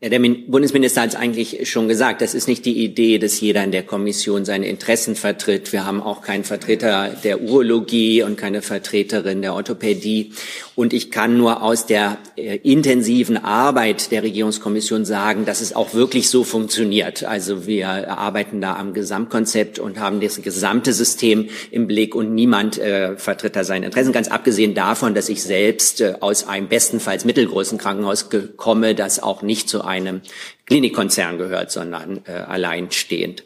[0.00, 2.22] Ja, der Bundesminister hat es eigentlich schon gesagt.
[2.22, 5.72] Das ist nicht die Idee, dass jeder in der Kommission seine Interessen vertritt.
[5.72, 10.30] Wir haben auch keinen Vertreter der Urologie und keine Vertreterin der Orthopädie.
[10.78, 15.92] Und ich kann nur aus der äh, intensiven Arbeit der Regierungskommission sagen, dass es auch
[15.92, 17.24] wirklich so funktioniert.
[17.24, 22.78] Also wir arbeiten da am Gesamtkonzept und haben das gesamte System im Blick und niemand
[22.78, 24.12] äh, vertritt da seine Interessen.
[24.12, 29.42] Ganz abgesehen davon, dass ich selbst äh, aus einem bestenfalls mittelgroßen Krankenhaus komme, das auch
[29.42, 30.20] nicht zu einem
[30.68, 33.44] Klinikkonzern gehört, sondern äh, alleinstehend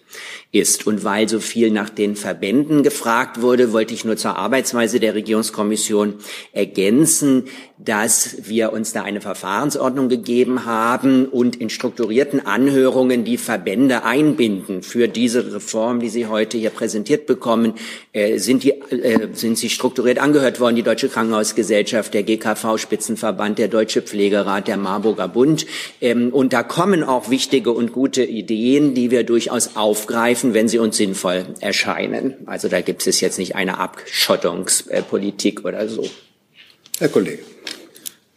[0.50, 0.86] ist.
[0.86, 5.14] Und weil so viel nach den Verbänden gefragt wurde, wollte ich nur zur Arbeitsweise der
[5.14, 6.14] Regierungskommission
[6.52, 7.44] ergänzen,
[7.78, 14.82] dass wir uns da eine Verfahrensordnung gegeben haben und in strukturierten Anhörungen die Verbände einbinden.
[14.82, 17.74] Für diese Reform, die Sie heute hier präsentiert bekommen,
[18.14, 20.76] sind, die, äh, sind sie strukturiert angehört worden.
[20.76, 25.64] Die Deutsche Krankenhausgesellschaft, der GKV-Spitzenverband, der Deutsche Pflegerat, der Marburger Bund.
[26.00, 30.78] Ähm, und da kommen auch wichtige und gute Ideen, die wir durchaus aufgreifen, wenn sie
[30.78, 32.34] uns sinnvoll erscheinen.
[32.46, 36.08] Also da gibt es jetzt nicht eine Abschottungspolitik oder so.
[36.98, 37.42] Herr Kollege.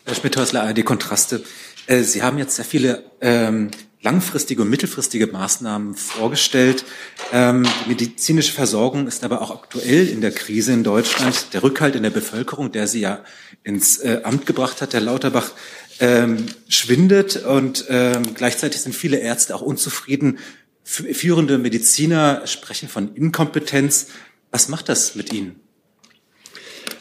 [0.05, 1.43] Herr Schmidt-Häusler, ARD Kontraste.
[1.87, 3.71] Äh, sie haben jetzt sehr viele ähm,
[4.05, 6.85] langfristige und mittelfristige Maßnahmen vorgestellt.
[7.33, 11.47] Ähm, medizinische Versorgung ist aber auch aktuell in der Krise in Deutschland.
[11.53, 13.25] Der Rückhalt in der Bevölkerung, der Sie ja
[13.63, 15.51] ins äh, Amt gebracht hat, Herr Lauterbach,
[15.99, 20.37] ähm, schwindet und ähm, gleichzeitig sind viele Ärzte auch unzufrieden.
[20.83, 24.09] Führende Mediziner sprechen von Inkompetenz.
[24.51, 25.59] Was macht das mit Ihnen?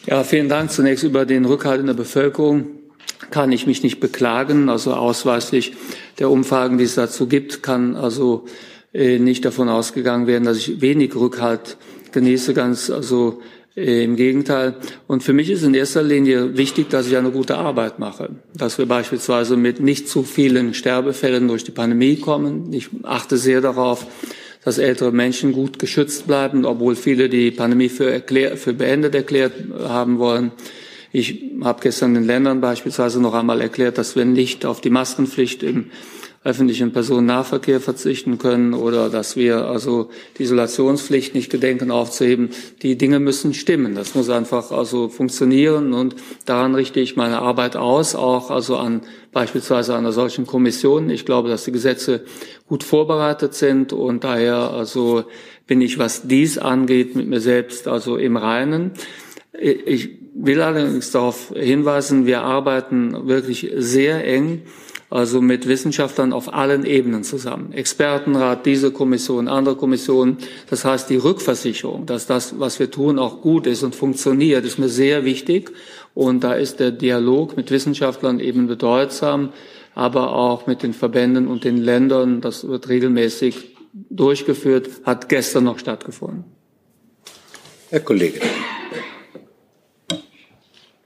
[0.06, 2.66] Ja, vielen Dank zunächst über den Rückhalt in der Bevölkerung
[3.30, 4.68] kann ich mich nicht beklagen.
[4.68, 5.72] Also ausweislich
[6.18, 8.46] der Umfragen, die es dazu gibt, kann also
[8.92, 11.76] äh, nicht davon ausgegangen werden, dass ich wenig Rückhalt
[12.12, 12.54] genieße.
[12.54, 13.40] Ganz also
[13.76, 14.76] äh, im Gegenteil.
[15.06, 18.30] Und für mich ist in erster Linie wichtig, dass ich eine gute Arbeit mache.
[18.54, 22.72] Dass wir beispielsweise mit nicht zu vielen Sterbefällen durch die Pandemie kommen.
[22.72, 24.06] Ich achte sehr darauf,
[24.64, 29.52] dass ältere Menschen gut geschützt bleiben, obwohl viele die Pandemie für, erklär, für beendet erklärt
[29.80, 30.52] haben wollen.
[31.16, 35.62] Ich habe gestern den Ländern beispielsweise noch einmal erklärt, dass wir nicht auf die Maskenpflicht
[35.62, 35.92] im
[36.42, 42.50] öffentlichen Personennahverkehr verzichten können oder dass wir also die Isolationspflicht nicht gedenken aufzuheben.
[42.82, 43.94] Die Dinge müssen stimmen.
[43.94, 46.16] Das muss einfach also funktionieren und
[46.46, 51.10] daran richte ich meine Arbeit aus, auch also an beispielsweise einer solchen Kommission.
[51.10, 52.24] Ich glaube, dass die Gesetze
[52.66, 55.26] gut vorbereitet sind und daher also
[55.68, 58.90] bin ich, was dies angeht, mit mir selbst also im Reinen.
[59.52, 64.62] Ich will allerdings darauf hinweisen, wir arbeiten wirklich sehr eng,
[65.10, 67.72] also mit Wissenschaftlern auf allen Ebenen zusammen.
[67.72, 70.38] Expertenrat, diese Kommission, andere Kommissionen.
[70.68, 74.78] Das heißt, die Rückversicherung, dass das, was wir tun, auch gut ist und funktioniert, ist
[74.78, 75.70] mir sehr wichtig.
[76.14, 79.52] Und da ist der Dialog mit Wissenschaftlern eben bedeutsam.
[79.94, 82.40] aber auch mit den Verbänden und den Ländern.
[82.40, 86.44] Das wird regelmäßig durchgeführt, hat gestern noch stattgefunden.
[87.90, 88.40] Herr Kollege.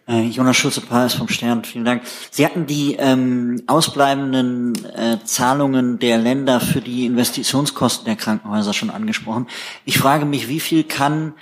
[0.08, 2.02] Äh, Jonas Schulze-Pals vom Stern, vielen Dank.
[2.30, 8.88] Sie hatten die ähm, ausbleibenden äh, Zahlungen der Länder für die Investitionskosten der Krankenhäuser schon
[8.88, 9.46] angesprochen.
[9.84, 11.34] Ich frage mich, wie viel kann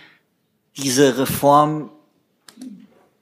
[0.77, 1.91] diese Reform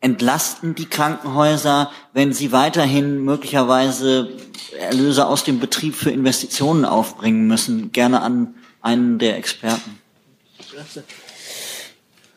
[0.01, 4.31] entlasten die Krankenhäuser, wenn sie weiterhin möglicherweise
[4.79, 7.93] Erlöse aus dem Betrieb für Investitionen aufbringen müssen?
[7.93, 9.99] Gerne an einen der Experten.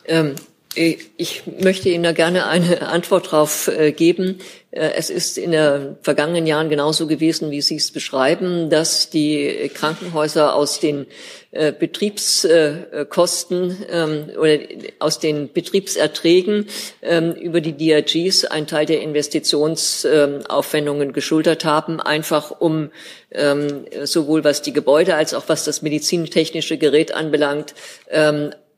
[0.04, 0.34] Ähm,
[0.78, 4.38] ich möchte Ihnen da gerne eine Antwort darauf äh, geben.
[4.70, 9.68] Äh, es ist in den vergangenen Jahren genauso gewesen, wie Sie es beschreiben, dass die
[9.74, 11.06] Krankenhäuser aus den
[11.50, 14.58] äh, Betriebskosten ähm, oder
[15.00, 16.68] aus den Betriebserträgen
[17.02, 22.90] ähm, über die DRGs einen Teil der Investitionsaufwendungen geschultert haben, einfach um
[23.32, 27.74] ähm, sowohl was die Gebäude als auch was das medizintechnische Gerät anbelangt,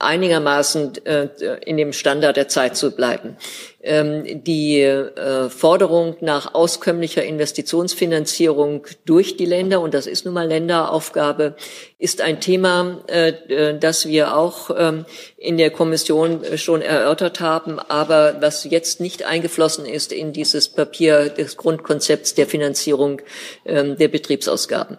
[0.00, 1.28] einigermaßen äh,
[1.64, 3.36] in dem Standard der Zeit zu bleiben.
[3.82, 10.46] Ähm, die äh, Forderung nach auskömmlicher Investitionsfinanzierung durch die Länder, und das ist nun mal
[10.46, 11.54] Länderaufgabe,
[11.98, 15.06] ist ein Thema, äh, das wir auch ähm,
[15.38, 21.30] in der Kommission schon erörtert haben, aber was jetzt nicht eingeflossen ist in dieses Papier
[21.30, 23.22] des Grundkonzepts der Finanzierung
[23.64, 24.98] ähm, der Betriebsausgaben.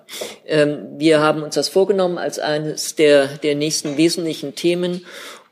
[0.97, 5.05] Wir haben uns das vorgenommen als eines der, der nächsten wesentlichen Themen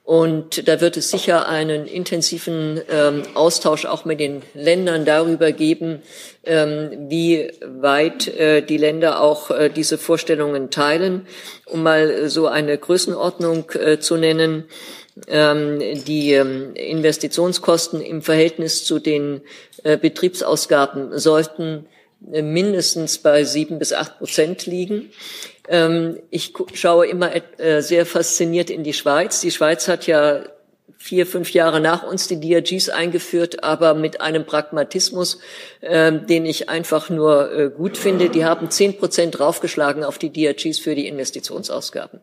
[0.09, 6.01] und da wird es sicher einen intensiven ähm, Austausch auch mit den Ländern darüber geben,
[6.45, 11.27] ähm, wie weit äh, die Länder auch äh, diese Vorstellungen teilen.
[11.67, 14.63] Um mal so eine Größenordnung äh, zu nennen,
[15.27, 15.77] ähm,
[16.07, 19.41] die ähm, Investitionskosten im Verhältnis zu den
[19.83, 21.85] äh, Betriebsausgaben sollten
[22.31, 25.11] äh, mindestens bei sieben bis acht Prozent liegen.
[25.69, 29.39] Ähm, ich schaue immer äh, sehr fasziniert in die Schweiz.
[29.41, 30.43] Die Schweiz hat ja
[30.97, 35.39] vier, fünf Jahre nach uns die DRGs eingeführt, aber mit einem Pragmatismus,
[35.79, 38.29] äh, den ich einfach nur äh, gut finde.
[38.29, 42.19] Die haben zehn Prozent draufgeschlagen auf die DRGs für die Investitionsausgaben.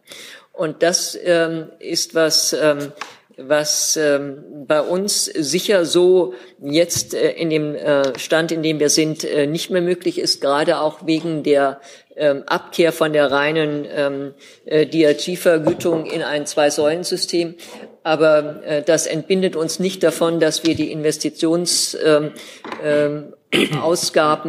[0.52, 2.92] Und das ähm, ist was, ähm,
[3.38, 8.90] was ähm, bei uns sicher so jetzt äh, in dem äh, Stand, in dem wir
[8.90, 11.80] sind, äh, nicht mehr möglich ist, gerade auch wegen der
[12.16, 14.34] ähm, Abkehr von der reinen ähm,
[14.64, 17.54] äh, DRG-Vergütung in ein Zwei-Säulen-System.
[18.02, 22.44] Aber äh, das entbindet uns nicht davon, dass wir die Investitionsausgaben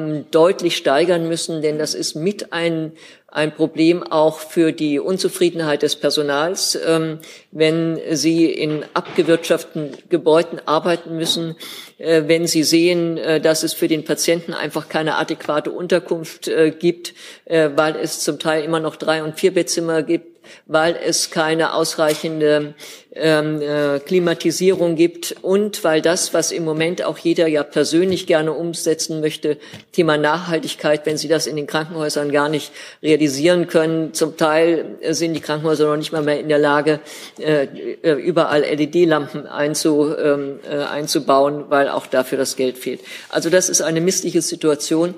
[0.05, 2.93] ähm, deutlich steigern müssen, denn das ist mit ein
[3.29, 7.19] ein Problem auch für die Unzufriedenheit des Personals, ähm,
[7.51, 11.55] wenn sie in abgewirtschafteten Gebäuden arbeiten müssen,
[11.97, 16.71] äh, wenn sie sehen, äh, dass es für den Patienten einfach keine adäquate Unterkunft äh,
[16.71, 17.13] gibt,
[17.45, 22.73] weil es zum Teil immer noch drei und vier Bettzimmer gibt, weil es keine ausreichende
[23.19, 28.53] ähm, äh, Klimatisierung gibt und weil das, was im Moment auch jeder ja persönlich gerne
[28.53, 29.57] umsetzen möchte,
[29.91, 32.71] Thema Nachhaltigkeit, wenn Sie das in den Krankenhäusern gar nicht
[33.01, 34.13] realisieren können.
[34.13, 36.99] Zum Teil sind die Krankenhäuser noch nicht mal mehr in der Lage,
[37.39, 37.67] äh,
[38.03, 43.01] äh überall LED-Lampen einzu, ähm, äh, einzubauen, weil auch dafür das Geld fehlt.
[43.29, 45.15] Also das ist eine missliche Situation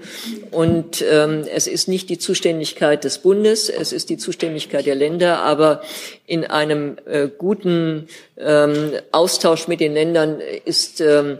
[0.52, 5.19] und ähm, es ist nicht die Zuständigkeit des Bundes, es ist die Zuständigkeit der Länder,
[5.28, 5.82] aber
[6.26, 11.38] in einem äh, guten ähm, Austausch mit den Ländern ist, ähm,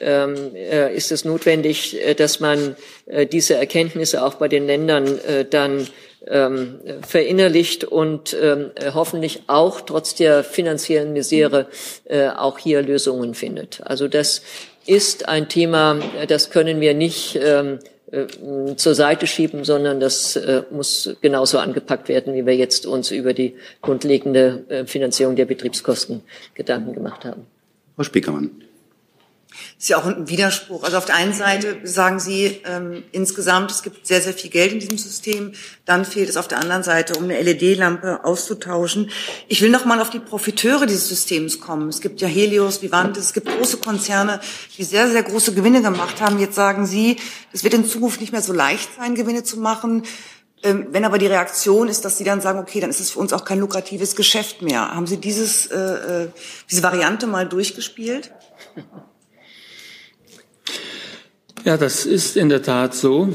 [0.00, 2.76] ähm, äh, ist es notwendig, äh, dass man
[3.06, 5.86] äh, diese Erkenntnisse auch bei den Ländern äh, dann
[6.26, 11.66] ähm, verinnerlicht und ähm, hoffentlich auch trotz der finanziellen Misere
[12.04, 13.80] äh, auch hier Lösungen findet.
[13.84, 14.42] Also das
[14.86, 18.01] ist ein Thema, das können wir nicht ähm, äh,
[18.76, 23.32] zur Seite schieben, sondern das äh, muss genauso angepackt werden, wie wir jetzt uns über
[23.32, 26.20] die grundlegende äh, Finanzierung der Betriebskosten
[26.54, 27.46] Gedanken gemacht haben.
[27.96, 28.50] Frau Spiekermann
[29.78, 30.84] ist ja auch ein Widerspruch.
[30.84, 34.72] Also auf der einen Seite sagen Sie ähm, insgesamt, es gibt sehr, sehr viel Geld
[34.72, 35.52] in diesem System.
[35.84, 39.10] Dann fehlt es auf der anderen Seite, um eine LED-Lampe auszutauschen.
[39.48, 41.88] Ich will noch mal auf die Profiteure dieses Systems kommen.
[41.88, 44.40] Es gibt ja Helios, Vivantes, es gibt große Konzerne,
[44.76, 46.38] die sehr, sehr große Gewinne gemacht haben.
[46.38, 47.16] Jetzt sagen Sie,
[47.52, 50.04] es wird in Zukunft nicht mehr so leicht sein, Gewinne zu machen.
[50.64, 53.18] Ähm, wenn aber die Reaktion ist, dass Sie dann sagen, okay, dann ist es für
[53.18, 54.94] uns auch kein lukratives Geschäft mehr.
[54.94, 56.28] Haben Sie dieses, äh, äh
[56.70, 58.30] diese Variante mal durchgespielt?
[61.64, 63.28] Ja, das ist in der Tat so.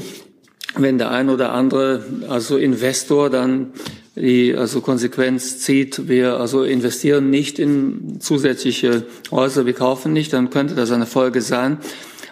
[0.76, 3.72] Wenn der ein oder andere, also Investor, dann
[4.16, 10.50] die also Konsequenz zieht, wir also investieren nicht in zusätzliche Häuser, wir kaufen nicht, dann
[10.50, 11.78] könnte das eine Folge sein.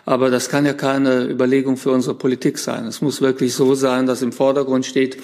[0.04, 2.86] Aber das kann ja keine Überlegung für unsere Politik sein.
[2.86, 5.16] Es muss wirklich so sein, dass im Vordergrund steht,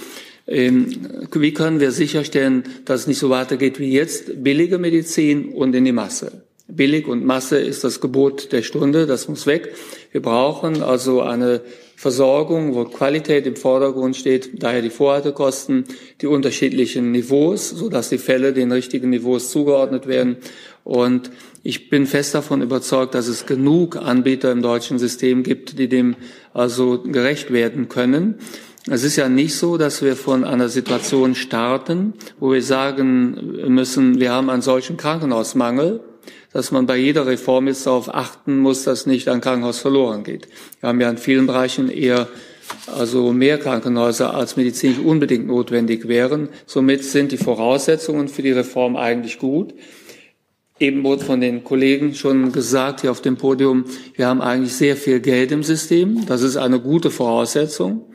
[0.46, 5.74] ähm, wie können wir sicherstellen, dass es nicht so weitergeht wie jetzt, billige Medizin und
[5.74, 6.44] in die Masse.
[6.74, 9.74] Billig und Masse ist das Gebot der Stunde, das muss weg.
[10.10, 11.60] Wir brauchen also eine
[11.96, 15.84] Versorgung, wo Qualität im Vordergrund steht, daher die Vorhaltekosten,
[16.20, 20.38] die unterschiedlichen Niveaus, so dass die Fälle den richtigen Niveaus zugeordnet werden.
[20.82, 21.30] Und
[21.62, 26.16] ich bin fest davon überzeugt, dass es genug Anbieter im deutschen System gibt, die dem
[26.54, 28.36] also gerecht werden können.
[28.90, 34.18] Es ist ja nicht so, dass wir von einer Situation starten, wo wir sagen müssen,
[34.18, 36.00] wir haben einen solchen Krankenhausmangel,
[36.52, 40.48] dass man bei jeder Reform jetzt darauf achten muss, dass nicht ein Krankenhaus verloren geht.
[40.80, 42.28] Wir haben ja in vielen Bereichen eher
[42.86, 46.48] also mehr Krankenhäuser als medizinisch unbedingt notwendig wären.
[46.66, 49.74] Somit sind die Voraussetzungen für die Reform eigentlich gut.
[50.78, 53.84] Eben wurde von den Kollegen schon gesagt hier auf dem Podium,
[54.14, 56.26] wir haben eigentlich sehr viel Geld im System.
[56.26, 58.06] Das ist eine gute Voraussetzung.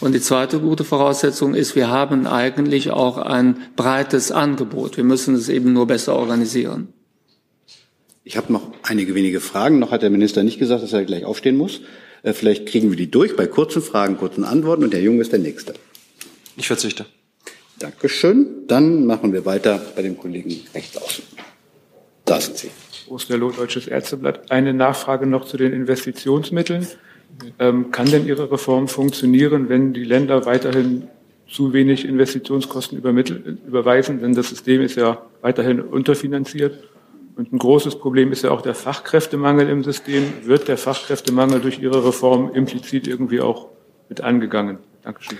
[0.00, 4.96] Und die zweite gute Voraussetzung ist, wir haben eigentlich auch ein breites Angebot.
[4.96, 6.92] Wir müssen es eben nur besser organisieren.
[8.24, 9.78] Ich habe noch einige wenige Fragen.
[9.80, 11.80] Noch hat der Minister nicht gesagt, dass er gleich aufstehen muss.
[12.22, 14.84] Äh, vielleicht kriegen wir die durch bei kurzen Fragen, kurzen Antworten.
[14.84, 15.74] Und der Junge ist der Nächste.
[16.56, 17.06] Ich verzichte.
[17.78, 18.46] Dankeschön.
[18.68, 21.24] Dann machen wir weiter bei dem Kollegen rechts außen.
[22.24, 22.70] Da sind Sie.
[23.08, 24.52] Osterloh, Deutsches Ärzteblatt.
[24.52, 26.86] Eine Nachfrage noch zu den Investitionsmitteln.
[27.58, 31.08] Ähm, kann denn Ihre Reform funktionieren, wenn die Länder weiterhin
[31.48, 34.20] zu wenig Investitionskosten überweisen?
[34.20, 36.91] Denn das System ist ja weiterhin unterfinanziert.
[37.36, 40.24] Und ein großes Problem ist ja auch der Fachkräftemangel im System.
[40.44, 43.68] Wird der Fachkräftemangel durch Ihre Reform implizit irgendwie auch
[44.08, 44.78] mit angegangen?
[45.02, 45.38] Dankeschön.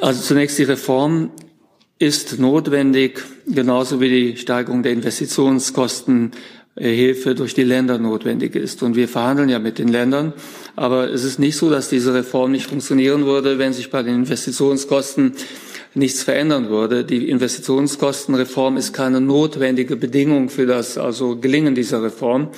[0.00, 1.30] Also zunächst die Reform
[1.98, 6.32] ist notwendig, genauso wie die Steigerung der Investitionskosten
[6.78, 8.82] Hilfe durch die Länder notwendig ist.
[8.82, 10.34] Und wir verhandeln ja mit den Ländern.
[10.76, 14.14] Aber es ist nicht so, dass diese Reform nicht funktionieren würde, wenn sich bei den
[14.14, 15.32] Investitionskosten
[15.96, 17.04] nichts verändern würde.
[17.04, 22.48] Die Investitionskostenreform ist keine notwendige Bedingung für das also Gelingen dieser Reform.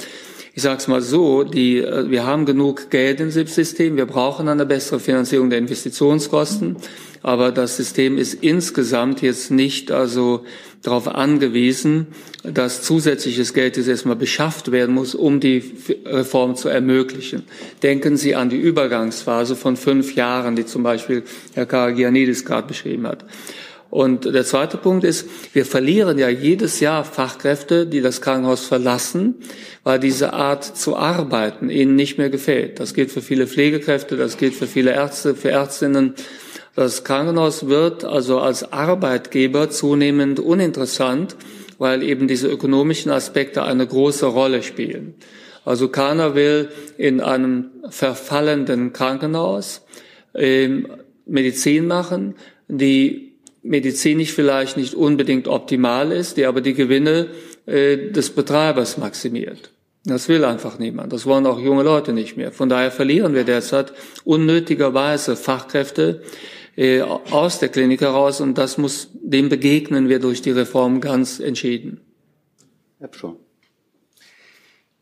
[0.55, 4.49] Ich sage es mal so, die, äh, wir haben genug Geld im System, wir brauchen
[4.49, 6.77] eine bessere Finanzierung der Investitionskosten,
[7.23, 10.45] aber das System ist insgesamt jetzt nicht also
[10.83, 12.09] darauf angewiesen,
[12.45, 15.63] dass zusätzliches Geld jetzt erstmal beschafft werden muss, um die
[16.05, 17.45] Reform zu ermöglichen.
[17.83, 21.25] Denken Sie an die Übergangsphase von fünf Jahren, die zum Beispiel
[21.55, 23.25] Herr Karagianidis gerade beschrieben hat.
[23.91, 29.37] Und der zweite Punkt ist, wir verlieren ja jedes Jahr Fachkräfte, die das Krankenhaus verlassen,
[29.83, 32.81] weil diese Art zu arbeiten ihnen nicht mehr gefällt.
[32.81, 36.15] Das gilt für viele Pflegekräfte, das gilt für viele Ärzte, für Ärztinnen.
[36.79, 41.35] Das Krankenhaus wird also als Arbeitgeber zunehmend uninteressant,
[41.79, 45.15] weil eben diese ökonomischen Aspekte eine große Rolle spielen.
[45.65, 49.85] Also keiner will in einem verfallenden Krankenhaus
[50.35, 50.69] äh,
[51.27, 52.37] Medizin machen,
[52.69, 53.33] die
[53.65, 57.27] medizinisch vielleicht nicht unbedingt optimal ist, die aber die Gewinne
[57.67, 59.73] äh, des Betreibers maximiert.
[60.05, 61.13] Das will einfach niemand.
[61.13, 62.53] Das wollen auch junge Leute nicht mehr.
[62.53, 63.93] Von daher verlieren wir derzeit
[64.25, 66.23] unnötigerweise Fachkräfte,
[66.79, 71.41] äh, aus der Klinik heraus und das muss, dem begegnen wir durch die Reform ganz
[71.41, 72.01] entschieden.
[73.01, 73.37] Herr Pschor.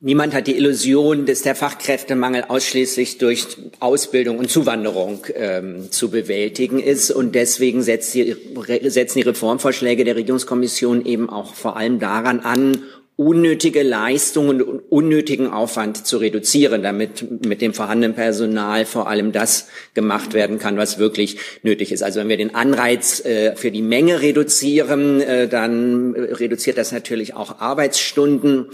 [0.00, 3.46] Niemand hat die Illusion, dass der Fachkräftemangel ausschließlich durch
[3.80, 7.10] Ausbildung und Zuwanderung ähm, zu bewältigen ist.
[7.10, 8.36] Und deswegen setzt die,
[8.84, 12.84] setzen die Reformvorschläge der Regierungskommission eben auch vor allem daran an,
[13.16, 19.68] unnötige Leistungen und unnötigen Aufwand zu reduzieren, damit mit dem vorhandenen Personal vor allem das
[19.94, 22.02] gemacht werden kann, was wirklich nötig ist.
[22.02, 27.34] Also wenn wir den Anreiz äh, für die Menge reduzieren, äh, dann reduziert das natürlich
[27.34, 28.66] auch Arbeitsstunden.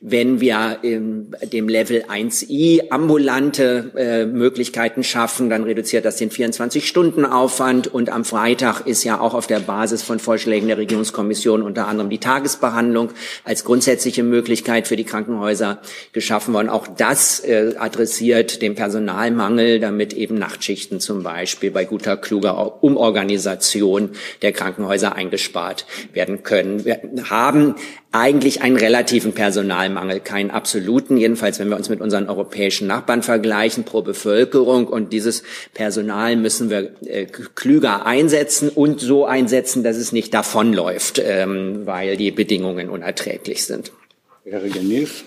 [0.00, 7.88] Wenn wir ähm, dem Level 1i ambulante äh, Möglichkeiten schaffen, dann reduziert das den 24-Stunden-Aufwand.
[7.88, 12.10] Und am Freitag ist ja auch auf der Basis von Vorschlägen der Regierungskommission unter anderem
[12.10, 13.10] die Tagesbehandlung
[13.42, 15.80] als grundsätzliche Möglichkeit für die Krankenhäuser
[16.12, 16.68] geschaffen worden.
[16.68, 24.10] Auch das äh, adressiert den Personalmangel, damit eben Nachtschichten zum Beispiel bei guter, kluger Umorganisation
[24.42, 26.84] der Krankenhäuser eingespart werden können.
[26.84, 27.00] Wir
[27.30, 27.76] haben
[28.10, 33.84] eigentlich einen relativen Personalmangel, keinen absoluten, jedenfalls wenn wir uns mit unseren europäischen Nachbarn vergleichen
[33.84, 34.86] pro Bevölkerung.
[34.86, 35.42] Und dieses
[35.74, 42.16] Personal müssen wir äh, klüger einsetzen und so einsetzen, dass es nicht davonläuft, ähm, weil
[42.16, 43.92] die Bedingungen unerträglich sind.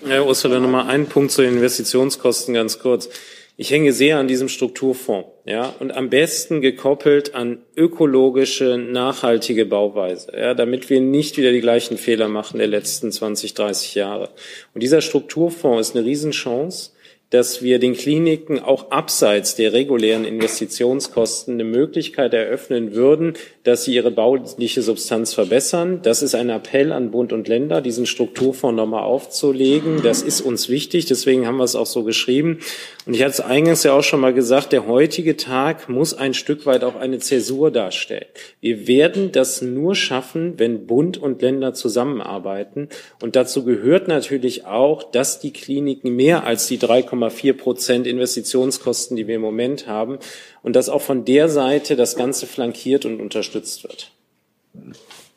[0.04, 3.08] Herr Ursula, noch mal einen Punkt zu den Investitionskosten ganz kurz.
[3.58, 10.32] Ich hänge sehr an diesem Strukturfonds, ja, und am besten gekoppelt an ökologische, nachhaltige Bauweise,
[10.34, 14.30] ja, damit wir nicht wieder die gleichen Fehler machen der letzten 20, 30 Jahre.
[14.72, 16.92] Und dieser Strukturfonds ist eine Riesenchance,
[17.28, 23.34] dass wir den Kliniken auch abseits der regulären Investitionskosten eine Möglichkeit eröffnen würden,
[23.64, 26.00] dass sie ihre bauliche Substanz verbessern.
[26.02, 30.02] Das ist ein Appell an Bund und Länder, diesen Strukturfonds nochmal aufzulegen.
[30.02, 32.58] Das ist uns wichtig, deswegen haben wir es auch so geschrieben.
[33.06, 36.34] Und ich hatte es eingangs ja auch schon mal gesagt, der heutige Tag muss ein
[36.34, 38.26] Stück weit auch eine Zäsur darstellen.
[38.60, 42.88] Wir werden das nur schaffen, wenn Bund und Länder zusammenarbeiten.
[43.20, 49.28] Und dazu gehört natürlich auch, dass die Kliniken mehr als die 3,4 Prozent Investitionskosten, die
[49.28, 50.18] wir im Moment haben,
[50.62, 54.12] und dass auch von der Seite das Ganze flankiert und unterstützt wird.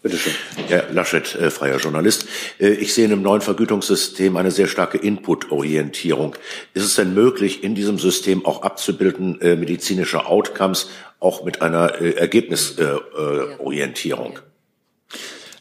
[0.01, 0.33] Bitte schön.
[0.67, 2.27] Herr Laschet, äh, freier Journalist.
[2.59, 6.35] Äh, ich sehe in dem neuen Vergütungssystem eine sehr starke Input-Orientierung.
[6.75, 11.99] Ist es denn möglich, in diesem System auch abzubilden, äh, medizinische Outcomes auch mit einer
[11.99, 14.37] äh, Ergebnisorientierung?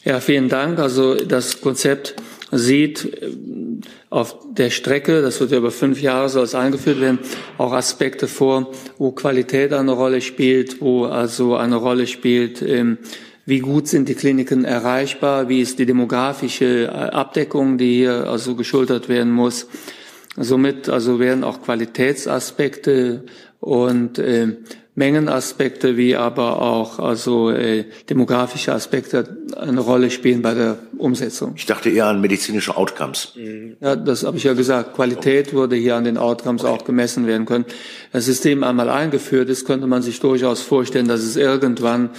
[0.05, 0.79] Ja, vielen Dank.
[0.79, 2.15] Also das Konzept
[2.55, 3.31] sieht äh,
[4.11, 7.19] auf der Strecke, das wird ja über fünf Jahre soll es eingeführt werden,
[7.59, 12.99] auch Aspekte vor, wo Qualität eine Rolle spielt, wo also eine Rolle spielt, ähm,
[13.47, 18.55] wie gut sind die Kliniken erreichbar, wie ist die demografische äh, Abdeckung, die hier also
[18.55, 19.67] geschultert werden muss.
[20.37, 23.25] Somit also werden auch Qualitätsaspekte
[23.61, 24.57] und äh,
[24.97, 31.53] Mengenaspekte wie aber auch also äh, demografische Aspekte eine Rolle spielen bei der Umsetzung.
[31.57, 33.35] Ich dachte eher an medizinische Outcomes.
[33.81, 34.95] Ja, das habe ich ja gesagt.
[34.95, 37.67] Qualität würde hier an den Outcomes auch gemessen werden können.
[38.13, 42.11] Das System einmal eingeführt ist, könnte man sich durchaus vorstellen, dass es irgendwann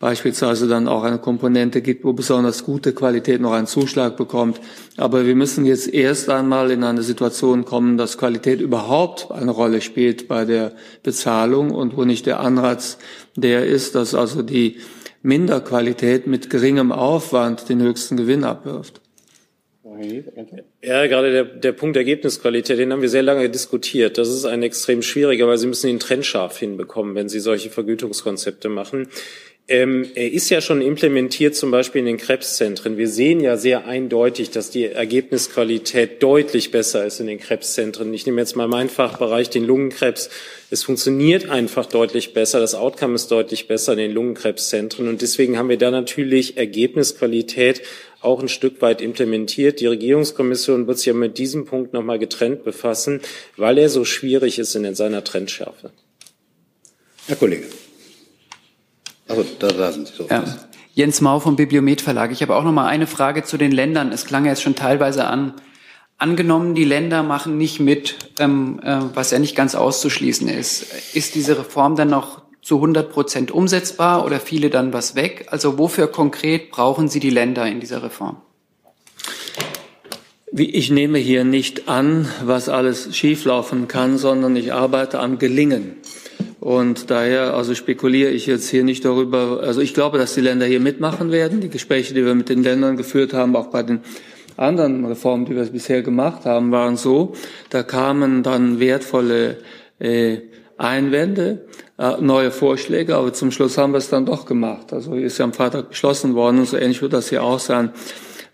[0.00, 4.58] beispielsweise dann auch eine Komponente gibt, wo besonders gute Qualität noch einen Zuschlag bekommt.
[4.96, 9.82] Aber wir müssen jetzt erst einmal in eine Situation kommen, dass Qualität überhaupt eine Rolle
[9.82, 10.72] spielt bei der
[11.02, 12.96] Bezahlung und wo nicht der Anreiz
[13.36, 14.78] der ist, dass also die
[15.22, 19.00] Minderqualität mit geringem Aufwand den höchsten Gewinn abwirft.
[20.82, 24.16] Ja, gerade der, der Punkt Ergebnisqualität, den haben wir sehr lange diskutiert.
[24.16, 27.70] Das ist ein extrem schwieriger, weil Sie müssen den Trend scharf hinbekommen, wenn Sie solche
[27.70, 29.08] Vergütungskonzepte machen.
[29.68, 32.96] Ähm, er ist ja schon implementiert, zum Beispiel in den Krebszentren.
[32.96, 38.12] Wir sehen ja sehr eindeutig, dass die Ergebnisqualität deutlich besser ist in den Krebszentren.
[38.12, 40.28] Ich nehme jetzt mal meinen Fachbereich, den Lungenkrebs.
[40.70, 42.58] Es funktioniert einfach deutlich besser.
[42.58, 45.06] Das Outcome ist deutlich besser in den Lungenkrebszentren.
[45.06, 47.82] Und deswegen haben wir da natürlich Ergebnisqualität
[48.20, 49.80] auch ein Stück weit implementiert.
[49.80, 53.20] Die Regierungskommission wird sich ja mit diesem Punkt nochmal getrennt befassen,
[53.56, 55.92] weil er so schwierig ist in seiner Trendschärfe.
[57.26, 57.66] Herr Kollege.
[59.30, 60.26] Also da, da sind Sie so.
[60.28, 60.44] Ja.
[60.92, 62.32] Jens Mau vom Bibliomet Verlag.
[62.32, 64.10] Ich habe auch noch mal eine Frage zu den Ländern.
[64.10, 65.54] Es klang ja jetzt schon teilweise an.
[66.18, 71.14] Angenommen, die Länder machen nicht mit, ähm, äh, was ja nicht ganz auszuschließen ist.
[71.14, 75.46] Ist diese Reform dann noch zu 100 Prozent umsetzbar oder fiele dann was weg?
[75.50, 78.38] Also wofür konkret brauchen Sie die Länder in dieser Reform?
[80.52, 85.94] Ich nehme hier nicht an, was alles schieflaufen kann, sondern ich arbeite am Gelingen.
[86.60, 89.60] Und daher, also spekuliere ich jetzt hier nicht darüber.
[89.62, 91.60] Also ich glaube, dass die Länder hier mitmachen werden.
[91.60, 94.00] Die Gespräche, die wir mit den Ländern geführt haben, auch bei den
[94.56, 97.34] anderen Reformen, die wir bisher gemacht haben, waren so.
[97.70, 99.58] Da kamen dann wertvolle
[99.98, 100.38] äh,
[100.76, 101.66] Einwände,
[101.98, 104.92] äh, neue Vorschläge, aber zum Schluss haben wir es dann doch gemacht.
[104.92, 107.90] Also ist ja am Freitag beschlossen worden und so ähnlich wird das hier auch sein.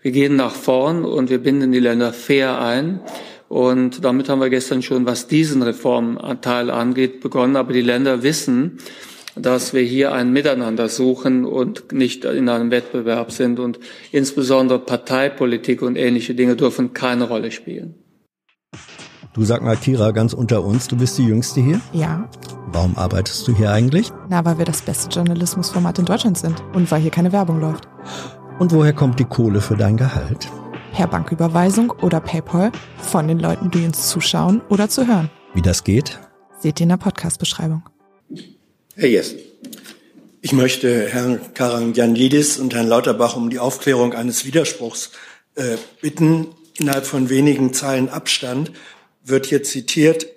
[0.01, 3.01] Wir gehen nach vorn und wir binden die Länder fair ein.
[3.49, 7.55] Und damit haben wir gestern schon, was diesen Reformteil angeht, begonnen.
[7.55, 8.79] Aber die Länder wissen,
[9.35, 13.59] dass wir hier ein Miteinander suchen und nicht in einem Wettbewerb sind.
[13.59, 13.79] Und
[14.11, 17.95] insbesondere Parteipolitik und ähnliche Dinge dürfen keine Rolle spielen.
[19.33, 21.79] Du sag mal, Kira, ganz unter uns, du bist die Jüngste hier?
[21.93, 22.27] Ja.
[22.71, 24.11] Warum arbeitest du hier eigentlich?
[24.29, 27.87] Na, weil wir das beste Journalismusformat in Deutschland sind und weil hier keine Werbung läuft.
[28.57, 30.49] Und woher kommt die Kohle für dein Gehalt?
[30.93, 35.29] Per Banküberweisung oder PayPal von den Leuten, die uns zuschauen oder zu hören.
[35.53, 36.19] Wie das geht?
[36.59, 37.83] Seht ihr in der Podcast-Beschreibung.
[38.95, 39.39] Herr Jessen.
[40.41, 45.11] Ich möchte Herrn Karangyanidis und Herrn Lauterbach um die Aufklärung eines Widerspruchs
[45.55, 46.47] äh, bitten.
[46.77, 48.71] Innerhalb von wenigen Zeilen Abstand
[49.23, 50.27] wird hier zitiert,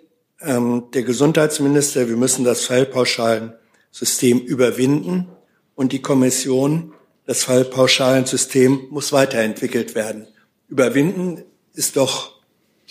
[0.41, 5.29] ähm, der Gesundheitsminister, wir müssen das Fallpauschalensystem überwinden
[5.75, 6.93] und die Kommission,
[7.27, 10.27] das Fallpauschalensystem muss weiterentwickelt werden.
[10.71, 11.43] Überwinden
[11.75, 12.33] ist doch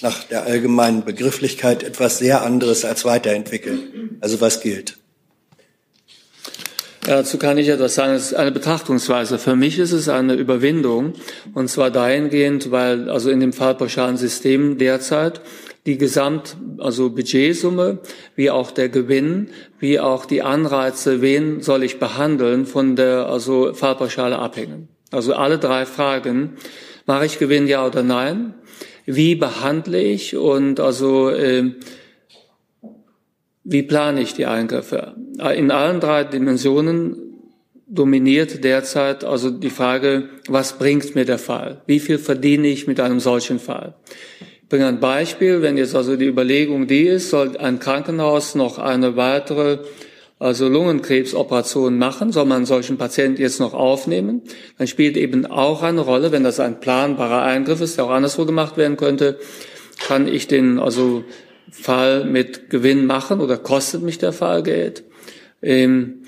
[0.01, 4.17] nach der allgemeinen Begrifflichkeit etwas sehr anderes als weiterentwickeln.
[4.21, 4.97] Also was gilt?
[7.07, 8.13] Ja, dazu kann ich etwas sagen.
[8.13, 9.39] Es ist eine Betrachtungsweise.
[9.39, 11.13] Für mich ist es eine Überwindung.
[11.53, 15.41] Und zwar dahingehend, weil also in dem fallpauschalen System derzeit
[15.85, 17.99] die Gesamt, also Budgetsumme,
[18.35, 19.49] wie auch der Gewinn,
[19.79, 24.89] wie auch die Anreize, wen soll ich behandeln, von der also Fallpauschale abhängen.
[25.09, 26.57] Also alle drei Fragen
[27.09, 28.53] Mache ich Gewinn, ja oder nein?
[29.11, 31.71] wie behandle ich und also äh,
[33.63, 35.15] wie plane ich die Eingriffe?
[35.55, 37.17] In allen drei Dimensionen
[37.87, 41.81] dominiert derzeit also die Frage, was bringt mir der Fall?
[41.87, 43.95] Wie viel verdiene ich mit einem solchen Fall?
[44.61, 45.63] Ich bringe ein Beispiel.
[45.63, 49.79] Wenn jetzt also die Überlegung die ist, soll ein Krankenhaus noch eine weitere
[50.39, 54.41] also Lungenkrebsoperation machen, soll man solchen Patienten jetzt noch aufnehmen,
[54.77, 58.45] dann spielt eben auch eine Rolle, wenn das ein planbarer Eingriff ist, der auch anderswo
[58.45, 59.37] gemacht werden könnte,
[59.99, 61.25] kann ich den also
[61.69, 65.03] Fall mit Gewinn machen oder kostet mich der Fall Geld?
[65.61, 66.23] Ähm,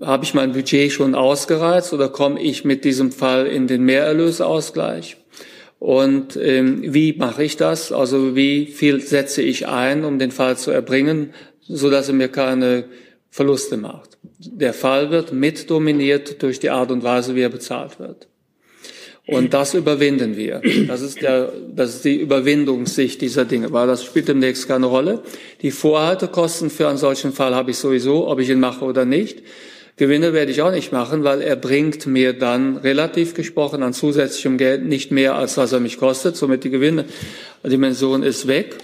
[0.00, 5.18] Habe ich mein Budget schon ausgereizt oder komme ich mit diesem Fall in den Mehrerlösausgleich?
[5.78, 7.92] Und ähm, wie mache ich das?
[7.92, 12.28] Also wie viel setze ich ein, um den Fall zu erbringen, so dass er mir
[12.28, 12.84] keine
[13.36, 14.16] Verluste macht?
[14.38, 18.28] Der Fall wird mit dominiert durch die Art und Weise, wie er bezahlt wird.
[19.26, 20.62] Und das überwinden wir.
[20.88, 25.22] Das ist, der, das ist die Überwindungssicht dieser Dinge, weil das spielt demnächst keine Rolle.
[25.60, 29.42] Die Vorhaltekosten für einen solchen Fall habe ich sowieso, ob ich ihn mache oder nicht.
[29.98, 34.56] Gewinne werde ich auch nicht machen, weil er bringt mir dann relativ gesprochen an zusätzlichem
[34.56, 36.36] Geld nicht mehr, als was er mich kostet.
[36.36, 38.76] Somit die Gewinndimension ist weg.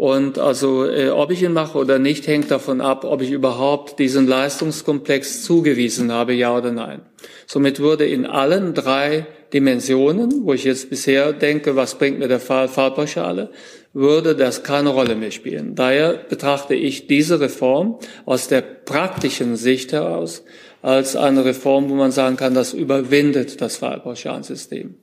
[0.00, 3.98] Und also, äh, ob ich ihn mache oder nicht, hängt davon ab, ob ich überhaupt
[3.98, 7.02] diesen Leistungskomplex zugewiesen habe, ja oder nein.
[7.46, 12.40] Somit würde in allen drei Dimensionen, wo ich jetzt bisher denke, was bringt mir der
[12.40, 13.50] Fall Fallpauschale,
[13.92, 15.74] würde das keine Rolle mehr spielen.
[15.74, 20.44] Daher betrachte ich diese Reform aus der praktischen Sicht heraus
[20.80, 24.94] als eine Reform, wo man sagen kann, das überwindet das Fallpauschalensystem.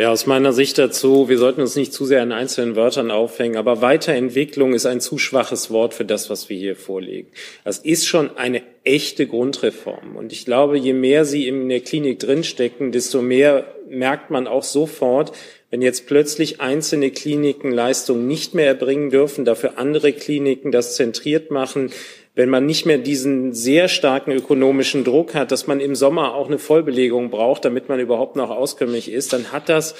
[0.00, 3.56] Ja, aus meiner Sicht dazu, wir sollten uns nicht zu sehr an einzelnen Wörtern aufhängen,
[3.56, 7.26] aber Weiterentwicklung ist ein zu schwaches Wort für das, was wir hier vorlegen.
[7.64, 10.14] Das ist schon eine echte Grundreform.
[10.14, 14.62] Und ich glaube, je mehr Sie in der Klinik drinstecken, desto mehr merkt man auch
[14.62, 15.32] sofort,
[15.70, 21.50] wenn jetzt plötzlich einzelne Kliniken Leistungen nicht mehr erbringen dürfen, dafür andere Kliniken das zentriert
[21.50, 21.90] machen,
[22.38, 26.46] wenn man nicht mehr diesen sehr starken ökonomischen Druck hat, dass man im Sommer auch
[26.46, 29.96] eine Vollbelegung braucht, damit man überhaupt noch auskömmlich ist, dann hat das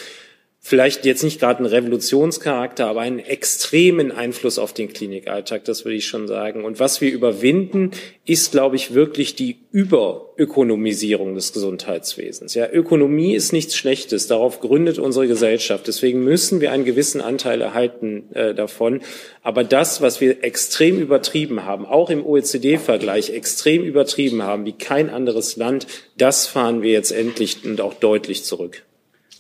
[0.69, 5.97] vielleicht jetzt nicht gerade einen Revolutionscharakter, aber einen extremen Einfluss auf den Klinikalltag, das würde
[5.97, 6.63] ich schon sagen.
[6.63, 7.93] Und was wir überwinden,
[8.27, 12.55] ist, glaube ich, wirklich die Überökonomisierung des Gesundheitswesens.
[12.55, 15.87] Ja, Ökonomie ist nichts Schlechtes, darauf gründet unsere Gesellschaft.
[15.87, 19.01] Deswegen müssen wir einen gewissen Anteil erhalten äh, davon.
[19.43, 25.09] Aber das, was wir extrem übertrieben haben, auch im OECD-Vergleich extrem übertrieben haben, wie kein
[25.09, 25.87] anderes Land,
[26.19, 28.83] das fahren wir jetzt endlich und auch deutlich zurück.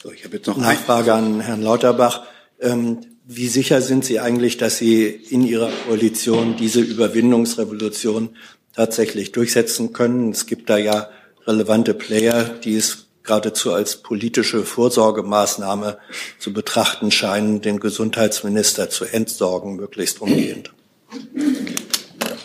[0.08, 2.22] So, ich habe jetzt noch eine Frage an Herrn Lauterbach.
[2.60, 8.30] Ähm, wie sicher sind Sie eigentlich, dass Sie in Ihrer Koalition diese Überwindungsrevolution
[8.74, 10.30] tatsächlich durchsetzen können?
[10.30, 11.10] Es gibt da ja
[11.46, 15.98] relevante Player, die es geradezu als politische Vorsorgemaßnahme
[16.38, 20.72] zu betrachten scheinen, den Gesundheitsminister zu entsorgen, möglichst umgehend.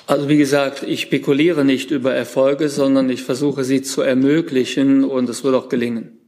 [0.05, 5.29] Also wie gesagt, ich spekuliere nicht über Erfolge, sondern ich versuche sie zu ermöglichen und
[5.29, 6.19] es wird auch gelingen.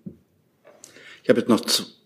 [1.26, 1.62] Ich habe jetzt noch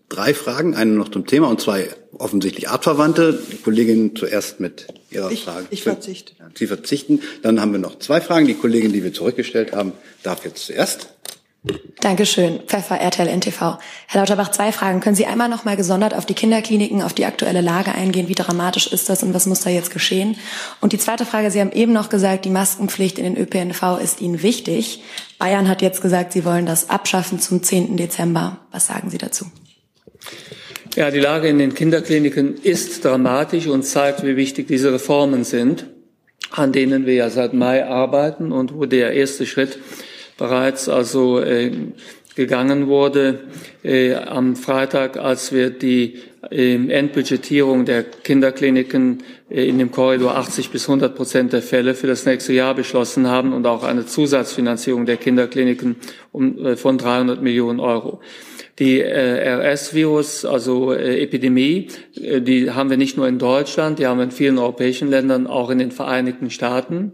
[0.08, 3.38] drei Fragen, eine noch zum Thema und zwei offensichtlich artverwandte.
[3.52, 5.66] Die Kollegin zuerst mit ihrer ich, Frage.
[5.68, 6.32] Ich verzichte.
[6.38, 6.52] Dann.
[6.56, 7.20] Sie verzichten.
[7.42, 8.46] Dann haben wir noch zwei Fragen.
[8.46, 9.92] Die Kollegin, die wir zurückgestellt haben,
[10.22, 11.10] darf jetzt zuerst.
[12.00, 12.60] Dankeschön.
[12.66, 13.76] Pfeffer, RTL NTV.
[14.06, 15.00] Herr Lauterbach, zwei Fragen.
[15.00, 18.28] Können Sie einmal noch mal gesondert auf die Kinderkliniken, auf die aktuelle Lage eingehen?
[18.28, 20.36] Wie dramatisch ist das und was muss da jetzt geschehen?
[20.80, 24.22] Und die zweite Frage, Sie haben eben noch gesagt, die Maskenpflicht in den ÖPNV ist
[24.22, 25.02] Ihnen wichtig.
[25.38, 27.98] Bayern hat jetzt gesagt, Sie wollen das abschaffen zum 10.
[27.98, 28.60] Dezember.
[28.70, 29.44] Was sagen Sie dazu?
[30.96, 35.84] Ja, die Lage in den Kinderkliniken ist dramatisch und zeigt, wie wichtig diese Reformen sind,
[36.52, 39.78] an denen wir ja seit Mai arbeiten und wo der erste Schritt
[40.40, 41.70] bereits also äh,
[42.34, 43.40] gegangen wurde
[43.84, 50.70] äh, am Freitag, als wir die äh, Endbudgetierung der Kinderkliniken äh, in dem Korridor 80
[50.70, 55.04] bis 100 Prozent der Fälle für das nächste Jahr beschlossen haben und auch eine Zusatzfinanzierung
[55.04, 55.96] der Kinderkliniken
[56.32, 58.20] um, äh, von 300 Millionen Euro.
[58.78, 64.16] Die äh, RS-Virus, also äh, Epidemie, die haben wir nicht nur in Deutschland, die haben
[64.16, 67.12] wir in vielen europäischen Ländern, auch in den Vereinigten Staaten.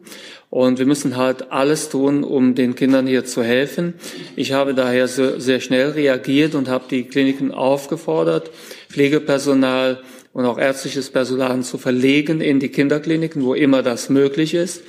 [0.57, 3.93] Und wir müssen halt alles tun, um den Kindern hier zu helfen.
[4.37, 8.51] Ich habe daher sehr, schnell reagiert und habe die Kliniken aufgefordert,
[8.89, 10.01] Pflegepersonal
[10.33, 14.83] und auch ärztliches Personal zu verlegen in die Kinderkliniken, wo immer das möglich ist.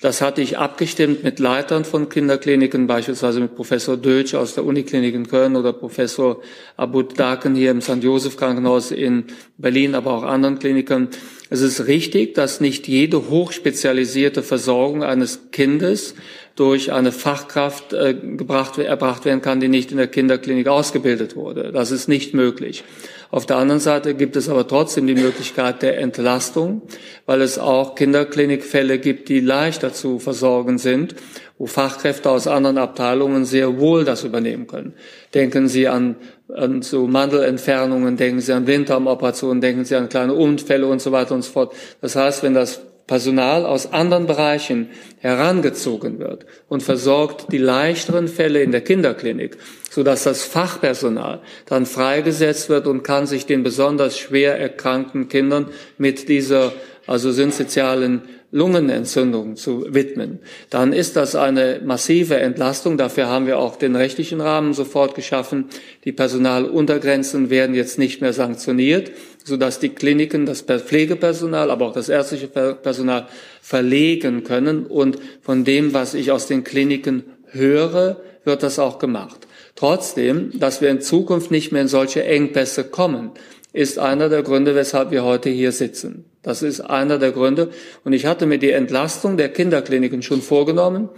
[0.00, 5.12] Das hatte ich abgestimmt mit Leitern von Kinderkliniken, beispielsweise mit Professor Dötsch aus der Uniklinik
[5.12, 6.40] in Köln oder Professor
[6.76, 8.04] Abud Daken hier im St.
[8.04, 9.24] Joseph Krankenhaus in
[9.56, 11.08] Berlin, aber auch anderen Kliniken.
[11.50, 16.14] Es ist richtig, dass nicht jede hochspezialisierte Versorgung eines Kindes
[16.58, 21.70] durch eine Fachkraft äh, gebracht, erbracht werden kann, die nicht in der Kinderklinik ausgebildet wurde.
[21.72, 22.82] Das ist nicht möglich.
[23.30, 26.82] Auf der anderen Seite gibt es aber trotzdem die Möglichkeit der Entlastung,
[27.26, 31.14] weil es auch Kinderklinikfälle gibt, die leichter zu versorgen sind,
[31.58, 34.94] wo Fachkräfte aus anderen Abteilungen sehr wohl das übernehmen können.
[35.34, 36.16] Denken Sie an,
[36.52, 41.34] an so Mandelentfernungen, denken Sie an Blinddarmoperationen, denken Sie an kleine Unfälle und so weiter
[41.34, 41.74] und so fort.
[42.00, 48.62] Das heißt, wenn das Personal aus anderen Bereichen herangezogen wird und versorgt die leichteren Fälle
[48.62, 49.56] in der Kinderklinik,
[49.90, 56.28] sodass das Fachpersonal dann freigesetzt wird und kann sich den besonders schwer erkrankten Kindern mit
[56.28, 56.72] dieser
[57.06, 60.38] also synsozialen Lungenentzündung zu widmen,
[60.70, 62.96] dann ist das eine massive Entlastung.
[62.96, 65.66] Dafür haben wir auch den rechtlichen Rahmen sofort geschaffen.
[66.04, 69.10] Die Personaluntergrenzen werden jetzt nicht mehr sanktioniert,
[69.44, 73.28] sodass die Kliniken das Pflegepersonal, aber auch das ärztliche Personal
[73.60, 74.86] verlegen können.
[74.86, 79.46] Und von dem, was ich aus den Kliniken höre, wird das auch gemacht.
[79.74, 83.32] Trotzdem, dass wir in Zukunft nicht mehr in solche Engpässe kommen,
[83.74, 86.24] ist einer der Gründe, weshalb wir heute hier sitzen.
[86.42, 87.70] Das ist einer der Gründe.
[88.04, 91.08] Und ich hatte mir die Entlastung der Kinderkliniken schon vorgenommen,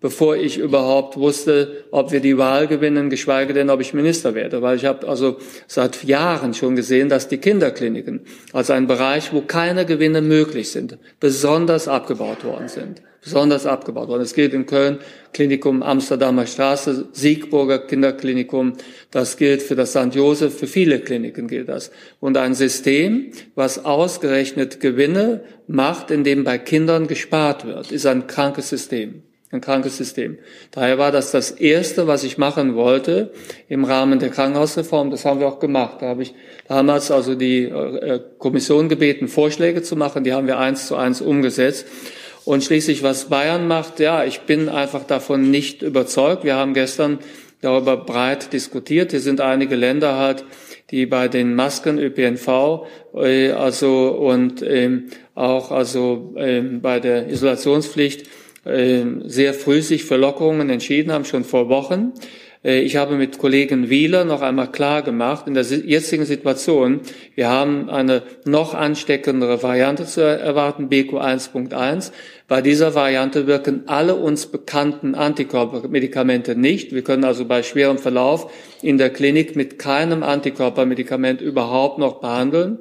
[0.00, 4.62] bevor ich überhaupt wusste, ob wir die Wahl gewinnen, geschweige denn, ob ich Minister werde.
[4.62, 8.20] Weil ich habe also seit Jahren schon gesehen, dass die Kinderkliniken
[8.52, 14.22] als ein Bereich, wo keine Gewinne möglich sind, besonders abgebaut worden sind besonders abgebaut worden.
[14.22, 14.98] Es gilt in Köln,
[15.32, 18.74] Klinikum Amsterdamer Straße, Siegburger Kinderklinikum.
[19.10, 20.14] Das gilt für das St.
[20.14, 21.90] Josef, für viele Kliniken gilt das.
[22.20, 28.70] Und ein System, was ausgerechnet Gewinne macht, indem bei Kindern gespart wird, ist ein krankes
[28.70, 29.22] System.
[29.50, 30.36] Ein krankes System.
[30.72, 33.32] Daher war das das Erste, was ich machen wollte
[33.66, 35.10] im Rahmen der Krankenhausreform.
[35.10, 36.02] Das haben wir auch gemacht.
[36.02, 36.34] Da habe ich
[36.68, 40.22] damals also die äh, Kommission gebeten, Vorschläge zu machen.
[40.22, 41.86] Die haben wir eins zu eins umgesetzt.
[42.44, 46.44] Und schließlich, was Bayern macht, ja, ich bin einfach davon nicht überzeugt.
[46.44, 47.18] Wir haben gestern
[47.62, 49.12] darüber breit diskutiert.
[49.12, 50.44] Hier sind einige Länder halt,
[50.90, 58.22] die bei den Masken ÖPNV, äh, also und ähm, auch also ähm, bei der Isolationspflicht
[58.22, 58.26] äh,
[58.64, 62.12] sehr früh sich für Lockerungen entschieden haben, schon vor Wochen.
[62.64, 67.00] Äh, ich habe mit Kollegen Wieler noch einmal klar gemacht, in der jetzigen Situation,
[67.34, 72.12] wir haben eine noch ansteckendere Variante zu erwarten, BQ 1.1.
[72.46, 76.94] Bei dieser Variante wirken alle uns bekannten Antikörpermedikamente nicht.
[76.94, 82.78] Wir können also bei schwerem Verlauf in der Klinik mit keinem Antikörpermedikament überhaupt noch behandeln.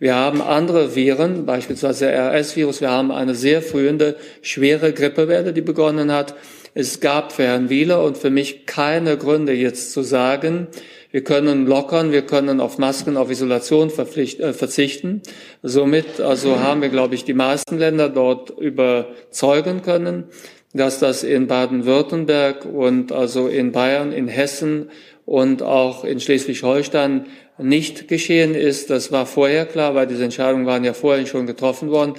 [0.00, 2.80] Wir haben andere Viren, beispielsweise RS-Virus.
[2.80, 6.34] Wir haben eine sehr frühende schwere Grippewelle, die begonnen hat.
[6.72, 10.68] Es gab für Herrn Wieler und für mich keine Gründe jetzt zu sagen,
[11.10, 15.20] wir können lockern, wir können auf Masken, auf Isolation äh, verzichten.
[15.62, 20.24] Somit also haben wir, glaube ich, die meisten Länder dort überzeugen können,
[20.72, 24.88] dass das in Baden-Württemberg und also in Bayern, in Hessen
[25.26, 27.26] und auch in Schleswig-Holstein
[27.62, 28.90] nicht geschehen ist.
[28.90, 32.14] Das war vorher klar, weil diese Entscheidungen waren ja vorher schon getroffen worden.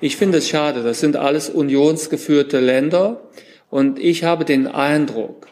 [0.00, 0.82] Ich finde es schade.
[0.82, 3.22] Das sind alles unionsgeführte Länder.
[3.70, 5.46] Und ich habe den Eindruck,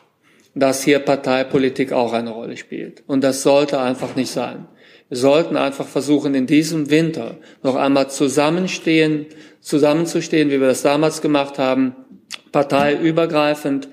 [0.55, 3.03] dass hier Parteipolitik auch eine Rolle spielt.
[3.07, 4.67] Und das sollte einfach nicht sein.
[5.09, 9.27] Wir sollten einfach versuchen, in diesem Winter noch einmal zusammenstehen,
[9.61, 11.97] zusammenzustehen, wie wir das damals gemacht haben,
[12.53, 13.89] parteiübergreifend.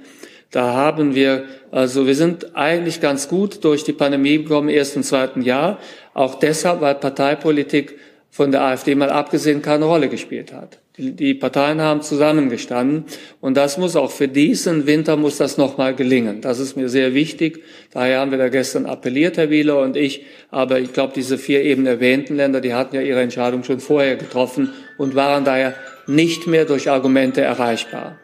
[0.58, 5.00] Da haben wir, also wir sind eigentlich ganz gut durch die Pandemie gekommen, im ersten
[5.00, 5.78] und zweiten Jahr.
[6.16, 8.00] Auch deshalb, weil Parteipolitik
[8.32, 10.80] von der AfD mal abgesehen keine Rolle gespielt hat.
[10.98, 13.06] Die, Parteien haben zusammengestanden
[13.40, 16.42] und das muss auch für diesen Winter muss das nochmal gelingen.
[16.42, 17.62] Das ist mir sehr wichtig.
[17.94, 20.26] Daher haben wir da gestern appelliert, Herr Wieler und ich.
[20.50, 24.16] Aber ich glaube, diese vier eben erwähnten Länder, die hatten ja ihre Entscheidung schon vorher
[24.16, 25.76] getroffen und waren daher
[26.08, 28.18] nicht mehr durch Argumente erreichbar.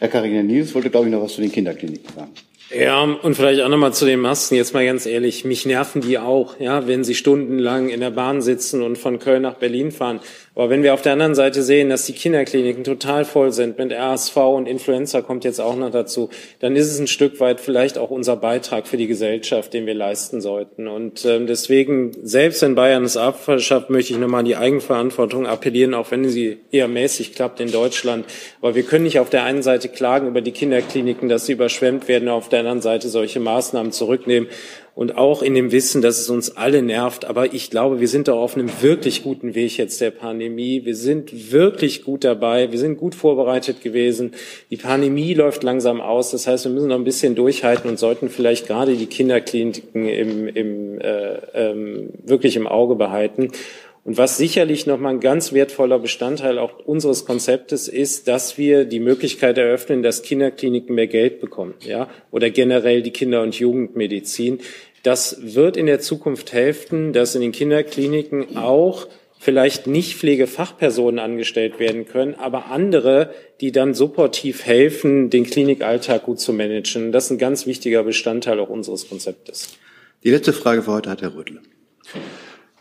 [0.00, 2.30] Herr Karina Niels wollte, glaube ich, noch was zu den Kinderkliniken sagen.
[2.74, 4.54] Ja, und vielleicht auch nochmal zu den Masken.
[4.54, 8.42] Jetzt mal ganz ehrlich, mich nerven die auch, ja, wenn sie stundenlang in der Bahn
[8.42, 10.20] sitzen und von Köln nach Berlin fahren.
[10.56, 13.92] Aber wenn wir auf der anderen Seite sehen, dass die Kinderkliniken total voll sind mit
[13.92, 16.28] RSV und Influenza kommt jetzt auch noch dazu,
[16.58, 19.94] dann ist es ein Stück weit vielleicht auch unser Beitrag für die Gesellschaft, den wir
[19.94, 20.88] leisten sollten.
[20.88, 25.94] Und ähm, deswegen, selbst wenn Bayern es abschafft, möchte ich nochmal an die Eigenverantwortung appellieren,
[25.94, 28.24] auch wenn sie eher mäßig klappt in Deutschland.
[28.60, 32.08] Aber wir können nicht auf der einen Seite klagen über die Kinderkliniken, dass sie überschwemmt
[32.08, 34.48] werden, auf der anderen Seite solche Maßnahmen zurücknehmen
[34.94, 37.24] und auch in dem Wissen, dass es uns alle nervt.
[37.24, 40.84] Aber ich glaube, wir sind da auf einem wirklich guten Weg jetzt der Pandemie.
[40.84, 42.72] Wir sind wirklich gut dabei.
[42.72, 44.32] Wir sind gut vorbereitet gewesen.
[44.70, 46.30] Die Pandemie läuft langsam aus.
[46.30, 50.48] Das heißt, wir müssen noch ein bisschen durchhalten und sollten vielleicht gerade die Kinderkliniken im,
[50.48, 53.52] im, äh, ähm, wirklich im Auge behalten.
[54.02, 59.00] Und was sicherlich nochmal ein ganz wertvoller Bestandteil auch unseres Konzeptes ist, dass wir die
[59.00, 64.60] Möglichkeit eröffnen, dass Kinderkliniken mehr Geld bekommen, ja, oder generell die Kinder- und Jugendmedizin.
[65.02, 69.06] Das wird in der Zukunft helfen, dass in den Kinderkliniken auch
[69.38, 76.40] vielleicht nicht Pflegefachpersonen angestellt werden können, aber andere, die dann supportiv helfen, den Klinikalltag gut
[76.40, 77.10] zu managen.
[77.10, 79.78] Das ist ein ganz wichtiger Bestandteil auch unseres Konzeptes.
[80.22, 81.62] Die letzte Frage für heute hat Herr Rödle.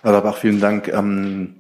[0.01, 0.88] Herr Labach, vielen Dank.
[0.88, 1.59] Ähm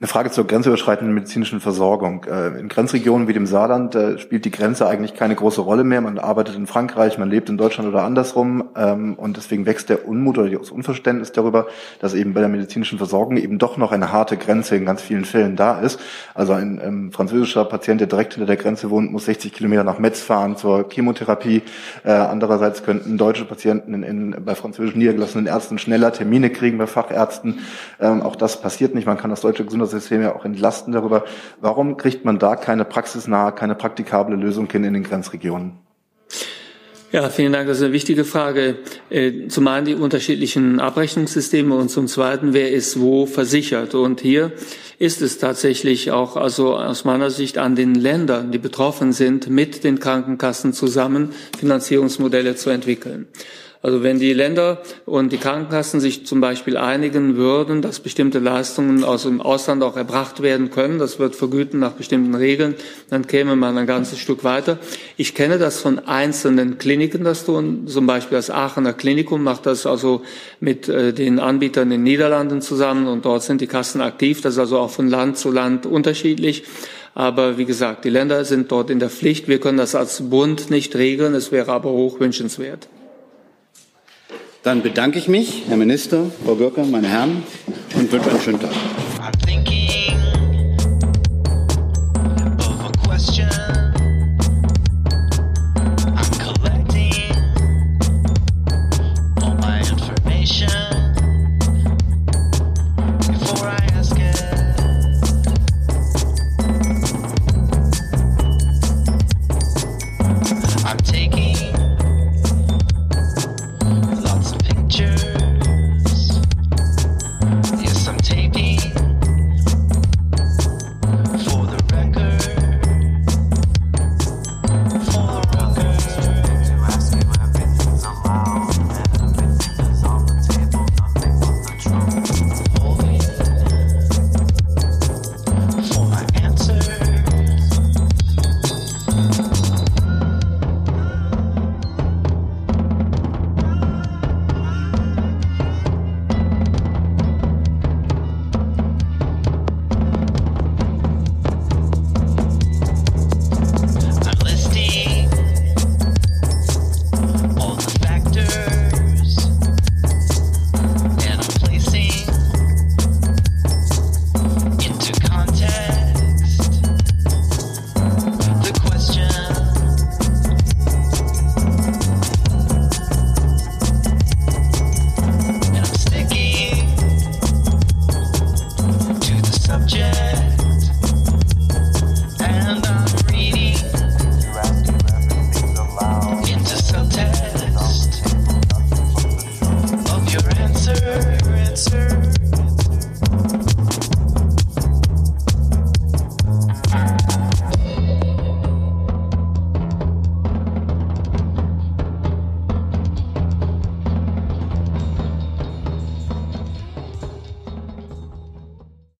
[0.00, 2.24] eine Frage zur grenzüberschreitenden medizinischen Versorgung.
[2.24, 6.00] Äh, in Grenzregionen wie dem Saarland äh, spielt die Grenze eigentlich keine große Rolle mehr.
[6.00, 8.70] Man arbeitet in Frankreich, man lebt in Deutschland oder andersrum.
[8.74, 11.66] Ähm, und deswegen wächst der Unmut oder das Unverständnis darüber,
[11.98, 15.26] dass eben bei der medizinischen Versorgung eben doch noch eine harte Grenze in ganz vielen
[15.26, 16.00] Fällen da ist.
[16.32, 19.98] Also ein ähm, französischer Patient, der direkt hinter der Grenze wohnt, muss 60 Kilometer nach
[19.98, 21.60] Metz fahren zur Chemotherapie.
[22.04, 26.86] Äh, andererseits könnten deutsche Patienten in, in, bei französisch niedergelassenen Ärzten schneller Termine kriegen bei
[26.86, 27.58] Fachärzten.
[28.00, 29.04] Ähm, auch das passiert nicht.
[29.06, 31.24] Man kann das deutsche Gesundheits System ja auch entlasten darüber.
[31.60, 35.78] Warum kriegt man da keine praxisnahe, keine praktikable Lösung hin in den Grenzregionen?
[37.12, 37.66] Ja, vielen Dank.
[37.66, 38.76] Das ist eine wichtige Frage.
[39.10, 43.96] Äh, zum einen die unterschiedlichen Abrechnungssysteme und zum zweiten, wer ist wo versichert.
[43.96, 44.52] Und hier
[45.00, 49.82] ist es tatsächlich auch, also aus meiner Sicht an den Ländern, die betroffen sind, mit
[49.82, 53.26] den Krankenkassen zusammen Finanzierungsmodelle zu entwickeln.
[53.82, 59.04] Also wenn die Länder und die Krankenkassen sich zum Beispiel einigen würden, dass bestimmte Leistungen
[59.04, 62.74] aus dem Ausland auch erbracht werden können, das wird vergüten nach bestimmten Regeln,
[63.08, 64.78] dann käme man ein ganzes Stück weiter.
[65.16, 67.86] Ich kenne das von einzelnen Kliniken, das tun.
[67.86, 70.20] Zum Beispiel das Aachener Klinikum macht das also
[70.60, 74.42] mit äh, den Anbietern in den Niederlanden zusammen und dort sind die Kassen aktiv.
[74.42, 76.64] Das ist also auch von Land zu Land unterschiedlich.
[77.14, 79.48] Aber wie gesagt, die Länder sind dort in der Pflicht.
[79.48, 81.34] Wir können das als Bund nicht regeln.
[81.34, 82.88] Es wäre aber hoch wünschenswert.
[84.62, 87.42] Dann bedanke ich mich, Herr Minister, Frau Görker, meine Herren,
[87.94, 88.72] und wünsche einen schönen Tag.